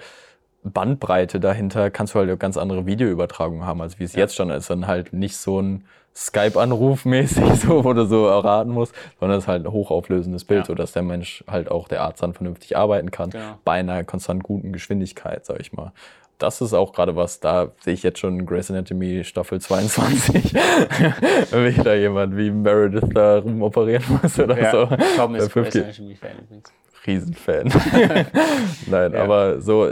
Bandbreite 0.64 1.40
dahinter 1.40 1.90
kannst 1.90 2.14
du 2.14 2.20
halt 2.20 2.40
ganz 2.40 2.56
andere 2.56 2.86
Videoübertragungen 2.86 3.66
haben, 3.66 3.82
als 3.82 4.00
wie 4.00 4.04
es 4.04 4.14
ja. 4.14 4.20
jetzt 4.20 4.36
schon 4.36 4.52
ist. 4.52 4.70
Dann 4.70 4.86
halt 4.86 5.12
nicht 5.12 5.38
so 5.38 5.60
ein 5.60 5.86
Skype-Anruf 6.16 7.06
mäßig, 7.06 7.56
so, 7.62 7.84
wo 7.84 7.94
du 7.94 8.06
so 8.06 8.28
erraten 8.28 8.72
musst, 8.72 8.94
sondern 9.20 9.40
es 9.40 9.46
ist 9.46 9.48
halt 9.48 9.66
ein 9.66 9.72
hochauflösendes 9.72 10.46
Bild, 10.46 10.62
ja. 10.62 10.66
sodass 10.66 10.92
der 10.92 11.02
Mensch 11.02 11.44
halt 11.48 11.72
auch, 11.72 11.88
der 11.88 12.04
Arzt 12.04 12.22
dann 12.22 12.34
vernünftig 12.34 12.78
arbeiten 12.78 13.10
kann, 13.10 13.32
genau. 13.32 13.58
bei 13.66 13.80
einer 13.80 14.04
konstant 14.04 14.44
guten 14.44 14.72
Geschwindigkeit, 14.72 15.46
sag 15.46 15.60
ich 15.60 15.74
mal 15.74 15.94
das 16.42 16.62
ist 16.62 16.74
auch 16.74 16.94
gerade 16.94 17.16
was, 17.16 17.40
da 17.40 17.72
sehe 17.82 17.94
ich 17.94 18.04
jetzt 18.04 18.20
schon 18.20 18.46
Grey's 18.46 18.72
Anatomy 18.72 19.24
Staffel 19.24 19.62
22, 19.62 20.54
wenn 21.52 21.76
wieder 21.76 21.96
jemand 21.96 22.36
wie 22.36 22.50
Meredith 22.50 23.10
da 23.14 23.40
rumoperieren 23.40 24.04
muss 24.22 24.40
oder 24.40 24.60
ja, 24.60 24.72
so. 24.72 24.90
Tom 25.18 25.36
ist 25.36 25.52
Grey's 25.52 25.76
Anatomy-Fan 25.76 26.38
übrigens. 26.40 26.74
Riesenfan. 27.06 27.68
Nein, 28.88 29.14
ja. 29.14 29.24
aber 29.24 29.62
so, 29.62 29.92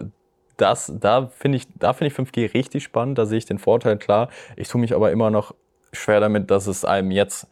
das, 0.57 0.91
da 0.99 1.27
finde 1.27 1.57
ich, 1.57 1.67
da 1.75 1.93
finde 1.93 2.13
ich 2.13 2.19
5G 2.19 2.53
richtig 2.53 2.83
spannend, 2.83 3.17
da 3.17 3.25
sehe 3.25 3.37
ich 3.37 3.45
den 3.45 3.59
Vorteil 3.59 3.97
klar. 3.97 4.29
Ich 4.55 4.67
tue 4.67 4.81
mich 4.81 4.93
aber 4.93 5.11
immer 5.11 5.29
noch 5.29 5.55
schwer 5.93 6.19
damit, 6.19 6.51
dass 6.51 6.67
es 6.67 6.85
einem 6.85 7.11
jetzt, 7.11 7.47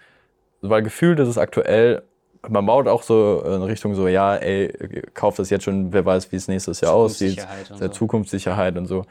weil 0.62 0.84
gefühlt 0.84 1.20
ist 1.20 1.28
es 1.28 1.38
aktuell 1.38 2.04
man 2.50 2.66
baut 2.66 2.88
auch 2.88 3.04
so 3.04 3.42
in 3.46 3.64
Richtung 3.64 3.96
so, 3.96 4.08
ja, 4.08 4.36
ey, 4.36 4.72
kauft 5.14 5.40
das 5.40 5.50
jetzt 5.50 5.64
schon, 5.64 5.94
wer 5.94 6.06
weiß, 6.06 6.32
wie 6.32 6.36
es 6.36 6.48
nächstes 6.48 6.82
Jahr 6.82 6.94
aussieht. 6.94 7.46
Der 7.70 7.88
so. 7.88 7.88
Zukunftssicherheit 7.90 8.78
und 8.78 8.86
so. 8.86 9.06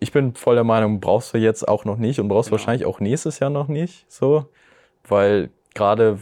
Ich 0.00 0.12
bin 0.12 0.34
voll 0.34 0.54
der 0.54 0.64
Meinung, 0.64 1.00
brauchst 1.00 1.34
du 1.34 1.38
jetzt 1.38 1.66
auch 1.66 1.84
noch 1.84 1.96
nicht 1.96 2.20
und 2.20 2.28
brauchst 2.28 2.50
genau. 2.50 2.58
wahrscheinlich 2.58 2.86
auch 2.86 3.00
nächstes 3.00 3.38
Jahr 3.38 3.50
noch 3.50 3.68
nicht, 3.68 4.10
so, 4.10 4.46
weil 5.08 5.50
gerade 5.74 6.18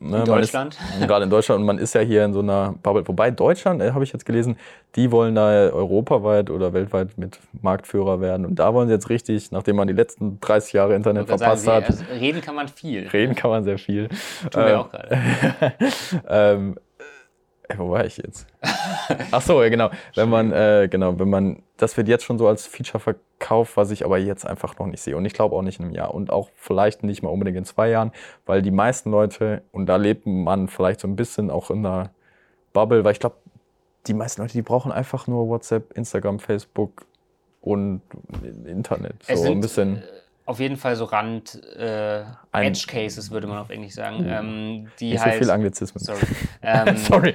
Ne, 0.00 0.18
in 0.18 0.24
Deutschland. 0.24 0.78
Gerade 1.00 1.24
in 1.24 1.30
Deutschland 1.30 1.60
und 1.60 1.66
man 1.66 1.78
ist 1.78 1.94
ja 1.94 2.00
hier 2.00 2.24
in 2.24 2.32
so 2.32 2.40
einer 2.40 2.74
Bubble. 2.82 3.06
Wobei 3.06 3.30
Deutschland, 3.30 3.80
äh, 3.82 3.92
habe 3.92 4.04
ich 4.04 4.12
jetzt 4.12 4.24
gelesen, 4.24 4.56
die 4.96 5.10
wollen 5.10 5.34
da 5.34 5.48
europaweit 5.70 6.50
oder 6.50 6.72
weltweit 6.72 7.16
mit 7.18 7.38
Marktführer 7.60 8.20
werden. 8.20 8.46
Und 8.46 8.56
da 8.56 8.74
wollen 8.74 8.88
sie 8.88 8.94
jetzt 8.94 9.08
richtig, 9.08 9.50
nachdem 9.52 9.76
man 9.76 9.88
die 9.88 9.94
letzten 9.94 10.40
30 10.40 10.72
Jahre 10.72 10.94
Internet 10.94 11.28
verpasst 11.28 11.64
sagen, 11.64 11.86
hat. 11.86 11.90
Also 11.90 12.04
reden 12.12 12.40
kann 12.40 12.54
man 12.54 12.68
viel. 12.68 13.08
Reden 13.08 13.34
kann 13.34 13.50
man 13.50 13.64
sehr 13.64 13.78
viel. 13.78 14.08
Tun 14.08 14.64
wir 14.64 14.68
ähm, 14.68 14.78
auch 14.78 14.90
gerade. 14.90 15.18
ähm, 16.28 16.76
äh, 16.76 16.91
wo 17.78 17.90
war 17.90 18.04
ich 18.04 18.16
jetzt? 18.16 18.46
Ach 19.30 19.42
so, 19.42 19.62
ja, 19.62 19.68
genau. 19.68 19.90
Wenn 20.14 20.28
man, 20.28 20.52
äh, 20.52 20.88
genau, 20.90 21.18
wenn 21.18 21.30
man, 21.30 21.62
das 21.76 21.96
wird 21.96 22.08
jetzt 22.08 22.24
schon 22.24 22.38
so 22.38 22.48
als 22.48 22.66
Feature 22.66 23.00
verkauft, 23.00 23.76
was 23.76 23.90
ich 23.90 24.04
aber 24.04 24.18
jetzt 24.18 24.46
einfach 24.46 24.78
noch 24.78 24.86
nicht 24.86 25.00
sehe. 25.00 25.16
Und 25.16 25.24
ich 25.24 25.34
glaube 25.34 25.56
auch 25.56 25.62
nicht 25.62 25.78
in 25.78 25.86
einem 25.86 25.94
Jahr 25.94 26.14
und 26.14 26.30
auch 26.30 26.50
vielleicht 26.56 27.02
nicht 27.02 27.22
mal 27.22 27.30
unbedingt 27.30 27.58
in 27.58 27.64
zwei 27.64 27.90
Jahren, 27.90 28.12
weil 28.46 28.62
die 28.62 28.70
meisten 28.70 29.10
Leute, 29.10 29.62
und 29.72 29.86
da 29.86 29.96
lebt 29.96 30.26
man 30.26 30.68
vielleicht 30.68 31.00
so 31.00 31.08
ein 31.08 31.16
bisschen 31.16 31.50
auch 31.50 31.70
in 31.70 31.84
einer 31.84 32.10
Bubble, 32.72 33.04
weil 33.04 33.12
ich 33.12 33.20
glaube, 33.20 33.36
die 34.06 34.14
meisten 34.14 34.42
Leute, 34.42 34.54
die 34.54 34.62
brauchen 34.62 34.92
einfach 34.92 35.26
nur 35.26 35.48
WhatsApp, 35.48 35.92
Instagram, 35.96 36.38
Facebook 36.38 37.06
und 37.60 38.02
Internet. 38.64 39.14
So 39.22 39.36
sind, 39.36 39.52
ein 39.52 39.60
bisschen. 39.60 40.02
Auf 40.44 40.58
jeden 40.58 40.76
Fall 40.76 40.96
so 40.96 41.04
Rand 41.04 41.62
äh, 41.76 42.22
Edge 42.52 42.84
Cases 42.88 43.30
würde 43.30 43.46
man 43.46 43.58
auf 43.58 43.70
Englisch 43.70 43.94
sagen, 43.94 44.26
ähm, 44.28 44.90
die 44.98 45.10
Nicht 45.10 45.24
halt 45.24 45.34
so 45.34 45.38
viel 45.40 45.50
Anglizismen. 45.50 46.02
Sorry. 46.02 46.26
Ähm, 46.64 46.96
sorry. 46.96 47.34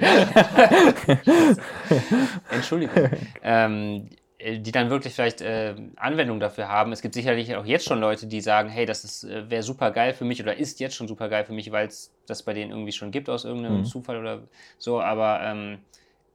Entschuldigung. 2.50 3.10
Ähm, 3.42 4.08
die 4.40 4.70
dann 4.70 4.88
wirklich 4.88 5.14
vielleicht 5.14 5.40
äh, 5.40 5.74
Anwendung 5.96 6.38
dafür 6.38 6.68
haben. 6.68 6.92
Es 6.92 7.02
gibt 7.02 7.14
sicherlich 7.14 7.56
auch 7.56 7.66
jetzt 7.66 7.86
schon 7.86 7.98
Leute, 7.98 8.26
die 8.26 8.40
sagen, 8.40 8.68
hey, 8.68 8.86
das 8.86 9.24
äh, 9.24 9.50
wäre 9.50 9.62
super 9.62 9.90
geil 9.90 10.14
für 10.14 10.24
mich 10.24 10.40
oder 10.40 10.56
ist 10.56 10.78
jetzt 10.78 10.94
schon 10.94 11.08
super 11.08 11.28
geil 11.28 11.44
für 11.44 11.52
mich, 11.52 11.72
weil 11.72 11.88
es 11.88 12.12
das 12.26 12.44
bei 12.44 12.54
denen 12.54 12.70
irgendwie 12.70 12.92
schon 12.92 13.10
gibt 13.10 13.28
aus 13.28 13.44
irgendeinem 13.44 13.78
mhm. 13.78 13.84
Zufall 13.84 14.18
oder 14.18 14.42
so. 14.78 15.00
Aber 15.00 15.40
ähm, 15.42 15.78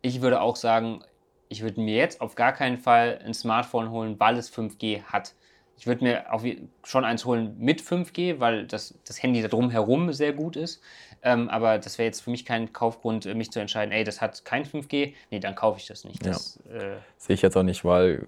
ich 0.02 0.22
würde 0.22 0.42
auch 0.42 0.58
sagen, 0.58 1.02
ich 1.48 1.62
würde 1.62 1.80
mir 1.80 1.96
jetzt 1.96 2.20
auf 2.20 2.36
gar 2.36 2.52
keinen 2.52 2.78
Fall 2.78 3.20
ein 3.24 3.34
Smartphone 3.34 3.90
holen, 3.90 4.20
weil 4.20 4.38
es 4.38 4.54
5G 4.54 5.04
hat. 5.04 5.34
Ich 5.78 5.88
würde 5.88 6.04
mir 6.04 6.34
auch 6.34 6.44
schon 6.84 7.04
eins 7.04 7.26
holen 7.26 7.56
mit 7.60 7.82
5G, 7.82 8.40
weil 8.40 8.66
das, 8.68 8.94
das 9.06 9.22
Handy 9.22 9.42
da 9.42 9.48
drumherum 9.48 10.14
sehr 10.14 10.34
gut 10.34 10.56
ist. 10.56 10.82
Ähm, 11.24 11.50
aber 11.50 11.78
das 11.78 11.98
wäre 11.98 12.06
jetzt 12.06 12.22
für 12.22 12.32
mich 12.32 12.46
kein 12.46 12.74
Kaufgrund, 12.74 13.26
äh, 13.26 13.34
mich 13.34 13.52
zu 13.52 13.60
entscheiden, 13.60 13.92
ey, 13.92 14.04
das 14.04 14.22
hat 14.22 14.46
kein 14.46 14.66
5G. 14.66 15.14
Nee, 15.32 15.40
dann 15.40 15.56
kaufe 15.56 15.80
ich 15.80 15.88
das 15.88 16.04
nicht. 16.04 16.26
Das, 16.26 16.60
ja. 16.70 16.78
äh, 16.78 16.98
Sehe 17.18 17.34
ich 17.34 17.42
jetzt 17.42 17.58
auch 17.58 17.64
nicht, 17.64 17.84
weil 17.84 18.28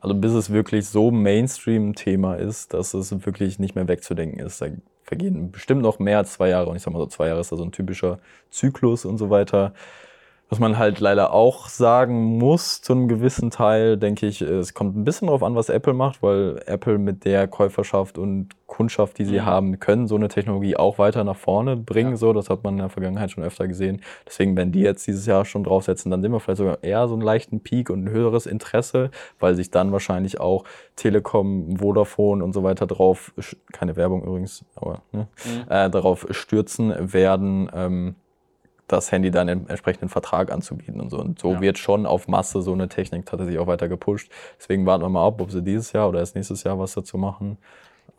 also 0.00 0.14
bis 0.14 0.32
es 0.32 0.50
wirklich 0.50 0.86
so 0.86 1.10
Mainstream-Thema 1.10 2.36
ist, 2.36 2.72
dass 2.72 2.94
es 2.94 3.10
wirklich 3.26 3.58
nicht 3.58 3.74
mehr 3.74 3.88
wegzudenken 3.88 4.38
ist. 4.38 4.60
Da 4.60 4.68
vergehen 5.02 5.50
bestimmt 5.50 5.82
noch 5.82 5.98
mehr 5.98 6.18
als 6.18 6.34
zwei 6.34 6.50
Jahre. 6.50 6.70
Und 6.70 6.76
ich 6.76 6.82
sag 6.82 6.92
mal 6.92 7.00
so, 7.00 7.06
zwei 7.06 7.28
Jahre 7.28 7.40
ist 7.40 7.50
da 7.50 7.56
so 7.56 7.64
ein 7.64 7.72
typischer 7.72 8.20
Zyklus 8.50 9.04
und 9.04 9.18
so 9.18 9.30
weiter. 9.30 9.74
Was 10.50 10.58
man 10.58 10.78
halt 10.78 10.98
leider 11.00 11.34
auch 11.34 11.68
sagen 11.68 12.38
muss, 12.38 12.80
zu 12.80 12.94
einem 12.94 13.06
gewissen 13.06 13.50
Teil, 13.50 13.98
denke 13.98 14.26
ich, 14.26 14.40
es 14.40 14.72
kommt 14.72 14.96
ein 14.96 15.04
bisschen 15.04 15.26
darauf 15.26 15.42
an, 15.42 15.54
was 15.54 15.68
Apple 15.68 15.92
macht, 15.92 16.22
weil 16.22 16.62
Apple 16.64 16.96
mit 16.96 17.26
der 17.26 17.46
Käuferschaft 17.48 18.16
und 18.16 18.48
Kundschaft, 18.66 19.18
die 19.18 19.24
sie 19.24 19.40
mhm. 19.40 19.46
haben, 19.46 19.80
können 19.80 20.06
so 20.06 20.14
eine 20.14 20.28
Technologie 20.28 20.76
auch 20.76 20.98
weiter 20.98 21.24
nach 21.24 21.36
vorne 21.36 21.76
bringen. 21.76 22.12
Ja. 22.12 22.16
So, 22.16 22.32
das 22.32 22.48
hat 22.48 22.64
man 22.64 22.74
in 22.74 22.78
der 22.78 22.88
Vergangenheit 22.88 23.30
schon 23.30 23.44
öfter 23.44 23.68
gesehen. 23.68 24.00
Deswegen, 24.26 24.56
wenn 24.56 24.72
die 24.72 24.80
jetzt 24.80 25.06
dieses 25.06 25.26
Jahr 25.26 25.44
schon 25.44 25.64
draufsetzen, 25.64 26.10
dann 26.10 26.22
sehen 26.22 26.32
wir 26.32 26.40
vielleicht 26.40 26.58
sogar 26.58 26.82
eher 26.82 27.08
so 27.08 27.14
einen 27.14 27.22
leichten 27.22 27.60
Peak 27.60 27.90
und 27.90 28.04
ein 28.04 28.10
höheres 28.10 28.46
Interesse, 28.46 29.10
weil 29.40 29.54
sich 29.54 29.70
dann 29.70 29.92
wahrscheinlich 29.92 30.40
auch 30.40 30.64
Telekom, 30.96 31.76
Vodafone 31.76 32.42
und 32.42 32.52
so 32.52 32.62
weiter 32.62 32.86
drauf, 32.86 33.32
keine 33.72 33.96
Werbung 33.96 34.22
übrigens, 34.22 34.64
aber 34.76 35.02
ne, 35.12 35.28
mhm. 35.44 35.70
äh, 35.70 35.90
darauf 35.90 36.26
stürzen 36.30 36.94
werden. 37.12 37.70
Ähm, 37.74 38.14
das 38.88 39.12
Handy 39.12 39.30
dann 39.30 39.48
im 39.48 39.68
entsprechenden 39.68 40.08
Vertrag 40.08 40.50
anzubieten 40.50 41.00
und 41.00 41.10
so. 41.10 41.18
Und 41.18 41.38
so 41.38 41.52
ja. 41.52 41.60
wird 41.60 41.78
schon 41.78 42.06
auf 42.06 42.26
Masse 42.26 42.62
so 42.62 42.72
eine 42.72 42.88
Technik 42.88 43.26
tatsächlich 43.26 43.58
auch 43.58 43.66
weiter 43.66 43.88
gepusht. 43.88 44.30
Deswegen 44.58 44.86
warten 44.86 45.04
wir 45.04 45.08
mal 45.08 45.26
ab, 45.26 45.40
ob 45.40 45.50
sie 45.50 45.62
dieses 45.62 45.92
Jahr 45.92 46.08
oder 46.08 46.20
erst 46.20 46.34
nächstes 46.34 46.64
Jahr 46.64 46.78
was 46.78 46.94
dazu 46.94 47.18
machen. 47.18 47.58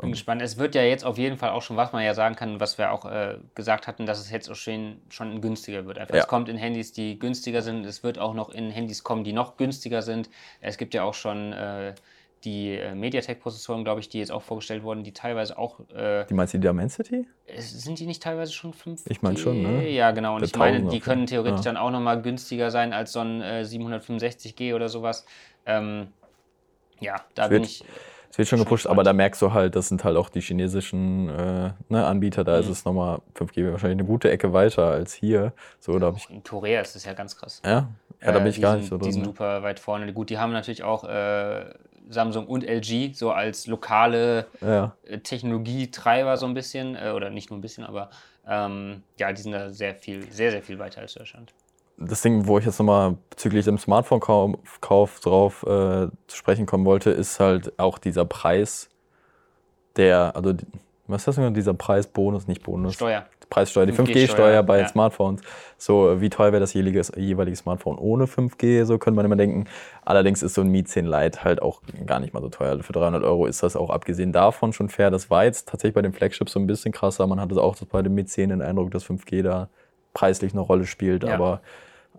Bin 0.02 0.12
gespannt. 0.12 0.42
Es 0.42 0.58
wird 0.58 0.76
ja 0.76 0.84
jetzt 0.84 1.04
auf 1.04 1.18
jeden 1.18 1.38
Fall 1.38 1.50
auch 1.50 1.62
schon, 1.62 1.76
was 1.76 1.92
man 1.92 2.04
ja 2.04 2.14
sagen 2.14 2.36
kann, 2.36 2.62
was 2.62 2.78
wir 2.78 2.92
auch 2.92 3.04
äh, 3.06 3.36
gesagt 3.54 3.86
hatten, 3.86 4.06
dass 4.06 4.20
es 4.20 4.32
jetzt 4.32 4.50
auch 4.50 4.56
schon, 4.56 5.02
schon 5.10 5.42
günstiger 5.42 5.86
wird. 5.86 5.98
Einfach. 5.98 6.16
Ja. 6.16 6.22
Es 6.22 6.28
kommt 6.28 6.48
in 6.48 6.56
Handys, 6.56 6.94
die 6.94 7.20
günstiger 7.20 7.62
sind. 7.62 7.86
Es 7.86 8.02
wird 8.02 8.18
auch 8.18 8.34
noch 8.34 8.50
in 8.50 8.70
Handys 8.70 9.04
kommen, 9.04 9.26
die 9.26 9.34
noch 9.34 9.58
günstiger 9.58 10.02
sind. 10.02 10.30
Es 10.62 10.78
gibt 10.78 10.94
ja 10.94 11.04
auch 11.04 11.14
schon 11.14 11.52
äh, 11.52 11.96
die 12.44 12.72
äh, 12.72 12.96
MediaTek-Prozessoren, 12.96 13.84
glaube 13.84 14.00
ich, 14.00 14.10
die 14.10 14.20
jetzt 14.20 14.32
auch 14.32 14.42
vorgestellt 14.42 14.84
wurden, 14.84 15.04
die 15.04 15.14
teilweise 15.14 15.58
auch. 15.58 15.80
Äh, 15.94 16.26
die 16.26 16.34
meinst 16.34 16.54
du 16.54 16.58
die 16.58 16.68
Dimensity? 16.68 17.28
Sind 17.58 18.00
die 18.00 18.06
nicht 18.06 18.24
teilweise 18.24 18.54
schon 18.54 18.74
5 18.74 19.04
Ich 19.08 19.22
meine 19.22 19.38
schon, 19.38 19.62
ne? 19.62 19.90
Ja, 19.90 20.12
genau. 20.12 20.36
Und 20.36 20.42
Der 20.42 20.48
ich 20.48 20.56
meine, 20.56 20.88
die 20.90 21.00
können 21.00 21.26
theoretisch 21.26 21.66
ja. 21.66 21.72
dann 21.72 21.78
auch 21.78 21.92
nochmal 21.92 22.22
günstiger 22.22 22.72
sein 22.72 22.94
als 22.94 23.12
so 23.12 23.20
ein 23.20 23.42
äh, 23.42 23.64
765G 23.66 24.76
oder 24.76 24.90
sowas. 24.90 25.26
Ähm, 25.66 26.08
ja, 27.00 27.16
da 27.36 27.46
es 27.46 27.50
bin 27.50 27.64
ich. 27.64 27.84
Es 28.32 28.38
wird 28.38 28.48
schon 28.48 28.60
gepusht, 28.60 28.86
aber 28.86 29.04
da 29.04 29.12
merkst 29.12 29.42
du 29.42 29.54
halt, 29.54 29.76
das 29.76 29.90
sind 29.90 30.04
halt 30.04 30.16
auch 30.16 30.30
die 30.30 30.42
chinesischen 30.42 31.30
äh, 31.30 31.72
ne, 31.90 32.06
Anbieter, 32.06 32.44
da 32.44 32.54
mhm. 32.54 32.60
ist 32.60 32.70
es 32.70 32.86
nochmal 32.86 33.22
5G 33.36 33.72
wahrscheinlich 33.72 34.00
eine 34.00 34.08
gute 34.08 34.30
Ecke 34.30 34.54
weiter 34.54 34.86
als 34.86 35.14
hier. 35.14 35.52
So, 35.80 35.98
da 35.98 36.14
ich 36.16 36.30
in 36.30 36.44
Korea 36.44 36.82
ist 36.82 36.96
das 36.96 37.06
ja 37.06 37.14
ganz 37.14 37.36
krass. 37.36 37.60
Ja, 37.66 37.90
ja 38.22 38.32
da 38.32 38.38
bin 38.38 38.48
ich 38.48 38.62
gar 38.62 38.76
nicht 38.76 38.88
so 38.88 38.98
drin. 38.98 39.08
Die 39.08 39.14
sind 39.14 39.26
super 39.26 39.64
weit 39.64 39.80
vorne. 39.80 40.14
Gut, 40.14 40.30
die 40.30 40.38
haben 40.38 40.54
natürlich 40.54 40.84
auch 40.84 41.06
äh, 41.06 41.74
Samsung 42.10 42.48
und 42.48 42.64
LG 42.64 43.14
so 43.14 43.32
als 43.32 43.68
lokale 43.68 44.48
ja. 44.62 44.96
Äh, 45.04 45.20
Technologietreiber 45.20 46.38
so 46.38 46.46
ein 46.46 46.54
bisschen, 46.54 46.96
äh, 46.96 47.12
oder 47.16 47.30
nicht 47.30 47.50
nur 47.50 47.60
ein 47.60 47.62
bisschen, 47.62 47.86
aber 47.86 48.10
ähm, 48.48 49.04
ja, 49.18 49.32
die 49.32 49.42
sind 49.42 49.52
da 49.52 49.70
sehr 49.70 49.96
viel, 49.96 50.30
sehr, 50.32 50.52
sehr 50.52 50.64
viel 50.64 50.80
weiter 50.80 51.02
als 51.02 51.14
Deutschland. 51.14 51.54
Das 51.98 52.22
Ding, 52.22 52.48
wo 52.48 52.58
ich 52.58 52.66
jetzt 52.66 52.80
nochmal 52.80 53.18
bezüglich 53.30 53.66
dem 53.66 53.78
Smartphone-Kauf 53.78 55.20
drauf 55.20 55.64
äh, 55.64 56.08
zu 56.28 56.38
sprechen 56.38 56.66
kommen 56.66 56.86
wollte, 56.86 57.12
ist 57.12 57.40
halt 57.40 57.78
auch 57.78 57.98
dieser 57.98 58.26
Preis, 58.26 58.90
der, 59.98 60.36
also 60.36 60.54
was 61.10 61.22
ist 61.22 61.28
das 61.28 61.36
denn, 61.36 61.54
dieser 61.54 61.74
Preisbonus, 61.74 62.48
nicht 62.48 62.64
Bonus? 62.64 62.94
Steuer. 62.94 63.26
Preissteuer, 63.50 63.88
die 63.88 63.94
5G-Steuer 63.94 64.62
bei 64.62 64.82
ja. 64.82 64.88
Smartphones. 64.88 65.42
So, 65.78 66.22
wie 66.22 66.30
teuer 66.30 66.52
wäre 66.52 66.60
das 66.60 66.74
jeweilige, 66.74 67.02
jeweilige 67.16 67.58
Smartphone 67.58 67.98
ohne 67.98 68.26
5G? 68.26 68.86
So 68.86 69.00
könnte 69.00 69.16
man 69.16 69.26
immer 69.26 69.36
denken. 69.36 69.66
Allerdings 70.06 70.44
ist 70.44 70.54
so 70.54 70.62
ein 70.62 70.68
Mi 70.68 70.84
10 70.84 71.08
Lite 71.08 71.44
halt 71.44 71.62
auch 71.62 71.82
gar 72.06 72.20
nicht 72.20 72.34
mal 72.34 72.42
so 72.42 72.50
teuer. 72.50 72.82
Für 72.84 72.94
300 72.94 73.24
Euro 73.24 73.48
ist 73.48 73.64
das 73.64 73.76
auch 73.76 73.90
abgesehen 73.90 74.32
davon 74.32 74.72
schon 74.72 74.90
fair. 74.90 75.10
Das 75.10 75.32
war 75.32 75.46
jetzt 75.46 75.68
tatsächlich 75.68 75.96
bei 75.96 76.04
den 76.04 76.14
Flagships 76.14 76.52
so 76.52 76.60
ein 76.60 76.68
bisschen 76.68 76.92
krasser. 76.92 77.26
Man 77.26 77.40
hatte 77.42 77.60
auch 77.60 77.76
bei 77.92 78.04
dem 78.04 78.14
Mi 78.14 78.24
10 78.24 78.50
den 78.50 78.62
Eindruck, 78.62 78.92
dass 78.92 79.04
5G 79.06 79.42
da 79.42 79.70
preislich 80.14 80.54
eine 80.54 80.62
Rolle 80.62 80.86
spielt. 80.86 81.24
Ja. 81.24 81.34
Aber 81.34 81.62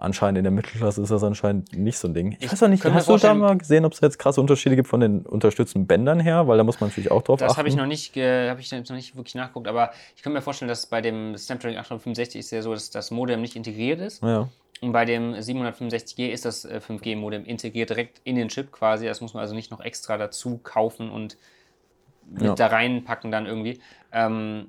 anscheinend 0.00 0.38
in 0.38 0.44
der 0.44 0.50
Mittelklasse 0.50 1.02
ist 1.02 1.10
das 1.10 1.22
anscheinend 1.22 1.76
nicht 1.76 1.98
so 1.98 2.08
ein 2.08 2.14
Ding. 2.14 2.32
Ich, 2.32 2.46
ich 2.46 2.52
weiß 2.52 2.62
auch 2.64 2.68
nicht, 2.68 2.84
hast 2.84 3.08
du 3.08 3.16
da 3.16 3.34
mal 3.34 3.56
gesehen, 3.56 3.84
ob 3.84 3.92
es 3.92 4.00
jetzt 4.00 4.18
krasse 4.18 4.40
Unterschiede 4.40 4.76
gibt 4.76 4.88
von 4.88 5.00
den 5.00 5.26
unterstützten 5.26 5.86
Bändern 5.86 6.20
her? 6.20 6.48
Weil 6.48 6.58
da 6.58 6.64
muss 6.64 6.80
man 6.80 6.88
natürlich 6.88 7.10
auch 7.10 7.22
drauf 7.22 7.38
das 7.38 7.50
achten. 7.50 7.50
Das 7.50 7.58
habe 7.58 7.68
ich 7.68 7.76
noch 7.76 7.86
nicht, 7.86 8.16
habe 8.16 8.60
ich 8.60 8.72
noch 8.72 8.96
nicht 8.96 9.16
wirklich 9.16 9.34
nachgeguckt, 9.34 9.68
aber 9.68 9.90
ich 10.16 10.22
kann 10.22 10.32
mir 10.32 10.42
vorstellen, 10.42 10.68
dass 10.68 10.86
bei 10.86 11.00
dem 11.00 11.36
Snapdragon 11.36 11.78
865 11.78 12.38
ist 12.38 12.50
ja 12.50 12.62
so, 12.62 12.72
dass 12.72 12.90
das 12.90 13.10
Modem 13.10 13.40
nicht 13.40 13.56
integriert 13.56 14.00
ist. 14.00 14.22
Ja. 14.22 14.48
Und 14.80 14.92
bei 14.92 15.04
dem 15.04 15.34
765G 15.34 16.28
ist 16.28 16.46
das 16.46 16.66
5G-Modem 16.66 17.44
äh, 17.44 17.50
integriert 17.50 17.90
direkt 17.90 18.20
in 18.24 18.36
den 18.36 18.48
Chip 18.48 18.72
quasi. 18.72 19.06
Das 19.06 19.20
muss 19.20 19.34
man 19.34 19.42
also 19.42 19.54
nicht 19.54 19.70
noch 19.70 19.80
extra 19.80 20.16
dazu 20.16 20.58
kaufen 20.62 21.10
und 21.10 21.36
mit 22.30 22.42
ja. 22.42 22.54
da 22.54 22.68
reinpacken 22.68 23.30
dann 23.30 23.46
irgendwie. 23.46 23.80
Ähm, 24.12 24.68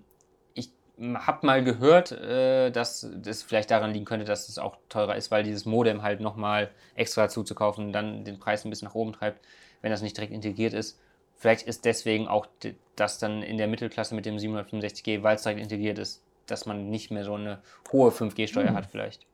habe 1.01 1.45
mal 1.45 1.63
gehört, 1.63 2.11
äh, 2.11 2.71
dass 2.71 3.07
das 3.15 3.43
vielleicht 3.43 3.71
daran 3.71 3.91
liegen 3.91 4.05
könnte, 4.05 4.25
dass 4.25 4.49
es 4.49 4.57
auch 4.57 4.77
teurer 4.89 5.15
ist, 5.15 5.31
weil 5.31 5.43
dieses 5.43 5.65
Modem 5.65 6.01
halt 6.03 6.21
nochmal 6.21 6.69
extra 6.95 7.29
zuzukaufen 7.29 7.91
dann 7.91 8.23
den 8.23 8.39
Preis 8.39 8.65
ein 8.65 8.69
bisschen 8.69 8.87
nach 8.87 8.95
oben 8.95 9.13
treibt, 9.13 9.43
wenn 9.81 9.91
das 9.91 10.01
nicht 10.01 10.15
direkt 10.15 10.33
integriert 10.33 10.73
ist. 10.73 10.99
Vielleicht 11.35 11.67
ist 11.67 11.85
deswegen 11.85 12.27
auch 12.27 12.47
das 12.95 13.17
dann 13.17 13.41
in 13.41 13.57
der 13.57 13.67
Mittelklasse 13.67 14.13
mit 14.13 14.25
dem 14.25 14.37
765G, 14.37 15.23
weil 15.23 15.35
es 15.35 15.43
direkt 15.43 15.59
integriert 15.59 15.97
ist, 15.97 16.23
dass 16.45 16.65
man 16.65 16.89
nicht 16.89 17.09
mehr 17.09 17.23
so 17.23 17.33
eine 17.33 17.61
hohe 17.91 18.11
5G-Steuer 18.11 18.69
hm. 18.69 18.75
hat 18.75 18.85
vielleicht. 18.85 19.25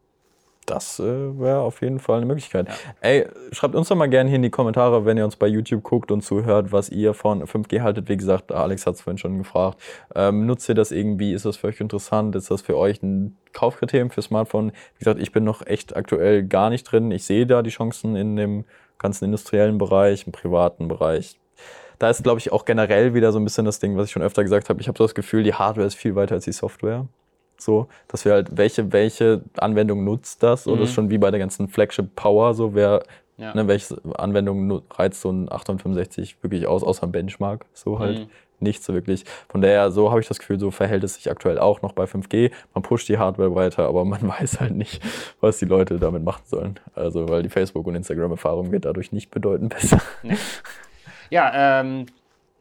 Das 0.68 1.00
äh, 1.00 1.04
wäre 1.04 1.60
auf 1.62 1.82
jeden 1.82 1.98
Fall 1.98 2.18
eine 2.18 2.26
Möglichkeit. 2.26 2.68
Ja. 2.68 2.74
Ey, 3.00 3.28
schreibt 3.54 3.74
uns 3.74 3.88
doch 3.88 3.96
mal 3.96 4.08
gerne 4.08 4.30
hier 4.30 4.36
in 4.36 4.42
die 4.42 4.50
Kommentare, 4.50 5.06
wenn 5.06 5.18
ihr 5.18 5.24
uns 5.24 5.38
bei 5.38 5.48
YouTube 5.48 5.82
guckt 5.82 6.12
und 6.12 6.24
zuhört, 6.24 6.74
was 6.74 6.90
ihr 6.90 7.14
von 7.14 7.42
5G 7.42 7.82
haltet. 7.82 8.10
Wie 8.10 8.18
gesagt, 8.18 8.52
Alex 8.52 8.86
hat 8.86 8.96
es 8.96 9.02
vorhin 9.02 9.18
schon 9.18 9.38
gefragt. 9.38 9.80
Ähm, 10.14 10.46
nutzt 10.46 10.68
ihr 10.68 10.76
das 10.76 10.92
irgendwie? 10.92 11.32
Ist 11.32 11.46
das 11.46 11.56
für 11.56 11.68
euch 11.68 11.80
interessant? 11.80 12.36
Ist 12.36 12.52
das 12.52 12.62
für 12.62 12.76
euch 12.78 13.02
ein 13.02 13.38
Kaufkriterium 13.54 14.10
für 14.10 14.22
Smartphone? 14.22 14.72
Wie 14.72 15.00
gesagt, 15.00 15.22
ich 15.22 15.32
bin 15.32 15.46
noch 15.46 15.66
echt 15.66 15.96
aktuell 15.96 16.44
gar 16.44 16.70
nicht 16.70 16.84
drin. 16.84 17.12
Ich 17.12 17.24
sehe 17.24 17.48
da 17.48 17.62
die 17.62 17.70
Chancen 17.70 18.18
in 18.18 18.36
dem 18.36 18.66
ganzen 18.98 19.24
industriellen 19.24 19.78
Bereich, 19.78 20.26
im 20.26 20.34
privaten 20.34 20.90
Bereich. 20.90 21.40
Da 21.98 22.10
ist, 22.10 22.24
glaube 22.24 22.40
ich, 22.40 22.52
auch 22.52 22.66
generell 22.66 23.14
wieder 23.14 23.32
so 23.32 23.40
ein 23.40 23.46
bisschen 23.46 23.64
das 23.64 23.80
Ding, 23.80 23.96
was 23.96 24.08
ich 24.08 24.12
schon 24.12 24.22
öfter 24.22 24.44
gesagt 24.44 24.68
habe. 24.68 24.82
Ich 24.82 24.90
habe 24.90 24.98
so 24.98 25.06
das 25.06 25.16
Gefühl, 25.16 25.44
die 25.44 25.54
Hardware 25.54 25.88
ist 25.88 25.96
viel 25.96 26.16
weiter 26.16 26.36
als 26.36 26.44
die 26.44 26.52
Software. 26.52 27.08
So, 27.58 27.88
dass 28.08 28.26
wir 28.26 28.34
halt, 28.34 28.58
welche, 28.58 28.92
welche 28.94 29.42
Anwendung 29.58 30.04
nutzt 30.04 30.44
das? 30.44 30.66
Mhm. 30.66 30.74
Oder 30.74 30.82
ist 30.84 30.94
schon 30.94 31.10
wie 31.10 31.18
bei 31.18 31.32
der 31.32 31.40
ganzen 31.40 31.68
Flagship 31.68 32.16
Power, 32.16 32.54
so 32.54 32.76
wer, 32.76 33.04
ja. 33.38 33.54
ne, 33.54 33.68
welche 33.68 34.00
Anwendung 34.16 34.84
reizt 34.92 35.22
so 35.22 35.32
ein 35.32 35.52
865 35.52 36.38
wirklich 36.42 36.68
aus, 36.68 36.84
außer 36.84 37.04
ein 37.04 37.12
Benchmark, 37.12 37.66
so 37.74 38.00
halt. 38.00 38.20
Mhm. 38.20 38.30
Nicht 38.60 38.84
so 38.84 38.96
wirklich. 38.96 39.24
Von 39.50 39.62
daher, 39.62 39.92
so 39.92 40.10
habe 40.10 40.20
ich 40.20 40.28
das 40.28 40.40
Gefühl, 40.40 40.60
so 40.60 40.72
verhält 40.72 41.04
es 41.04 41.14
sich 41.14 41.30
aktuell 41.30 41.60
auch 41.60 41.84
noch 41.84 41.94
bei 41.94 42.06
5G. 42.06 42.52
Man 42.74 42.82
pusht 42.82 43.08
die 43.08 43.20
Hardware 43.20 43.54
weiter, 43.54 43.88
aber 43.88 44.04
man 44.04 44.28
weiß 44.28 44.60
halt 44.60 44.74
nicht, 44.74 45.00
was 45.42 45.60
die 45.60 45.66
Leute 45.66 46.00
damit 46.00 46.24
machen 46.24 46.42
sollen. 46.46 46.80
Also, 46.96 47.30
weil 47.30 47.44
die 47.44 47.50
Facebook- 47.50 47.86
und 47.86 47.94
Instagram-Erfahrung 47.94 48.72
wird 48.72 48.86
dadurch 48.86 49.12
nicht 49.12 49.30
bedeutend 49.30 49.76
besser. 49.76 50.02
Nee. 50.24 50.38
Ja, 51.30 51.82
ähm, 51.82 52.08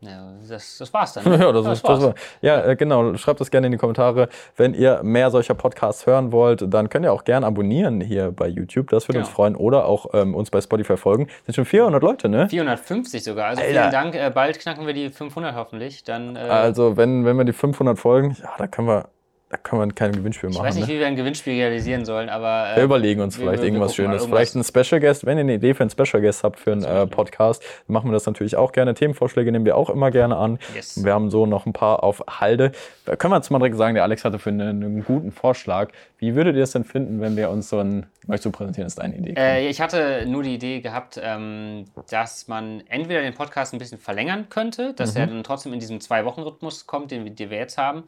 ja, 0.00 0.32
das, 0.48 0.78
das 0.78 0.92
war's 0.92 1.14
dann. 1.14 1.24
ja, 1.40 1.52
das, 1.52 1.64
das, 1.64 1.84
war's. 1.84 2.00
das 2.00 2.02
war. 2.02 2.14
ja, 2.42 2.64
äh, 2.64 2.76
genau. 2.76 3.16
Schreibt 3.16 3.40
das 3.40 3.50
gerne 3.50 3.66
in 3.66 3.72
die 3.72 3.78
Kommentare. 3.78 4.28
Wenn 4.56 4.74
ihr 4.74 5.02
mehr 5.02 5.30
solcher 5.30 5.54
Podcasts 5.54 6.06
hören 6.06 6.32
wollt, 6.32 6.72
dann 6.72 6.88
könnt 6.90 7.04
ihr 7.04 7.12
auch 7.12 7.24
gerne 7.24 7.46
abonnieren 7.46 8.00
hier 8.00 8.30
bei 8.30 8.46
YouTube. 8.46 8.90
Das 8.90 9.08
würde 9.08 9.18
genau. 9.18 9.26
uns 9.26 9.34
freuen. 9.34 9.56
Oder 9.56 9.86
auch 9.86 10.06
ähm, 10.12 10.34
uns 10.34 10.50
bei 10.50 10.60
Spotify 10.60 10.96
folgen. 10.96 11.26
Das 11.46 11.46
sind 11.46 11.54
schon 11.56 11.64
400 11.64 12.02
Leute, 12.02 12.28
ne? 12.28 12.48
450 12.48 13.24
sogar. 13.24 13.48
Also 13.48 13.62
Alter. 13.62 13.72
vielen 13.72 13.90
Dank. 13.90 14.14
Äh, 14.14 14.30
bald 14.34 14.58
knacken 14.58 14.86
wir 14.86 14.94
die 14.94 15.08
500 15.08 15.54
hoffentlich. 15.54 16.04
Dann, 16.04 16.36
äh 16.36 16.40
also, 16.40 16.96
wenn, 16.96 17.24
wenn 17.24 17.36
wir 17.36 17.44
die 17.44 17.52
500 17.52 17.98
folgen, 17.98 18.36
ja, 18.40 18.50
da 18.58 18.66
können 18.66 18.88
wir 18.88 19.08
da 19.48 19.56
kann 19.56 19.78
man 19.78 19.94
kein 19.94 20.10
Gewinnspiel 20.10 20.48
machen. 20.48 20.58
Ich 20.58 20.68
weiß 20.68 20.74
nicht, 20.74 20.88
ne? 20.88 20.94
wie 20.94 20.98
wir 20.98 21.06
ein 21.06 21.14
Gewinnspiel 21.14 21.52
realisieren 21.52 22.04
sollen, 22.04 22.28
aber. 22.28 22.72
Äh, 22.72 22.76
wir 22.78 22.84
überlegen 22.84 23.20
uns 23.20 23.36
vielleicht 23.36 23.62
wir, 23.62 23.68
irgendwas 23.68 23.94
Schönes. 23.94 24.22
Irgendwas. 24.22 24.50
Vielleicht 24.52 24.56
ein 24.56 24.84
Special 24.84 25.00
Guest. 25.00 25.24
Wenn 25.24 25.38
ihr 25.38 25.42
eine 25.42 25.54
Idee 25.54 25.72
für 25.72 25.84
einen 25.84 25.90
Special 25.90 26.20
Guest 26.20 26.42
habt 26.42 26.58
für 26.58 26.72
einen 26.72 26.82
äh, 26.82 27.06
Podcast, 27.06 27.62
dann 27.86 27.94
machen 27.94 28.10
wir 28.10 28.12
das 28.14 28.26
natürlich 28.26 28.56
auch 28.56 28.72
gerne. 28.72 28.94
Themenvorschläge 28.94 29.52
nehmen 29.52 29.64
wir 29.64 29.76
auch 29.76 29.88
immer 29.88 30.10
gerne 30.10 30.36
an. 30.36 30.58
Yes. 30.74 31.04
Wir 31.04 31.12
haben 31.12 31.30
so 31.30 31.46
noch 31.46 31.64
ein 31.64 31.72
paar 31.72 32.02
auf 32.02 32.24
Halde. 32.28 32.72
Da 33.04 33.14
können 33.14 33.32
wir 33.32 33.36
jetzt 33.36 33.50
mal 33.50 33.60
direkt 33.60 33.76
sagen, 33.76 33.94
der 33.94 34.02
Alex 34.02 34.24
hatte 34.24 34.40
für 34.40 34.50
einen, 34.50 34.82
einen 34.82 35.04
guten 35.04 35.30
Vorschlag. 35.30 35.90
Wie 36.18 36.34
würdet 36.34 36.56
ihr 36.56 36.64
es 36.64 36.72
denn 36.72 36.84
finden, 36.84 37.20
wenn 37.20 37.36
wir 37.36 37.48
uns 37.50 37.68
so 37.68 37.78
ein. 37.78 38.06
Möchtest 38.26 38.46
du 38.46 38.50
präsentieren, 38.50 38.88
ist 38.88 38.98
deine 38.98 39.16
Idee? 39.16 39.34
Äh, 39.36 39.68
ich 39.68 39.80
hatte 39.80 40.24
nur 40.26 40.42
die 40.42 40.54
Idee 40.54 40.80
gehabt, 40.80 41.20
ähm, 41.22 41.84
dass 42.10 42.48
man 42.48 42.82
entweder 42.88 43.22
den 43.22 43.34
Podcast 43.34 43.72
ein 43.72 43.78
bisschen 43.78 43.98
verlängern 43.98 44.48
könnte, 44.48 44.92
dass 44.94 45.14
mhm. 45.14 45.20
er 45.20 45.26
dann 45.28 45.44
trotzdem 45.44 45.72
in 45.72 45.78
diesem 45.78 46.00
Zwei-Wochen-Rhythmus 46.00 46.88
kommt, 46.88 47.12
den, 47.12 47.36
den 47.36 47.50
wir 47.50 47.58
jetzt 47.58 47.78
haben. 47.78 48.02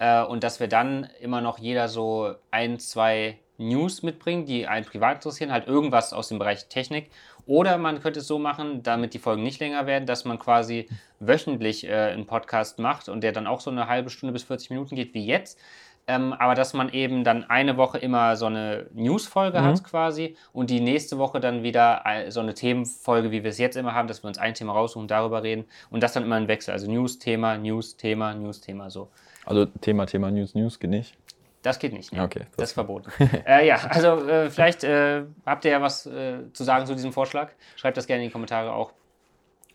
Äh, 0.00 0.24
und 0.24 0.42
dass 0.42 0.58
wir 0.58 0.66
dann 0.66 1.08
immer 1.20 1.40
noch 1.40 1.58
jeder 1.58 1.88
so 1.88 2.34
ein, 2.50 2.80
zwei 2.80 3.38
News 3.58 4.02
mitbringen, 4.02 4.46
die 4.46 4.66
einen 4.66 4.86
privat 4.86 5.16
interessieren, 5.16 5.52
halt 5.52 5.68
irgendwas 5.68 6.12
aus 6.12 6.28
dem 6.28 6.38
Bereich 6.38 6.66
Technik. 6.68 7.10
Oder 7.46 7.78
man 7.78 8.00
könnte 8.00 8.20
es 8.20 8.26
so 8.26 8.38
machen, 8.38 8.82
damit 8.82 9.12
die 9.12 9.18
Folgen 9.18 9.42
nicht 9.42 9.60
länger 9.60 9.86
werden, 9.86 10.06
dass 10.06 10.24
man 10.24 10.38
quasi 10.38 10.88
wöchentlich 11.18 11.86
äh, 11.86 11.92
einen 11.92 12.26
Podcast 12.26 12.78
macht 12.78 13.08
und 13.08 13.22
der 13.22 13.32
dann 13.32 13.46
auch 13.46 13.60
so 13.60 13.70
eine 13.70 13.88
halbe 13.88 14.08
Stunde 14.08 14.32
bis 14.32 14.44
40 14.44 14.70
Minuten 14.70 14.96
geht 14.96 15.12
wie 15.12 15.26
jetzt. 15.26 15.58
Ähm, 16.06 16.32
aber 16.32 16.54
dass 16.54 16.72
man 16.72 16.88
eben 16.88 17.22
dann 17.22 17.44
eine 17.44 17.76
Woche 17.76 17.98
immer 17.98 18.34
so 18.36 18.46
eine 18.46 18.86
News-Folge 18.94 19.60
mhm. 19.60 19.64
hat 19.64 19.84
quasi 19.84 20.34
und 20.54 20.70
die 20.70 20.80
nächste 20.80 21.18
Woche 21.18 21.40
dann 21.40 21.62
wieder 21.62 22.02
so 22.28 22.40
eine 22.40 22.54
Themenfolge, 22.54 23.30
wie 23.30 23.42
wir 23.42 23.50
es 23.50 23.58
jetzt 23.58 23.76
immer 23.76 23.94
haben, 23.94 24.08
dass 24.08 24.24
wir 24.24 24.28
uns 24.28 24.38
ein 24.38 24.54
Thema 24.54 24.72
raussuchen, 24.72 25.08
darüber 25.08 25.42
reden 25.42 25.66
und 25.90 26.02
das 26.02 26.14
dann 26.14 26.24
immer 26.24 26.36
ein 26.36 26.48
Wechsel. 26.48 26.72
Also 26.72 26.90
News-Thema, 26.90 27.58
News-Thema, 27.58 28.34
News-Thema 28.34 28.90
so. 28.90 29.10
Also 29.44 29.66
Thema, 29.66 30.06
Thema 30.06 30.30
News, 30.30 30.54
News 30.54 30.78
geht 30.78 30.90
nicht? 30.90 31.16
Das 31.62 31.78
geht 31.78 31.92
nicht. 31.92 32.12
Ne? 32.12 32.22
Okay. 32.22 32.40
Das, 32.40 32.56
das 32.56 32.68
ist 32.70 32.74
verboten. 32.74 33.10
äh, 33.46 33.66
ja, 33.66 33.76
also 33.76 34.26
äh, 34.26 34.50
vielleicht 34.50 34.82
äh, 34.84 35.22
habt 35.44 35.64
ihr 35.64 35.72
ja 35.72 35.82
was 35.82 36.06
äh, 36.06 36.38
zu 36.52 36.64
sagen 36.64 36.86
zu 36.86 36.94
diesem 36.94 37.12
Vorschlag. 37.12 37.50
Schreibt 37.76 37.96
das 37.96 38.06
gerne 38.06 38.22
in 38.22 38.28
die 38.28 38.32
Kommentare 38.32 38.72
auch. 38.72 38.92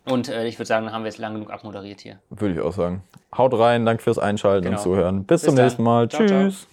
Und 0.06 0.30
äh, 0.30 0.47
ich 0.47 0.58
würde 0.58 0.67
sagen, 0.67 0.86
dann 0.86 0.93
haben 0.93 1.04
wir 1.04 1.10
jetzt 1.10 1.17
lang 1.17 1.34
genug 1.34 1.51
abmoderiert 1.51 2.01
hier. 2.01 2.19
Würde 2.30 2.56
ich 2.56 2.62
auch 2.62 2.73
sagen. 2.73 3.04
Haut 3.36 3.58
rein, 3.58 3.86
danke 3.86 4.04
fürs 4.04 4.19
Einschalten 4.19 4.65
genau. 4.65 4.78
und 4.78 4.84
Zuhören. 4.84 5.23
Bis, 5.23 5.41
Bis 5.41 5.49
zum 5.49 5.56
dann. 5.56 5.65
nächsten 5.65 5.84
Mal. 5.84 6.10
Ciao, 6.10 6.25
Tschüss. 6.25 6.60
Ciao. 6.60 6.69